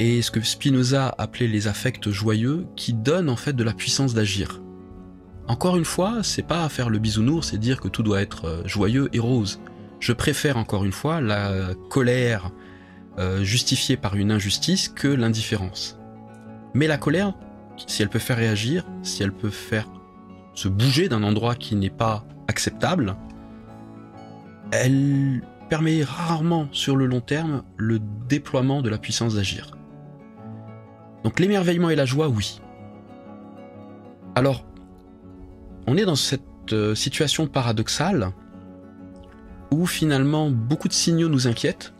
et 0.00 0.22
ce 0.22 0.30
que 0.30 0.40
Spinoza 0.40 1.14
appelait 1.18 1.46
les 1.46 1.68
affects 1.68 2.08
joyeux 2.08 2.66
qui 2.74 2.94
donnent 2.94 3.28
en 3.28 3.36
fait 3.36 3.52
de 3.52 3.64
la 3.64 3.74
puissance 3.74 4.14
d'agir. 4.14 4.62
Encore 5.46 5.76
une 5.76 5.84
fois, 5.84 6.22
c'est 6.22 6.46
pas 6.46 6.66
faire 6.70 6.88
le 6.88 6.98
bisounours 6.98 7.52
et 7.52 7.58
dire 7.58 7.80
que 7.80 7.88
tout 7.88 8.02
doit 8.02 8.22
être 8.22 8.46
euh, 8.46 8.66
joyeux 8.66 9.10
et 9.12 9.18
rose. 9.18 9.60
Je 10.00 10.12
préfère 10.12 10.56
encore 10.56 10.84
une 10.84 10.92
fois 10.92 11.20
la 11.20 11.74
colère 11.90 12.50
euh, 13.18 13.42
justifiée 13.42 13.96
par 13.96 14.14
une 14.14 14.30
injustice 14.30 14.88
que 14.88 15.08
l'indifférence. 15.08 15.98
Mais 16.74 16.86
la 16.86 16.98
colère, 16.98 17.34
si 17.86 18.02
elle 18.02 18.08
peut 18.08 18.20
faire 18.20 18.36
réagir, 18.36 18.84
si 19.02 19.22
elle 19.22 19.32
peut 19.32 19.50
faire 19.50 19.88
se 20.54 20.68
bouger 20.68 21.08
d'un 21.08 21.22
endroit 21.22 21.54
qui 21.54 21.74
n'est 21.74 21.90
pas 21.90 22.24
acceptable, 22.46 23.16
elle 24.70 25.42
permet 25.68 26.02
rarement 26.02 26.68
sur 26.72 26.96
le 26.96 27.06
long 27.06 27.20
terme 27.20 27.62
le 27.76 27.98
déploiement 28.28 28.82
de 28.82 28.88
la 28.88 28.98
puissance 28.98 29.34
d'agir. 29.34 29.76
Donc 31.24 31.40
l'émerveillement 31.40 31.90
et 31.90 31.96
la 31.96 32.04
joie, 32.04 32.28
oui. 32.28 32.60
Alors, 34.34 34.64
on 35.86 35.96
est 35.96 36.04
dans 36.04 36.14
cette 36.14 36.72
euh, 36.72 36.94
situation 36.94 37.48
paradoxale 37.48 38.30
où 39.70 39.86
finalement 39.86 40.50
beaucoup 40.50 40.88
de 40.88 40.92
signaux 40.92 41.28
nous 41.28 41.46
inquiètent. 41.46 41.92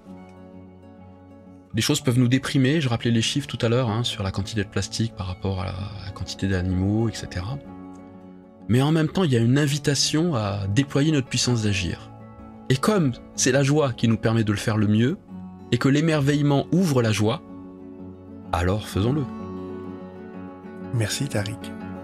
Les 1.75 1.83
choses 1.83 2.01
peuvent 2.01 2.19
nous 2.19 2.29
déprimer, 2.29 2.81
je 2.81 2.89
rappelais 2.89 3.11
les 3.11 3.23
chiffres 3.23 3.47
tout 3.47 3.59
à 3.64 3.69
l'heure 3.69 3.91
hein, 3.91 4.03
sur 4.03 4.23
la 4.23 4.31
quantité 4.31 4.64
de 4.64 4.69
plastique 4.69 5.14
par 5.14 5.27
rapport 5.27 5.61
à 5.61 5.66
la, 5.66 5.73
à 5.73 6.07
la 6.07 6.11
quantité 6.12 6.49
d'animaux, 6.49 7.09
etc. 7.09 7.45
Mais 8.69 8.83
en 8.83 8.93
même 8.93 9.09
temps, 9.09 9.25
il 9.25 9.33
y 9.33 9.37
a 9.37 9.41
une 9.41 9.59
invitation 9.59 10.35
à 10.35 10.66
déployer 10.69 11.12
notre 11.12 11.29
puissance 11.29 11.62
d'agir. 11.62 12.11
Et 12.71 12.77
comme 12.77 13.12
c'est 13.35 13.53
la 13.53 13.62
joie 13.62 13.93
qui 13.93 14.09
nous 14.09 14.19
permet 14.19 14.45
de 14.45 14.53
le 14.53 14.59
faire 14.59 14.77
le 14.77 14.87
mieux, 14.87 15.19
et 15.73 15.79
que 15.79 15.89
l'émerveillement 15.89 16.66
ouvre 16.73 17.03
la 17.03 17.12
joie, 17.12 17.43
alors 18.53 18.87
faisons-le. 18.89 19.25
Merci 20.95 21.29
Tariq. 21.29 21.59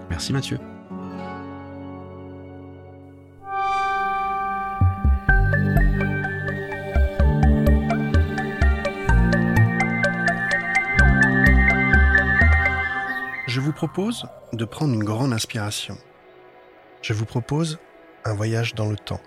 Merci 0.09 0.33
Mathieu. 0.33 0.59
Propose 13.75 14.25
de 14.53 14.65
prendre 14.65 14.93
une 14.93 15.03
grande 15.03 15.33
inspiration. 15.33 15.97
Je 17.03 17.13
vous 17.13 17.25
propose 17.25 17.77
un 18.23 18.33
voyage 18.33 18.73
dans 18.73 18.89
le 18.89 18.95
temps. 18.95 19.21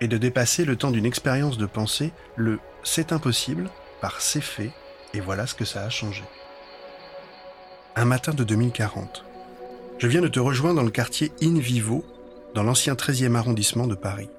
Et 0.00 0.08
de 0.08 0.16
dépasser 0.16 0.64
le 0.64 0.76
temps 0.76 0.90
d'une 0.90 1.04
expérience 1.04 1.58
de 1.58 1.66
pensée, 1.66 2.12
le 2.36 2.58
c'est 2.82 3.12
impossible 3.12 3.68
par 4.00 4.20
c'est 4.20 4.40
fait, 4.40 4.70
et 5.12 5.20
voilà 5.20 5.46
ce 5.46 5.54
que 5.54 5.64
ça 5.64 5.82
a 5.82 5.90
changé. 5.90 6.22
Un 7.96 8.04
matin 8.04 8.32
de 8.32 8.44
2040. 8.44 9.24
Je 9.98 10.06
viens 10.06 10.20
de 10.20 10.28
te 10.28 10.38
rejoindre 10.38 10.76
dans 10.76 10.84
le 10.84 10.90
quartier 10.90 11.32
In 11.42 11.58
Vivo, 11.58 12.04
dans 12.54 12.62
l'ancien 12.62 12.94
13e 12.94 13.34
arrondissement 13.34 13.86
de 13.86 13.94
Paris. 13.94 14.30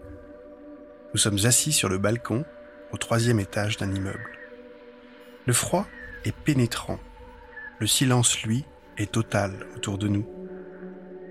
Nous 1.14 1.20
sommes 1.20 1.46
assis 1.46 1.74
sur 1.74 1.90
le 1.90 1.98
balcon, 1.98 2.46
au 2.94 2.98
troisième 2.98 3.40
étage 3.40 3.78
d'un 3.78 3.94
immeuble. 3.94 4.38
Le 5.46 5.54
froid 5.54 5.86
est 6.24 6.36
pénétrant. 6.36 7.00
Le 7.80 7.88
silence, 7.88 8.42
lui, 8.44 8.64
est 8.98 9.12
total 9.12 9.52
autour 9.76 9.98
de 9.98 10.08
nous. 10.08 10.26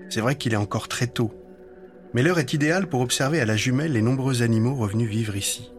C'est 0.09 0.21
vrai 0.21 0.35
qu'il 0.35 0.53
est 0.53 0.57
encore 0.57 0.87
très 0.87 1.07
tôt, 1.07 1.31
mais 2.13 2.23
l'heure 2.23 2.39
est 2.39 2.53
idéale 2.53 2.87
pour 2.87 3.01
observer 3.01 3.39
à 3.41 3.45
la 3.45 3.57
jumelle 3.57 3.93
les 3.93 4.01
nombreux 4.01 4.41
animaux 4.41 4.75
revenus 4.75 5.09
vivre 5.09 5.35
ici. 5.35 5.71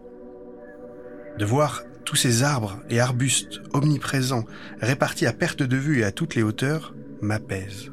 De 1.39 1.45
voir 1.45 1.83
tous 2.05 2.17
ces 2.17 2.43
arbres 2.43 2.81
et 2.89 3.01
arbustes 3.01 3.61
omniprésents 3.73 4.45
répartis 4.81 5.27
à 5.27 5.33
perte 5.33 5.63
de 5.63 5.77
vue 5.77 6.01
et 6.01 6.05
à 6.05 6.13
toutes 6.13 6.35
les 6.35 6.43
hauteurs 6.43 6.95
m'apaise. 7.21 7.91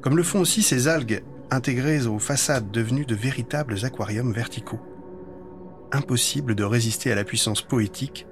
Comme 0.00 0.16
le 0.16 0.22
font 0.22 0.40
aussi 0.40 0.62
ces 0.62 0.88
algues 0.88 1.22
intégrées 1.50 2.06
aux 2.06 2.18
façades 2.18 2.70
devenues 2.70 3.06
de 3.06 3.14
véritables 3.14 3.84
aquariums 3.84 4.32
verticaux. 4.32 4.80
Impossible 5.92 6.54
de 6.54 6.64
résister 6.64 7.10
à 7.10 7.14
la 7.14 7.24
puissance 7.24 7.62
poétique 7.62 8.26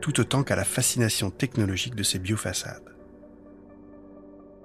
tout 0.00 0.20
autant 0.20 0.42
qu'à 0.42 0.56
la 0.56 0.64
fascination 0.64 1.30
technologique 1.30 1.94
de 1.94 2.02
ces 2.02 2.18
biofaçades. 2.18 2.97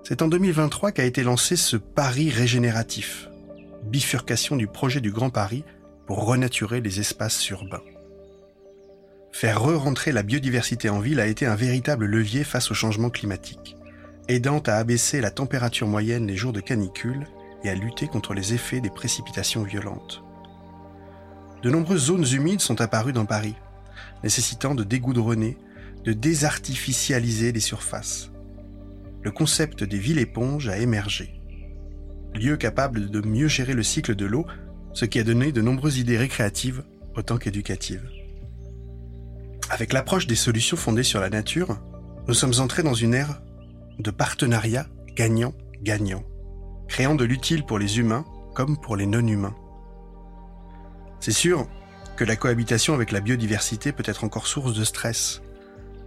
C'est 0.05 0.21
en 0.21 0.27
2023 0.27 0.91
qu'a 0.91 1.05
été 1.05 1.23
lancé 1.23 1.55
ce 1.55 1.77
Paris 1.77 2.29
régénératif, 2.29 3.29
bifurcation 3.85 4.57
du 4.57 4.67
projet 4.67 4.99
du 4.99 5.11
Grand 5.11 5.29
Paris 5.29 5.63
pour 6.07 6.25
renaturer 6.25 6.81
les 6.81 6.99
espaces 6.99 7.49
urbains. 7.49 7.83
Faire 9.31 9.61
re-rentrer 9.61 10.11
la 10.11 10.21
biodiversité 10.21 10.89
en 10.89 10.99
ville 10.99 11.21
a 11.21 11.27
été 11.27 11.45
un 11.45 11.55
véritable 11.55 12.05
levier 12.05 12.43
face 12.43 12.69
au 12.69 12.73
changement 12.73 13.09
climatique, 13.09 13.77
aidant 14.27 14.59
à 14.59 14.73
abaisser 14.73 15.21
la 15.21 15.31
température 15.31 15.87
moyenne 15.87 16.27
les 16.27 16.35
jours 16.35 16.51
de 16.51 16.59
canicule 16.59 17.25
et 17.63 17.69
à 17.69 17.75
lutter 17.75 18.07
contre 18.07 18.33
les 18.33 18.53
effets 18.53 18.81
des 18.81 18.89
précipitations 18.89 19.63
violentes. 19.63 20.21
De 21.61 21.69
nombreuses 21.69 22.07
zones 22.07 22.27
humides 22.29 22.59
sont 22.59 22.81
apparues 22.81 23.13
dans 23.13 23.25
Paris, 23.25 23.55
nécessitant 24.21 24.75
de 24.75 24.83
dégoudronner, 24.83 25.57
de 26.03 26.11
désartificialiser 26.11 27.53
les 27.53 27.61
surfaces. 27.61 28.32
Le 29.23 29.31
concept 29.31 29.85
des 29.85 29.97
villes 29.97 30.19
éponges 30.19 30.67
a 30.67 30.77
émergé. 30.77 31.39
Lieu 32.35 32.57
capable 32.57 33.09
de 33.09 33.25
mieux 33.25 33.47
gérer 33.47 33.73
le 33.73 33.83
cycle 33.83 34.15
de 34.15 34.25
l'eau, 34.25 34.45
ce 34.91 35.05
qui 35.05 35.17
a 35.17 35.23
donné 35.23 35.53
de 35.53 35.61
nombreuses 35.61 35.97
idées 35.97 36.17
récréatives 36.17 36.83
autant 37.15 37.37
qu'éducatives. 37.37 38.09
Avec 39.69 39.93
l'approche 39.93 40.27
des 40.27 40.35
solutions 40.35 40.75
fondées 40.75 41.03
sur 41.03 41.21
la 41.21 41.29
nature, 41.29 41.79
nous 42.27 42.33
sommes 42.33 42.59
entrés 42.59 42.83
dans 42.83 42.93
une 42.93 43.13
ère 43.13 43.41
de 43.97 44.11
partenariat 44.11 44.87
gagnant-gagnant, 45.15 46.23
créant 46.89 47.15
de 47.15 47.23
l'utile 47.23 47.65
pour 47.65 47.79
les 47.79 47.99
humains 47.99 48.25
comme 48.53 48.77
pour 48.77 48.97
les 48.97 49.05
non-humains. 49.05 49.55
C'est 51.21 51.31
sûr 51.31 51.65
que 52.17 52.25
la 52.25 52.35
cohabitation 52.35 52.93
avec 52.93 53.13
la 53.13 53.21
biodiversité 53.21 53.93
peut 53.93 54.03
être 54.05 54.25
encore 54.25 54.47
source 54.47 54.73
de 54.73 54.83
stress. 54.83 55.41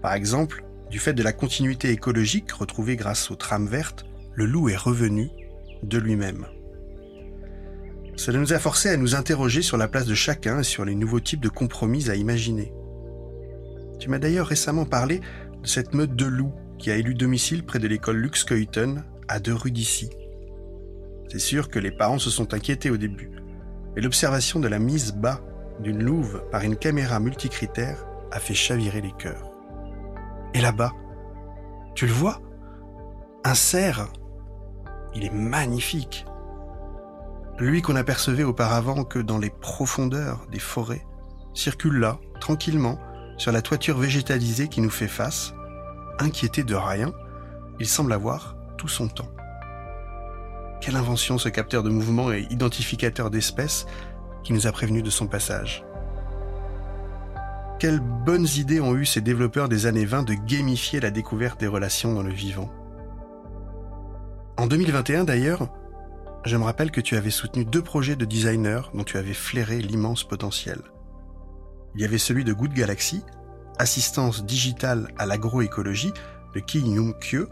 Par 0.03 0.12
exemple, 0.12 0.66
du 0.91 0.99
fait 0.99 1.14
de 1.14 1.22
la 1.22 1.32
continuité 1.32 1.91
écologique 1.91 2.53
retrouvée 2.53 2.97
grâce 2.97 3.30
aux 3.30 3.37
trames 3.37 3.66
vertes, 3.66 4.07
le 4.34 4.47
loup 4.47 4.68
est 4.68 4.76
revenu 4.76 5.30
de 5.82 5.99
lui-même. 5.99 6.47
Cela 8.16 8.39
nous 8.39 8.53
a 8.53 8.59
forcé 8.59 8.89
à 8.89 8.97
nous 8.97 9.14
interroger 9.14 9.62
sur 9.62 9.76
la 9.76 9.89
place 9.89 10.07
de 10.07 10.14
chacun 10.14 10.61
et 10.61 10.64
sur 10.64 10.84
les 10.84 10.95
nouveaux 10.95 11.20
types 11.20 11.41
de 11.41 11.49
compromis 11.49 12.09
à 12.09 12.14
imaginer. 12.14 12.72
Tu 13.99 14.09
m'as 14.09 14.18
d'ailleurs 14.18 14.47
récemment 14.47 14.84
parlé 14.84 15.20
de 15.62 15.66
cette 15.66 15.95
meute 15.95 16.16
de 16.16 16.26
loups 16.26 16.55
qui 16.78 16.91
a 16.91 16.97
élu 16.97 17.14
domicile 17.14 17.64
près 17.64 17.78
de 17.78 17.89
l'école 17.89 18.18
Luxkeuten, 18.18 19.05
à 19.28 19.41
deux 19.41 19.55
rues 19.55 19.70
d'ici. 19.70 20.11
C'est 21.30 21.39
sûr 21.39 21.68
que 21.68 21.78
les 21.78 21.91
parents 21.91 22.18
se 22.18 22.30
sont 22.30 22.55
inquiétés 22.55 22.91
au 22.91 22.97
début, 22.97 23.30
et 23.97 24.01
l'observation 24.01 24.61
de 24.61 24.68
la 24.68 24.78
mise 24.78 25.12
bas 25.12 25.41
d'une 25.80 26.03
louve 26.03 26.43
par 26.51 26.62
une 26.62 26.76
caméra 26.76 27.18
multicritère 27.20 28.07
a 28.30 28.41
fait 28.41 28.55
chavirer 28.55 29.01
les 29.01 29.12
cœurs. 29.18 29.56
Et 30.57 30.61
là-bas, 30.63 30.95
tu 31.95 32.07
le 32.07 32.15
vois 32.15 32.41
Un 33.45 33.55
cerf 33.55 34.09
Il 35.15 35.23
est 35.23 35.33
magnifique. 35.33 36.25
Lui 37.59 37.83
qu'on 37.83 37.95
apercevait 37.95 38.43
auparavant 38.43 39.05
que 39.05 39.19
dans 39.19 39.37
les 39.37 39.51
profondeurs 39.51 40.47
des 40.51 40.59
forêts, 40.59 41.05
circule 41.53 41.99
là, 41.99 42.19
tranquillement, 42.41 42.99
sur 43.37 43.53
la 43.53 43.61
toiture 43.61 43.99
végétalisée 43.99 44.69
qui 44.69 44.81
nous 44.81 44.89
fait 44.89 45.09
face, 45.09 45.53
inquiété 46.21 46.65
de 46.65 46.75
rien, 46.75 47.13
il 47.79 47.87
semble 47.87 48.15
avoir 48.15 48.57
tout 48.79 48.89
son 48.89 49.09
temps. 49.09 49.31
Quelle 50.81 50.97
invention 50.97 51.37
ce 51.37 51.51
capteur 51.51 51.83
de 51.83 51.91
mouvement 51.91 52.33
et 52.33 52.47
identificateur 52.49 53.31
d'espèces 53.31 53.85
qui 54.43 54.55
nous 54.55 54.67
a 54.67 54.73
prévenus 54.73 55.03
de 55.03 55.11
son 55.11 55.27
passage. 55.27 55.86
Quelles 57.79 58.01
bonnes 58.01 58.47
idées 58.57 58.81
ont 58.81 58.97
eu 58.97 59.05
ces 59.05 59.20
développeurs 59.20 59.68
des 59.68 59.85
années 59.85 60.07
20 60.07 60.22
de 60.22 60.33
gamifier 60.33 60.99
la 60.99 61.11
découverte 61.11 61.61
des 61.61 61.66
relations 61.66 62.14
dans 62.14 62.22
le 62.22 62.33
vivant? 62.33 62.70
En 64.57 64.66
2021 64.66 65.24
d'ailleurs, 65.24 65.68
je 66.47 66.57
me 66.57 66.64
rappelle 66.64 66.91
que 66.91 67.03
tu 67.03 67.16
avais 67.16 67.31
soutenu 67.31 67.66
deux 67.66 67.83
projets 67.83 68.16
de 68.16 68.24
designers 68.24 68.89
dont 68.95 69.05
tu 69.05 69.18
avais 69.18 69.35
flairé 69.35 69.83
l'immense 69.83 70.24
potentiel. 70.24 70.81
Il 71.95 72.01
y 72.01 72.05
avait 72.07 72.16
celui 72.16 72.45
de 72.45 72.55
Good 72.55 72.72
Galaxy, 72.72 73.22
assistance 73.79 74.47
digitale 74.47 75.09
à 75.18 75.27
l'agroécologie 75.27 76.14
de 76.55 76.61
Ki 76.61 76.81
Young 76.81 77.14
Kyo, 77.20 77.47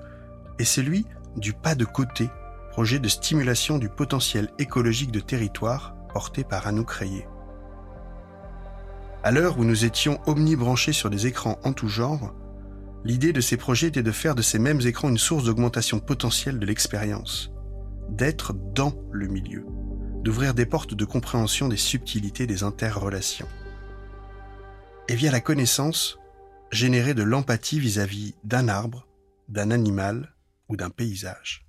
et 0.59 0.65
celui 0.65 1.05
du 1.37 1.53
pas 1.53 1.75
de 1.75 1.85
côté, 1.85 2.31
projet 2.71 2.99
de 2.99 3.09
stimulation 3.09 3.77
du 3.77 3.91
potentiel 3.91 4.49
écologique 4.59 5.13
de 5.13 5.21
territoire 5.21 5.95
porté 6.15 6.45
par 6.45 6.67
Anouk 6.67 6.91
Rayé. 6.91 7.27
À 9.25 9.31
l'heure 9.31 9.59
où 9.59 9.65
nous 9.65 9.87
étions 9.87 10.21
omnibranchés 10.27 10.93
sur 10.93 11.09
des 11.09 11.27
écrans 11.27 11.59
en 11.65 11.73
tout 11.73 11.89
genre, 11.89 12.35
l'idée 13.07 13.33
de 13.33 13.41
ces 13.41 13.57
projets 13.57 13.87
était 13.87 14.03
de 14.03 14.13
faire 14.13 14.35
de 14.35 14.43
ces 14.43 14.59
mêmes 14.59 14.83
écrans 14.83 15.09
une 15.09 15.17
source 15.17 15.45
d'augmentation 15.45 15.99
potentielle 15.99 16.59
de 16.59 16.67
l'expérience, 16.67 17.51
d'être 18.11 18.53
dans 18.53 18.93
le 19.13 19.27
milieu, 19.29 19.65
d'ouvrir 20.23 20.53
des 20.53 20.67
portes 20.67 20.93
de 20.93 21.07
compréhension 21.07 21.69
des 21.69 21.79
subtilités 21.79 22.47
des 22.47 22.65
interrelations 22.65 23.49
et 25.09 25.15
via 25.15 25.31
la 25.31 25.41
connaissance, 25.41 26.19
générer 26.71 27.15
de 27.15 27.23
l'empathie 27.23 27.81
vis-à-vis 27.81 28.35
d'un 28.45 28.69
arbre, 28.69 29.09
d'un 29.49 29.71
animal 29.71 30.35
ou 30.69 30.77
d'un 30.77 30.91
paysage. 30.91 31.67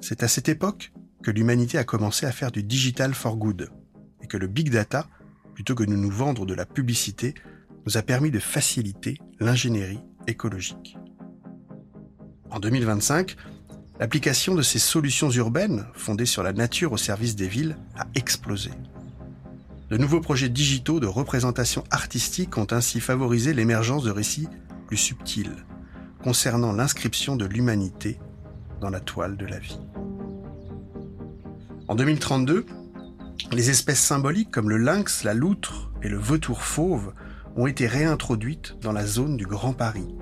C'est 0.00 0.22
à 0.22 0.28
cette 0.28 0.48
époque 0.48 0.92
que 1.24 1.32
l'humanité 1.32 1.78
a 1.78 1.84
commencé 1.84 2.26
à 2.26 2.32
faire 2.32 2.52
du 2.52 2.62
digital 2.62 3.12
for 3.12 3.36
good 3.36 3.72
et 4.22 4.28
que 4.28 4.36
le 4.36 4.46
big 4.46 4.70
data, 4.70 5.08
plutôt 5.56 5.74
que 5.74 5.84
de 5.84 5.96
nous 5.96 6.10
vendre 6.10 6.44
de 6.44 6.52
la 6.52 6.66
publicité, 6.66 7.32
nous 7.86 7.96
a 7.96 8.02
permis 8.02 8.30
de 8.30 8.38
faciliter 8.38 9.16
l'ingénierie 9.40 10.02
écologique. 10.26 10.98
En 12.50 12.60
2025, 12.60 13.36
l'application 13.98 14.54
de 14.54 14.60
ces 14.60 14.78
solutions 14.78 15.30
urbaines, 15.30 15.86
fondées 15.94 16.26
sur 16.26 16.42
la 16.42 16.52
nature 16.52 16.92
au 16.92 16.98
service 16.98 17.36
des 17.36 17.48
villes, 17.48 17.78
a 17.98 18.04
explosé. 18.14 18.70
De 19.88 19.96
nouveaux 19.96 20.20
projets 20.20 20.50
digitaux 20.50 21.00
de 21.00 21.06
représentation 21.06 21.84
artistique 21.90 22.58
ont 22.58 22.66
ainsi 22.70 23.00
favorisé 23.00 23.54
l'émergence 23.54 24.04
de 24.04 24.10
récits 24.10 24.48
plus 24.86 24.98
subtils 24.98 25.64
concernant 26.22 26.74
l'inscription 26.74 27.34
de 27.34 27.46
l'humanité 27.46 28.18
dans 28.82 28.90
la 28.90 29.00
toile 29.00 29.38
de 29.38 29.46
la 29.46 29.58
vie. 29.58 29.80
En 31.88 31.94
2032, 31.94 32.66
les 33.52 33.70
espèces 33.70 34.00
symboliques 34.00 34.50
comme 34.50 34.70
le 34.70 34.78
lynx, 34.78 35.24
la 35.24 35.34
loutre 35.34 35.90
et 36.02 36.08
le 36.08 36.18
vautour 36.18 36.62
fauve 36.62 37.12
ont 37.56 37.66
été 37.66 37.86
réintroduites 37.86 38.76
dans 38.80 38.92
la 38.92 39.06
zone 39.06 39.36
du 39.36 39.46
Grand 39.46 39.72
Paris. 39.72 40.14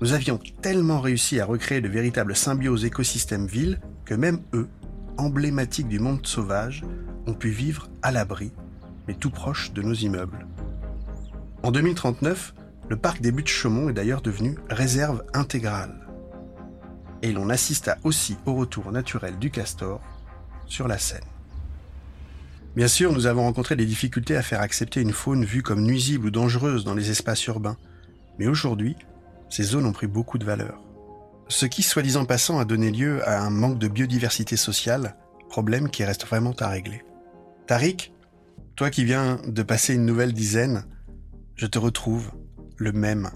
Nous 0.00 0.12
avions 0.12 0.38
tellement 0.60 1.00
réussi 1.00 1.40
à 1.40 1.46
recréer 1.46 1.80
de 1.80 1.88
véritables 1.88 2.36
symbioses 2.36 2.84
écosystèmes-villes 2.84 3.80
que 4.04 4.14
même 4.14 4.40
eux, 4.52 4.68
emblématiques 5.16 5.88
du 5.88 5.98
monde 5.98 6.26
sauvage, 6.26 6.82
ont 7.26 7.34
pu 7.34 7.48
vivre 7.48 7.88
à 8.02 8.12
l'abri 8.12 8.52
mais 9.06 9.14
tout 9.14 9.30
proche 9.30 9.72
de 9.72 9.82
nos 9.82 9.94
immeubles. 9.94 10.46
En 11.62 11.70
2039, 11.70 12.54
le 12.88 12.96
parc 12.96 13.20
des 13.20 13.32
Buttes-Chaumont 13.32 13.88
est 13.88 13.94
d'ailleurs 13.94 14.22
devenu 14.22 14.56
réserve 14.68 15.24
intégrale. 15.32 16.06
Et 17.22 17.32
l'on 17.32 17.48
assista 17.48 17.96
aussi 18.04 18.36
au 18.44 18.54
retour 18.54 18.92
naturel 18.92 19.38
du 19.38 19.50
castor 19.50 20.00
sur 20.66 20.88
la 20.88 20.98
Seine. 20.98 21.33
Bien 22.76 22.88
sûr, 22.88 23.12
nous 23.12 23.26
avons 23.26 23.42
rencontré 23.44 23.76
des 23.76 23.86
difficultés 23.86 24.36
à 24.36 24.42
faire 24.42 24.60
accepter 24.60 25.00
une 25.00 25.12
faune 25.12 25.44
vue 25.44 25.62
comme 25.62 25.82
nuisible 25.82 26.26
ou 26.26 26.30
dangereuse 26.32 26.82
dans 26.84 26.94
les 26.94 27.10
espaces 27.10 27.46
urbains, 27.46 27.76
mais 28.38 28.48
aujourd'hui, 28.48 28.96
ces 29.48 29.62
zones 29.62 29.86
ont 29.86 29.92
pris 29.92 30.08
beaucoup 30.08 30.38
de 30.38 30.44
valeur. 30.44 30.82
Ce 31.46 31.66
qui, 31.66 31.84
soi-disant 31.84 32.24
passant, 32.24 32.58
a 32.58 32.64
donné 32.64 32.90
lieu 32.90 33.26
à 33.28 33.42
un 33.42 33.50
manque 33.50 33.78
de 33.78 33.86
biodiversité 33.86 34.56
sociale, 34.56 35.14
problème 35.48 35.88
qui 35.88 36.02
reste 36.02 36.26
vraiment 36.26 36.54
à 36.58 36.68
régler. 36.68 37.04
Tariq, 37.68 38.12
toi 38.74 38.90
qui 38.90 39.04
viens 39.04 39.40
de 39.46 39.62
passer 39.62 39.94
une 39.94 40.04
nouvelle 40.04 40.32
dizaine, 40.32 40.84
je 41.54 41.66
te 41.66 41.78
retrouve, 41.78 42.32
le 42.76 42.90
même. 42.90 43.30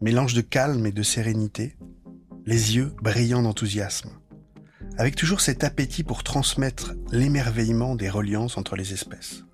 Mélange 0.00 0.32
de 0.32 0.40
calme 0.40 0.86
et 0.86 0.92
de 0.92 1.02
sérénité, 1.02 1.76
les 2.46 2.76
yeux 2.76 2.94
brillants 3.02 3.42
d'enthousiasme, 3.42 4.10
avec 4.98 5.16
toujours 5.16 5.40
cet 5.40 5.64
appétit 5.64 6.04
pour 6.04 6.22
transmettre 6.22 6.94
l'émerveillement 7.10 7.94
des 7.94 8.10
reliances 8.10 8.56
entre 8.56 8.76
les 8.76 8.92
espèces. 8.92 9.44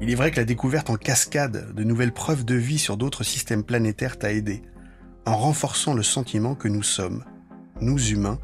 Il 0.00 0.10
est 0.10 0.16
vrai 0.16 0.30
que 0.30 0.40
la 0.40 0.44
découverte 0.44 0.90
en 0.90 0.96
cascade 0.96 1.74
de 1.74 1.84
nouvelles 1.84 2.12
preuves 2.12 2.44
de 2.44 2.54
vie 2.54 2.78
sur 2.78 2.96
d'autres 2.96 3.24
systèmes 3.24 3.64
planétaires 3.64 4.18
t'a 4.18 4.32
aidé, 4.32 4.62
en 5.26 5.36
renforçant 5.36 5.94
le 5.94 6.02
sentiment 6.02 6.54
que 6.54 6.68
nous 6.68 6.82
sommes, 6.82 7.24
nous 7.80 8.10
humains, 8.10 8.40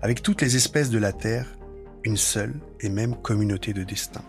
avec 0.00 0.22
toutes 0.22 0.42
les 0.42 0.56
espèces 0.56 0.90
de 0.90 0.98
la 0.98 1.12
Terre, 1.12 1.46
une 2.04 2.16
seule 2.16 2.54
et 2.80 2.88
même 2.88 3.14
communauté 3.14 3.72
de 3.72 3.84
destin 3.84 4.22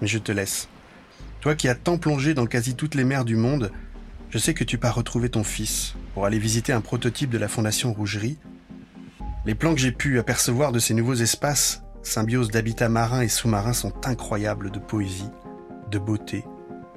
mais 0.00 0.06
je 0.06 0.18
te 0.18 0.32
laisse. 0.32 0.68
Toi 1.40 1.54
qui 1.54 1.68
as 1.68 1.74
tant 1.74 1.98
plongé 1.98 2.34
dans 2.34 2.46
quasi 2.46 2.74
toutes 2.74 2.94
les 2.94 3.04
mers 3.04 3.24
du 3.24 3.36
monde, 3.36 3.70
je 4.30 4.38
sais 4.38 4.54
que 4.54 4.64
tu 4.64 4.78
pars 4.78 4.94
retrouver 4.94 5.28
ton 5.28 5.44
fils 5.44 5.94
pour 6.14 6.26
aller 6.26 6.38
visiter 6.38 6.72
un 6.72 6.80
prototype 6.80 7.30
de 7.30 7.38
la 7.38 7.48
Fondation 7.48 7.92
Rougerie. 7.92 8.38
Les 9.46 9.54
plans 9.54 9.74
que 9.74 9.80
j'ai 9.80 9.92
pu 9.92 10.18
apercevoir 10.18 10.72
de 10.72 10.80
ces 10.80 10.92
nouveaux 10.92 11.14
espaces, 11.14 11.82
symbiose 12.02 12.50
d'habitats 12.50 12.88
marins 12.88 13.20
et 13.20 13.28
sous-marins, 13.28 13.74
sont 13.74 13.92
incroyables 14.04 14.72
de 14.72 14.80
poésie, 14.80 15.30
de 15.88 16.00
beauté 16.00 16.44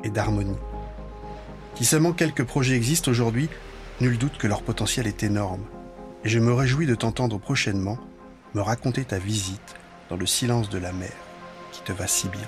et 0.04 0.10
d'harmonie. 0.10 0.58
Si 1.76 1.86
seulement 1.86 2.12
quelques 2.12 2.44
projets 2.44 2.76
existent 2.76 3.12
aujourd'hui, 3.12 3.50
nul 4.02 4.18
doute 4.18 4.40
que 4.40 4.48
leur 4.48 4.64
potentiel 4.64 5.06
est 5.06 5.22
énorme. 5.22 5.64
Et 6.24 6.30
je 6.30 6.40
me 6.40 6.52
réjouis 6.52 6.88
de 6.88 6.96
t'entendre 6.96 7.38
prochainement 7.38 8.00
me 8.56 8.62
raconter 8.62 9.06
ta 9.06 9.20
visite 9.20 9.76
dans 10.10 10.18
le 10.18 10.26
silence 10.26 10.70
de 10.70 10.80
la 10.80 10.92
mer. 10.92 11.14
qui 11.72 11.84
te 11.84 11.92
va 11.92 12.08
si 12.08 12.30
bien. 12.30 12.48